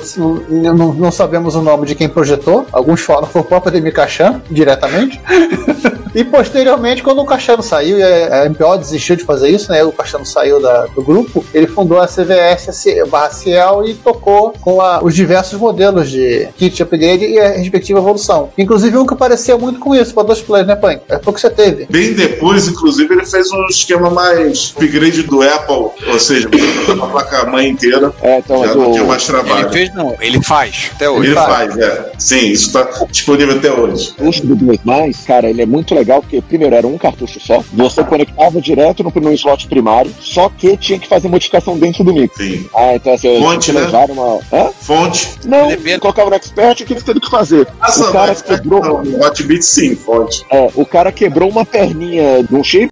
não, 0.49 0.93
não- 0.93 1.12
sabemos 1.12 1.55
o 1.55 1.62
nome 1.62 1.86
de 1.88 1.95
quem 1.95 2.08
projetou. 2.08 2.66
Alguns 2.72 3.01
falam 3.01 3.26
que 3.26 3.34
foi 3.34 3.41
o 3.41 3.45
próprio 3.45 3.70
Ademir 3.72 3.93
Cachan, 3.93 4.41
diretamente. 4.51 5.20
e 6.14 6.24
posteriormente, 6.24 7.01
quando 7.03 7.20
o 7.22 7.26
Cachano 7.26 7.62
saiu 7.64 7.97
e 7.97 8.03
a 8.03 8.45
MPO 8.49 8.78
desistiu 8.78 9.16
de 9.16 9.24
fazer 9.24 9.49
isso, 9.49 9.72
né? 9.72 9.84
O 9.84 9.91
Cachano 9.91 10.26
saiu 10.26 10.62
da- 10.62 10.86
do 10.88 11.01
grupo, 11.01 11.43
ele 11.53 11.68
fundou 11.68 11.99
a 11.99 12.08
CVS 12.08 12.70
C- 12.76 13.03
barra 13.05 13.32
Ciel 13.32 13.84
e 13.86 13.93
tocou 13.95 14.53
com 14.62 14.82
a- 14.82 14.99
os 15.03 15.14
diversos 15.16 15.60
modelos 15.60 16.10
de 16.10 16.47
kit 16.58 16.76
de 16.76 16.84
upgrade 16.84 17.26
e 17.26 17.39
a 17.39 17.49
respectiva 17.49 17.99
evolução. 17.99 18.49
Inclusive 18.58 18.97
um 18.97 19.05
que 19.05 19.16
parecia 19.16 19.58
muito 19.58 19.80
com 19.80 19.95
isso, 19.95 20.14
para 20.14 20.24
dois 20.24 20.41
players, 20.41 20.68
né, 20.68 20.76
Pan? 20.76 20.99
É 21.10 21.18
porque 21.18 21.39
você 21.48 21.56
teve. 21.56 21.86
Bem 21.89 22.14
depois, 22.14 22.68
inclusive, 22.68 23.14
ele 23.14 23.26
fez 23.26 23.52
um 23.52 23.66
esquema 23.68 24.10
mais 24.10 24.74
upgrade 24.76 25.24
do 25.24 25.41
Apple, 25.41 26.08
ou 26.12 26.20
seja, 26.20 26.50
uma 26.93 27.08
placa-mãe 27.08 27.70
inteira. 27.70 28.14
É, 28.22 28.39
então, 28.39 28.64
já 28.66 28.72
é 28.72 28.76
não 28.76 28.86
do- 28.86 28.91
tinha 28.93 29.04
mais 29.06 29.26
trabalho. 29.26 29.66
Ele 29.68 29.74
fez, 29.74 29.93
não. 29.93 30.16
Ele 30.20 30.43
faz, 30.43 30.91
até 30.95 31.10
hoje. 31.10 31.28
Ele 31.28 31.36
faz, 31.36 31.78
é. 31.78 32.12
Sim, 32.18 32.48
isso 32.50 32.72
tá 32.74 32.88
disponível 33.10 33.58
até 33.58 33.72
hoje. 33.72 34.14
O 34.20 34.32
do 34.48 34.56
2 34.56 34.80
mais, 34.84 35.18
cara, 35.26 35.50
ele 35.50 35.62
é 35.62 35.66
muito 35.66 35.93
legal 35.95 36.22
porque, 36.22 36.41
primeiro, 36.41 36.76
era 36.76 36.88
um 36.88 36.98
cartucho 36.98 37.39
só. 37.39 37.64
Você 37.74 38.04
conectava 38.04 38.62
direto 38.62 39.04
no, 39.04 39.12
no 39.22 39.34
slot 39.34 39.68
primário, 39.68 40.12
só 40.20 40.50
que 40.50 40.76
tinha 40.78 41.00
que 41.00 41.08
fazer 41.08 41.28
modificação 41.28 41.78
dentro 41.78 42.04
do 42.04 42.14
mix. 42.14 42.36
Sim. 42.38 42.66
Ah, 42.76 42.95
então 42.95 43.14
assim, 43.14 43.39
Fonte, 43.41 43.66
você 43.72 43.74
né? 43.74 43.82
levar 43.86 44.10
uma. 44.10 44.39
Hã? 44.52 44.70
Fonte. 44.80 45.30
Não, 45.45 45.70
colocava 46.00 46.30
no 46.30 46.36
expert, 46.36 46.82
o 46.82 46.86
que 46.86 46.93
você 46.93 47.06
teve 47.06 47.20
que 47.20 47.30
fazer? 47.30 47.68
Ah, 47.80 47.91
o 48.00 48.12
cara 48.12 48.36
quebrou. 48.36 49.04
não, 49.04 49.22
Hotbit 49.22 49.64
sim, 49.64 49.95
fonte. 49.95 50.45
É, 50.52 50.70
o 50.76 50.86
cara 50.86 51.12
quebrou 51.28 51.49
uma 51.49 51.65
perninha 51.65 52.41
de 52.43 52.55
um 52.55 52.63
chip. 52.63 52.89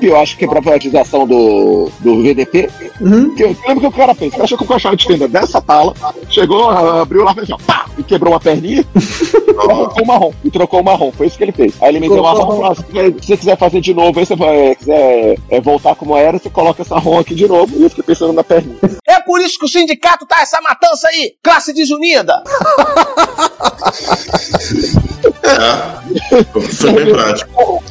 Eu 0.00 0.16
acho 0.18 0.34
que 0.34 0.40
quebrou 0.40 0.58
a 0.58 0.62
privatização 0.62 1.26
do, 1.26 1.88
do 2.00 2.22
VDP. 2.22 2.68
Que 3.36 3.42
eu 3.44 3.56
lembro 3.66 3.80
que 3.80 3.86
o 3.86 3.92
cara 3.92 4.14
fez. 4.14 4.30
O 4.30 4.32
cara 4.32 4.44
achou 4.44 4.58
que 4.58 4.64
o 4.64 4.66
caixão 4.66 4.94
de 4.94 5.06
fenda 5.06 5.28
dessa 5.28 5.60
tala, 5.60 5.94
chegou, 6.28 6.68
abriu 6.68 7.22
lá, 7.22 7.32
fez 7.32 7.44
assim, 7.44 7.52
ó, 7.54 7.58
pá, 7.66 7.86
e 7.96 8.02
quebrou 8.02 8.32
uma 8.32 8.40
perninha. 8.40 8.84
e 8.94 9.70
arrancou 9.70 10.02
o 10.02 10.06
marrom. 10.06 10.32
E 10.44 10.50
trocou 10.50 10.80
o 10.80 10.84
marrom. 10.84 11.12
Foi 11.12 11.28
isso 11.28 11.38
que 11.38 11.44
ele 11.44 11.52
fez. 11.52 11.74
Aí 11.80 11.90
ele 11.90 12.00
meteu 12.00 12.16
o 12.20 12.22
marrom 12.24 12.60
lá. 12.60 12.74
Se 12.74 12.82
você- 12.82 13.14
se 13.20 13.26
você 13.26 13.36
quiser 13.36 13.56
fazer 13.56 13.80
de 13.80 13.94
novo, 13.94 14.18
aí 14.18 14.26
você 14.26 14.34
vai, 14.36 14.74
quiser 14.74 15.36
é, 15.48 15.60
voltar 15.60 15.94
como 15.94 16.16
era, 16.16 16.38
você 16.38 16.50
coloca 16.50 16.82
essa 16.82 16.98
ROM 16.98 17.18
aqui 17.20 17.34
de 17.34 17.46
novo. 17.46 17.72
E 17.78 17.82
eu 17.84 17.88
fiquei 17.88 18.04
pensando 18.04 18.32
na 18.32 18.42
perninha. 18.44 18.76
É 19.06 19.20
por 19.20 19.40
isso 19.40 19.58
que 19.58 19.64
o 19.64 19.68
sindicato 19.68 20.26
tá 20.26 20.40
essa 20.40 20.60
matança 20.60 21.08
aí, 21.08 21.34
classe 21.42 21.72
desunida. 21.72 22.42
É, 25.42 26.42
foi 26.72 26.92
bem 26.92 27.12
prático. 27.12 27.82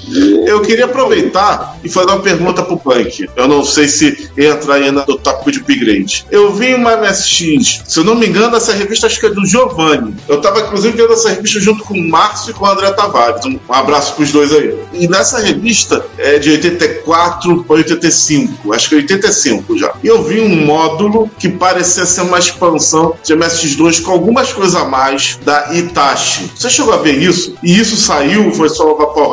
Eu 0.45 0.61
queria 0.61 0.85
aproveitar 0.85 1.77
e 1.83 1.89
fazer 1.89 2.07
uma 2.07 2.19
pergunta 2.19 2.63
pro 2.63 2.77
Punk. 2.77 3.27
Eu 3.35 3.47
não 3.47 3.63
sei 3.63 3.87
se 3.87 4.29
entra 4.37 4.75
ainda 4.75 5.05
no 5.07 5.17
tópico 5.17 5.51
de 5.51 5.59
upgrade. 5.59 6.25
Eu 6.29 6.53
vi 6.53 6.73
uma 6.73 6.95
MSX, 6.97 7.83
se 7.85 7.99
eu 7.99 8.03
não 8.03 8.15
me 8.15 8.27
engano, 8.27 8.55
essa 8.55 8.73
revista 8.73 9.07
acho 9.07 9.19
que 9.19 9.25
é 9.25 9.29
do 9.29 9.45
Giovanni. 9.45 10.15
Eu 10.27 10.41
tava 10.41 10.61
inclusive 10.61 10.95
vendo 10.95 11.13
essa 11.13 11.29
revista 11.29 11.59
junto 11.59 11.83
com 11.83 11.93
o 11.93 12.09
Márcio 12.09 12.51
e 12.51 12.53
com 12.53 12.65
o 12.65 12.67
André 12.67 12.91
Tavares. 12.91 13.45
Um 13.45 13.59
abraço 13.69 14.15
pros 14.15 14.31
dois 14.31 14.53
aí. 14.53 14.77
E 14.93 15.07
nessa 15.07 15.39
revista 15.39 16.05
é 16.17 16.37
de 16.37 16.51
84 16.51 17.63
para 17.63 17.75
85, 17.77 18.73
acho 18.73 18.89
que 18.89 18.95
é 18.95 18.97
85 18.99 19.77
já. 19.77 19.93
E 20.03 20.07
eu 20.07 20.23
vi 20.23 20.41
um 20.41 20.65
módulo 20.65 21.14
que 21.39 21.49
parecia 21.49 22.05
ser 22.05 22.21
uma 22.21 22.39
expansão 22.39 23.13
de 23.23 23.33
MSX2 23.35 24.01
com 24.03 24.11
algumas 24.11 24.51
coisas 24.53 24.75
a 24.75 24.85
mais 24.85 25.39
da 25.43 25.73
Itachi. 25.73 26.51
Você 26.55 26.69
chegou 26.69 26.93
a 26.93 26.97
ver 26.97 27.13
isso? 27.21 27.55
E 27.63 27.77
isso 27.79 27.95
saiu, 27.97 28.51
foi 28.53 28.69
só 28.69 28.85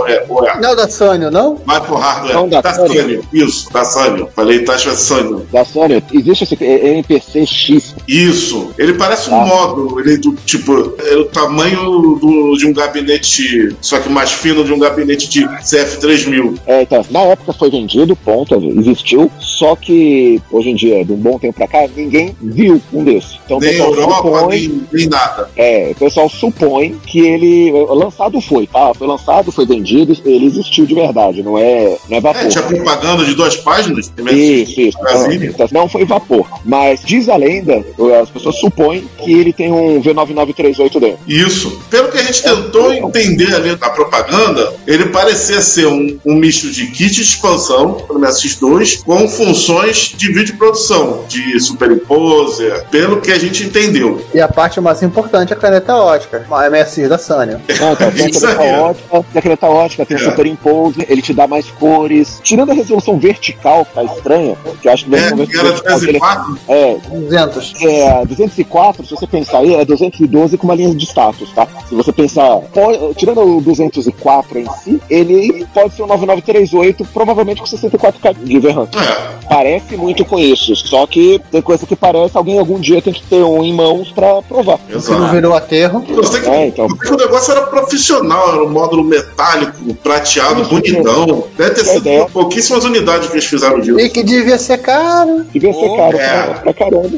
é, 0.08 0.24
ou 0.28 0.46
é, 0.46 0.60
Não 0.60 0.68
é 0.70 0.72
o 0.72 0.76
da 0.76 0.88
Sanyo, 0.88 1.30
não? 1.30 1.56
vai 1.66 1.80
pro 1.80 1.94
hardware. 1.96 2.34
Não, 2.34 2.48
da 2.48 2.60
da 2.60 2.74
Sony. 2.74 2.96
Sanyo. 2.96 3.24
Isso, 3.32 3.72
da 3.72 3.84
Sanyo. 3.84 4.28
Falei 4.34 4.58
Itachi 4.58 4.88
é 4.88 4.94
Sanyo. 4.94 5.46
Da 5.52 5.64
Sony, 5.64 6.02
existe 6.12 6.44
esse 6.44 6.56
é, 6.64 6.88
NPC 6.94 7.46
X. 7.46 7.94
Isso. 8.06 8.70
Ele 8.78 8.94
parece 8.94 9.28
um 9.30 9.40
Ah. 9.40 9.46
módulo. 9.46 10.00
Ele 10.00 10.16
do 10.18 10.32
tipo 10.46 10.94
é 10.98 11.16
o 11.16 11.24
tamanho 11.26 12.16
do- 12.20 12.56
de 12.56 12.66
um 12.66 12.72
gabinete, 12.72 13.74
só 13.80 13.98
que 13.98 14.08
mais 14.08 14.32
fino 14.32 14.64
de 14.64 14.72
um 14.72 14.78
gabinete 14.78 15.28
de 15.28 15.46
CF3000. 15.62 16.54
É, 16.66 16.82
então, 16.82 17.04
na 17.10 17.20
época 17.20 17.52
foi 17.52 17.70
vendido, 17.70 18.14
ponto, 18.16 18.54
existiu, 18.78 19.30
só 19.38 19.74
que 19.76 20.40
hoje 20.50 20.70
em 20.70 20.74
dia, 20.74 21.04
de 21.04 21.12
um 21.12 21.16
bom 21.16 21.38
tempo 21.38 21.61
pra 21.66 21.86
cá, 21.86 21.88
ninguém 21.96 22.36
viu 22.40 22.80
um 22.92 23.04
desses. 23.04 23.38
Então, 23.44 23.58
Nem 23.58 23.76
Europa, 23.76 24.14
supõe, 24.16 24.48
nem, 24.48 24.82
nem 24.92 25.08
nada. 25.08 25.48
é, 25.56 25.90
o 25.92 25.94
pessoal 25.94 26.28
supõe 26.28 26.98
que 27.06 27.20
ele, 27.20 27.72
lançado 27.90 28.40
foi, 28.40 28.66
tá? 28.66 28.92
Foi 28.94 29.06
lançado, 29.06 29.52
foi 29.52 29.66
vendido, 29.66 30.16
ele 30.24 30.46
existiu 30.46 30.86
de 30.86 30.94
verdade, 30.94 31.42
não 31.42 31.58
é, 31.58 31.96
não 32.08 32.16
é 32.16 32.20
vapor. 32.20 32.42
É, 32.42 32.48
tinha 32.48 32.62
propaganda 32.62 33.24
de 33.24 33.34
duas 33.34 33.56
páginas. 33.56 34.12
Isso, 34.30 34.80
isso. 34.80 34.98
Brasília. 34.98 35.50
Então, 35.50 35.68
Não 35.72 35.88
foi 35.88 36.04
vapor. 36.04 36.46
Mas 36.64 37.00
diz 37.04 37.28
a 37.28 37.36
lenda, 37.36 37.84
as 38.20 38.30
pessoas 38.30 38.56
supõem 38.56 39.04
que 39.18 39.32
ele 39.32 39.52
tem 39.52 39.72
um 39.72 40.00
V9938 40.02 41.00
dentro. 41.00 41.18
Isso. 41.26 41.80
Pelo 41.90 42.08
que 42.10 42.18
a 42.18 42.22
gente 42.22 42.42
tentou 42.42 42.92
entender 42.92 43.54
ali 43.54 43.70
na 43.70 43.90
propaganda, 43.90 44.74
ele 44.86 45.06
parecia 45.06 45.60
ser 45.60 45.86
um, 45.86 46.18
um 46.24 46.34
misto 46.34 46.70
de 46.70 46.86
kit 46.88 47.12
de 47.12 47.22
expansão 47.22 47.94
para 47.94 48.16
o 48.16 48.20
MSX2 48.20 49.02
com 49.04 49.28
funções 49.28 50.14
de 50.16 50.32
vídeo 50.32 50.56
produção, 50.56 51.24
de 51.28 51.51
superimposer, 51.60 52.84
pelo 52.90 53.20
que 53.20 53.30
a 53.30 53.38
gente 53.38 53.64
entendeu. 53.64 54.24
E 54.34 54.40
a 54.40 54.48
parte 54.48 54.80
mais 54.80 55.02
importante 55.02 55.52
é 55.52 55.56
a 55.56 55.58
caneta 55.58 55.94
ótica, 55.96 56.44
a 56.50 56.70
MSX 56.70 57.08
da 57.08 57.18
Sanyo. 57.18 57.60
Não, 57.80 57.92
então, 57.92 58.10
tem 58.12 58.26
a 58.26 58.30
caneta 58.30 58.60
aí. 58.62 58.80
ótica, 58.80 59.08
tem 59.32 59.38
a 59.38 59.42
caneta 59.42 59.66
ótica, 59.66 60.06
tem 60.06 60.16
o 60.16 60.20
É. 60.20 60.24
Superimpose, 60.24 61.06
ele 61.08 61.22
te 61.22 61.32
dá 61.34 61.46
mais 61.46 61.66
cores. 61.72 62.40
Tirando 62.42 62.70
a 62.70 62.74
resolução 62.74 63.18
vertical, 63.18 63.84
que 63.84 63.94
tá 63.94 64.04
estranha, 64.04 64.56
que 64.80 64.88
eu 64.88 64.92
acho 64.92 65.04
que 65.06 65.14
É, 65.14 65.18
que 65.18 65.24
era 65.26 65.36
vertical 65.36 66.00
dele 66.00 66.18
204. 66.18 66.58
é, 66.68 66.96
200. 67.10 67.72
é 67.82 68.24
204, 68.26 69.04
se 69.06 69.10
você 69.10 69.26
pensar 69.26 69.58
aí, 69.58 69.74
é 69.74 69.84
212 69.84 70.56
com 70.56 70.64
uma 70.66 70.74
linha 70.74 70.94
de 70.94 71.04
status, 71.04 71.50
tá? 71.52 71.66
Se 71.88 71.94
você 71.94 72.12
pensar, 72.12 72.56
pode- 72.72 73.14
tirando 73.14 73.40
o 73.42 73.60
204 73.60 74.58
em 74.58 74.66
si, 74.82 75.00
ele 75.10 75.66
pode 75.74 75.94
ser 75.94 76.02
um 76.02 76.06
9938, 76.06 77.04
provavelmente 77.12 77.60
com 77.60 77.66
64K 77.66 78.34
de 78.34 78.58
VRAM. 78.58 78.88
É. 78.94 79.32
Parece 79.48 79.96
muito 79.96 80.24
com 80.24 80.38
isso, 80.38 80.74
só 80.76 81.06
que 81.06 81.40
tem 81.50 81.60
coisa 81.62 81.86
que 81.86 81.96
parece, 81.96 82.36
alguém 82.36 82.58
algum 82.58 82.78
dia 82.78 83.00
tem 83.02 83.12
que 83.12 83.22
ter 83.22 83.42
um 83.42 83.62
em 83.62 83.72
mãos 83.74 84.10
pra 84.12 84.40
provar. 84.42 84.78
Se 85.00 85.10
não 85.10 85.30
virou 85.30 85.54
aterro. 85.54 86.04
Eu 86.08 86.24
sei 86.24 86.40
que, 86.40 86.48
É, 86.48 86.66
então. 86.66 86.84
eu 86.86 86.90
sei 86.96 86.98
que 87.08 87.12
o 87.14 87.16
negócio 87.16 87.52
era 87.52 87.62
profissional, 87.62 88.48
era 88.54 88.64
um 88.64 88.70
módulo 88.70 89.04
metálico, 89.04 89.94
prateado, 90.02 90.64
bonitão. 90.64 91.44
Deve 91.56 91.70
ter 91.74 91.80
É 91.80 91.84
sido 91.84 91.96
ideia. 91.98 92.26
pouquíssimas 92.26 92.84
unidades 92.84 93.28
que 93.28 93.34
eles 93.34 93.44
fizeram 93.46 93.80
disso. 93.80 93.98
E 93.98 94.08
que 94.08 94.22
devia 94.22 94.58
ser 94.58 94.78
caro. 94.78 95.44
Devia 95.52 95.72
ser 95.72 95.82
Oh, 95.86 95.96
caro 95.96 96.16
é. 96.18 96.42
pra, 96.42 96.54
pra 96.60 96.74
caramba. 96.74 97.10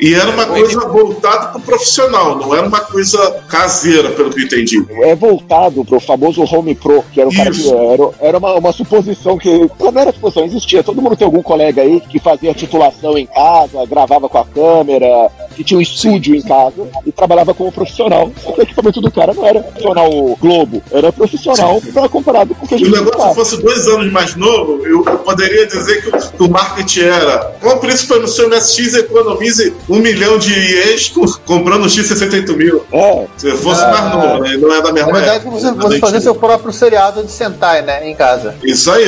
E 0.00 0.14
era 0.14 0.30
uma 0.30 0.46
coisa 0.46 0.80
voltada 0.88 1.48
pro 1.52 1.60
profissional, 1.60 2.36
não 2.36 2.54
era 2.54 2.66
uma 2.66 2.80
coisa 2.80 3.36
caseira, 3.48 4.10
pelo 4.10 4.30
que 4.30 4.40
eu 4.40 4.44
entendi. 4.44 4.84
é 5.02 5.14
voltado 5.14 5.84
pro 5.84 6.00
famoso 6.00 6.42
Home 6.44 6.74
Pro, 6.74 7.04
que 7.12 7.20
era 7.20 7.28
o 7.28 7.34
cara 7.34 7.50
que 7.50 7.68
era, 7.72 8.10
era 8.20 8.38
uma, 8.38 8.54
uma 8.54 8.72
suposição 8.72 9.38
que. 9.38 9.70
Não 9.78 10.00
era 10.00 10.12
suposição, 10.12 10.44
existia. 10.44 10.82
Todo 10.82 11.00
mundo 11.00 11.16
tem 11.16 11.24
algum 11.24 11.42
colega 11.42 11.82
aí 11.82 12.00
que 12.00 12.18
fazia 12.18 12.52
titulação 12.54 13.16
em 13.16 13.26
casa, 13.26 13.59
gravava 13.88 14.28
com 14.28 14.38
a 14.38 14.44
câmera, 14.44 15.30
que 15.56 15.64
tinha 15.64 15.78
um 15.78 15.80
estúdio 15.80 16.34
em 16.34 16.42
casa 16.42 16.86
e 17.06 17.12
trabalhava 17.12 17.52
como 17.54 17.70
profissional. 17.72 18.30
O 18.60 18.62
equipamento 18.62 19.00
do 19.00 19.10
cara 19.10 19.32
não 19.32 19.46
era 19.46 19.60
profissional 19.60 20.10
Globo, 20.40 20.82
era 20.92 21.12
profissional 21.12 21.80
pra 21.92 22.08
comparado 22.08 22.54
com 22.54 22.64
o 22.64 22.68
que 22.68 22.74
a 22.74 22.78
Se 22.78 22.84
gente 22.84 22.94
o 22.98 23.04
negócio 23.04 23.34
fosse 23.34 23.56
dois 23.62 23.86
anos 23.88 24.12
mais 24.12 24.34
novo, 24.36 24.84
eu 24.86 25.02
poderia 25.02 25.66
dizer 25.66 26.02
que 26.02 26.08
o, 26.08 26.12
que 26.12 26.42
o 26.42 26.50
marketing 26.50 27.00
era 27.00 27.38
compre 27.60 27.92
isso 27.92 28.18
no 28.20 28.28
seu 28.28 28.48
MSX 28.48 28.94
economize 28.94 29.72
um 29.88 29.98
milhão 29.98 30.36
de 30.38 30.52
ienes 30.52 31.08
com- 31.08 31.26
comprando 31.46 31.84
um 31.84 31.86
X68 31.86 32.56
mil. 32.56 32.82
É. 32.92 33.26
Se 33.36 33.50
fosse 33.52 33.82
Ah, 33.82 33.90
mais 33.90 34.14
novo, 34.14 34.42
né? 34.42 34.56
não 34.56 34.72
é 34.74 34.82
da 34.82 34.88
Na 34.88 34.92
mesma 34.92 35.12
verdade, 35.12 35.36
época. 35.46 35.50
você, 35.58 35.70
você 35.72 35.98
fazer 35.98 36.20
seu 36.20 36.34
próprio 36.34 36.72
seriado 36.72 37.22
de 37.24 37.30
Sentai, 37.30 37.82
né? 37.82 38.08
Em 38.10 38.14
casa. 38.14 38.54
Isso 38.62 38.90
aí. 38.90 39.04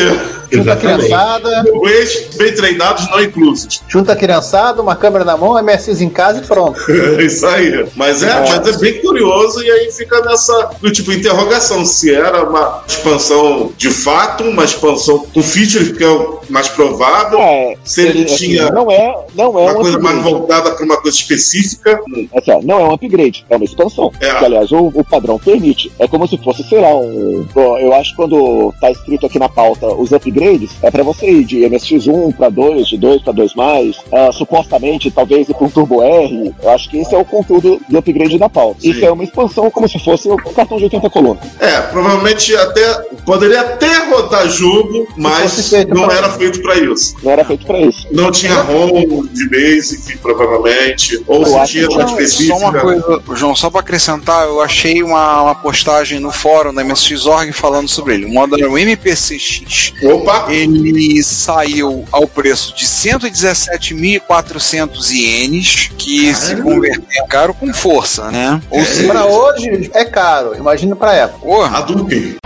Junta 0.50 0.74
a 0.74 0.76
criançada, 0.76 1.64
Inglês 1.74 2.28
bem 2.36 2.54
treinados, 2.54 3.08
não 3.10 3.22
inclusos. 3.22 3.80
junta 3.88 4.12
a 4.12 4.16
criançada, 4.16 4.41
uma 4.80 4.96
câmera 4.96 5.24
na 5.24 5.36
mão, 5.36 5.62
MSX 5.62 6.00
em 6.00 6.08
casa 6.08 6.40
e 6.40 6.46
pronto. 6.46 6.80
É 6.92 7.24
isso 7.24 7.44
aí. 7.46 7.86
Mas 7.96 8.22
é, 8.22 8.48
mas 8.48 8.66
é 8.66 8.78
bem 8.78 9.00
curioso 9.00 9.62
e 9.62 9.70
aí 9.70 9.90
fica 9.92 10.20
nessa 10.22 10.70
do 10.80 10.90
tipo 10.90 11.12
interrogação 11.12 11.84
se 11.84 12.14
era 12.14 12.48
uma 12.48 12.82
expansão 12.86 13.72
de 13.76 13.90
fato, 13.90 14.44
uma 14.44 14.64
expansão 14.64 15.26
com 15.32 15.42
features 15.42 15.96
que 15.96 16.02
é 16.02 16.08
o 16.08 16.40
mais 16.48 16.68
provável, 16.68 17.38
É, 17.40 17.76
se 17.84 18.02
ele 18.02 18.24
assim, 18.24 18.36
tinha 18.36 18.70
não 18.70 18.90
é, 18.90 19.14
não 19.34 19.58
é 19.58 19.62
uma 19.64 19.72
um 19.72 19.74
coisa 19.74 19.98
mais 19.98 20.16
upgrade. 20.16 20.36
voltada 20.38 20.70
para 20.72 20.84
uma 20.84 20.96
coisa 21.00 21.16
específica. 21.16 22.00
Assim, 22.36 22.64
não 22.64 22.80
é 22.80 22.84
um 22.84 22.92
upgrade, 22.92 23.44
é 23.50 23.56
uma 23.56 23.64
expansão. 23.64 24.12
É. 24.20 24.34
Que, 24.34 24.44
aliás, 24.44 24.70
o, 24.72 24.90
o 24.94 25.04
padrão 25.04 25.38
permite. 25.38 25.90
É 25.98 26.06
como 26.06 26.26
se 26.26 26.36
fosse, 26.38 26.62
sei 26.64 26.80
lá, 26.80 26.94
um. 26.94 27.46
Eu 27.80 27.92
acho 27.94 28.10
que 28.10 28.16
quando 28.16 28.72
tá 28.80 28.90
escrito 28.90 29.26
aqui 29.26 29.38
na 29.38 29.48
pauta 29.48 29.86
os 29.86 30.12
upgrades, 30.12 30.70
é 30.82 30.90
pra 30.90 31.02
você 31.02 31.30
ir 31.30 31.44
de 31.44 31.60
MSX1 31.60 32.36
pra 32.36 32.48
2, 32.48 32.86
de 32.88 32.98
2 32.98 33.22
pra 33.22 33.32
2, 33.32 33.52
ah, 34.12 34.30
supostamente, 34.32 35.10
talvez 35.10 35.48
ir 35.48 35.56
um 35.60 35.68
Turbo 35.68 36.02
R. 36.02 36.52
Eu 36.62 36.70
acho 36.70 36.88
que 36.90 36.98
esse 36.98 37.14
é 37.14 37.18
o 37.18 37.24
conteúdo 37.24 37.80
do 37.88 37.98
upgrade 37.98 38.38
da 38.38 38.48
pauta. 38.48 38.80
Sim. 38.80 38.90
Isso 38.90 39.04
é 39.04 39.10
uma 39.12 39.24
expansão 39.24 39.70
como 39.70 39.88
se 39.88 39.98
fosse 39.98 40.28
um 40.28 40.36
cartão 40.36 40.76
de 40.78 40.84
80 40.84 41.08
colunas. 41.10 41.42
É, 41.60 41.80
provavelmente 41.82 42.54
até 42.56 42.94
poderia 43.24 43.60
até 43.60 44.10
rodar 44.10 44.48
jogo, 44.48 45.06
mas 45.16 45.72
não 45.88 46.10
era 46.10 46.28
feito 46.32 46.62
para 46.62 46.76
isso. 46.76 47.14
Não 47.22 47.32
era 47.32 47.44
feito 47.44 47.66
pra 47.66 47.80
isso. 47.80 48.06
Não 48.10 48.30
tinha 48.30 48.54
ROM 48.54 49.26
de 49.32 49.48
Basic, 49.48 50.18
provavelmente, 50.18 51.22
ou 51.26 51.42
Eu 51.42 51.46
se 51.66 51.72
tinha 51.72 51.86
não. 51.88 52.06
específica. 52.08 52.58
Só 52.58 52.68
uma 52.68 52.80
coisa, 52.80 53.22
João, 53.34 53.54
só 53.56 53.70
pra 53.70 53.80
acrescentar, 53.80 54.46
eu 54.46 54.60
achei 54.60 55.02
uma, 55.02 55.42
uma 55.42 55.54
postagem 55.54 56.18
no 56.20 56.30
fórum 56.32 56.72
da 56.74 56.82
MSX.org 56.84 57.52
falando 57.52 57.88
sobre 57.88 58.14
ele. 58.14 58.26
O 58.26 58.32
modelo 58.32 58.76
MPCX. 58.78 59.92
Opa! 60.04 60.46
Ele 60.52 61.22
saiu 61.22 62.04
ao 62.12 62.26
preço 62.26 62.74
de 62.74 62.84
117.400 62.86 65.10
ienes, 65.12 65.90
que 65.98 66.34
se 66.34 66.56
converter 66.56 67.02
é 67.18 67.26
caro 67.26 67.54
com 67.54 67.72
força, 67.72 68.30
né? 68.30 68.60
Ou 68.70 68.84
seja, 68.84 69.08
Pra 69.12 69.26
hoje 69.26 69.90
é 69.94 70.04
caro, 70.04 70.54
imagina 70.56 70.94
pra 70.96 71.12
época. 71.14 71.38
porra, 71.46 71.78
Hadouken. 71.78 72.36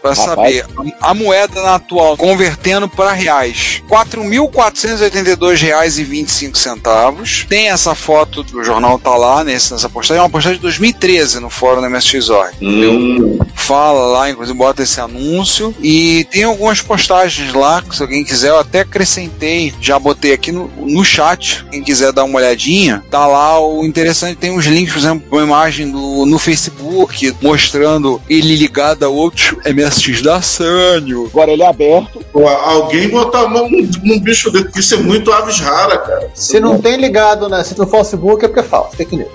pra 0.00 0.14
saber, 0.14 0.64
a 1.00 1.14
moeda 1.14 1.74
atual 1.74 2.16
convertendo 2.32 2.88
para 2.88 3.12
reais, 3.12 3.82
4.482 3.90 5.60
reais 5.60 5.98
e 5.98 6.04
25 6.04 6.56
centavos. 6.56 7.44
Tem 7.46 7.68
essa 7.68 7.94
foto 7.94 8.42
do 8.42 8.64
jornal 8.64 8.98
tá 8.98 9.14
lá 9.14 9.44
nesse, 9.44 9.70
nessa 9.70 9.90
postagem, 9.90 10.18
é 10.18 10.22
uma 10.22 10.30
postagem 10.30 10.56
de 10.56 10.62
2013 10.62 11.40
no 11.40 11.50
fórum 11.50 11.82
da 11.82 11.90
MSX.org. 11.90 12.56
Hum, 12.62 13.38
fala 13.54 14.06
lá, 14.06 14.30
inclusive 14.30 14.56
bota 14.56 14.82
esse 14.82 14.98
anúncio. 14.98 15.74
E 15.82 16.26
tem 16.30 16.44
algumas 16.44 16.80
postagens 16.80 17.52
lá, 17.52 17.82
que 17.82 17.94
se 17.94 18.00
alguém 18.00 18.24
quiser, 18.24 18.48
eu 18.48 18.58
até 18.58 18.80
acrescentei, 18.80 19.74
já 19.78 19.98
botei 19.98 20.32
aqui 20.32 20.50
no, 20.50 20.68
no 20.78 21.04
chat. 21.04 21.66
Quem 21.70 21.82
quiser 21.82 22.12
dar 22.12 22.24
uma 22.24 22.38
olhadinha, 22.38 23.04
tá 23.10 23.26
lá 23.26 23.60
o 23.60 23.84
interessante, 23.84 24.36
tem 24.36 24.52
uns 24.52 24.64
links, 24.64 24.94
por 24.94 25.00
exemplo, 25.00 25.26
uma 25.30 25.42
imagem 25.42 25.90
do, 25.90 26.24
no 26.24 26.38
Facebook 26.38 27.34
mostrando 27.42 28.22
ele 28.26 28.56
ligado 28.56 29.02
a 29.02 29.08
outros 29.08 29.54
MSX 29.66 30.22
da 30.22 30.40
Sanyo. 30.40 31.26
Agora 31.26 31.50
ele 31.50 31.62
é 31.62 31.66
aberto. 31.66 32.21
Pô, 32.32 32.46
alguém 32.46 33.08
botar 33.08 33.40
a 33.40 33.48
mão 33.48 33.68
num, 33.70 33.88
num 34.02 34.20
bicho 34.20 34.50
desse, 34.50 34.64
porque 34.64 34.80
isso 34.80 34.94
é 34.94 34.98
muito 34.98 35.32
aves 35.32 35.58
rara, 35.60 35.98
cara. 35.98 36.30
Se 36.34 36.60
não 36.60 36.80
tem 36.80 36.96
ligado, 36.96 37.48
né? 37.48 37.62
Se 37.64 37.78
no 37.78 37.86
Facebook 37.86 38.44
é 38.44 38.48
porque 38.48 38.60
é 38.60 38.64
falso, 38.64 38.96
tem 38.96 39.06
que 39.06 39.16
ler. 39.16 39.30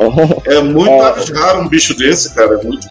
É 0.46 0.62
muito 0.62 1.02
aves 1.02 1.30
rara 1.30 1.60
um 1.60 1.68
bicho 1.68 1.96
desse, 1.98 2.34
cara. 2.34 2.60
É 2.60 2.64
muito. 2.64 2.88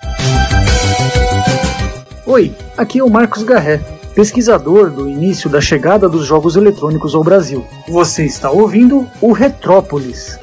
Oi, 2.26 2.53
aqui 2.76 2.99
é 2.99 3.05
o 3.05 3.09
Marcos 3.09 3.44
Garré, 3.44 3.80
pesquisador 4.14 4.90
do 4.90 5.09
início 5.09 5.49
da 5.49 5.61
chegada 5.61 6.09
dos 6.09 6.26
jogos 6.26 6.57
eletrônicos 6.57 7.14
ao 7.14 7.22
Brasil. 7.22 7.64
Você 7.88 8.24
está 8.24 8.51
ouvindo 8.51 9.09
o 9.20 9.32
Retrópolis. 9.32 10.38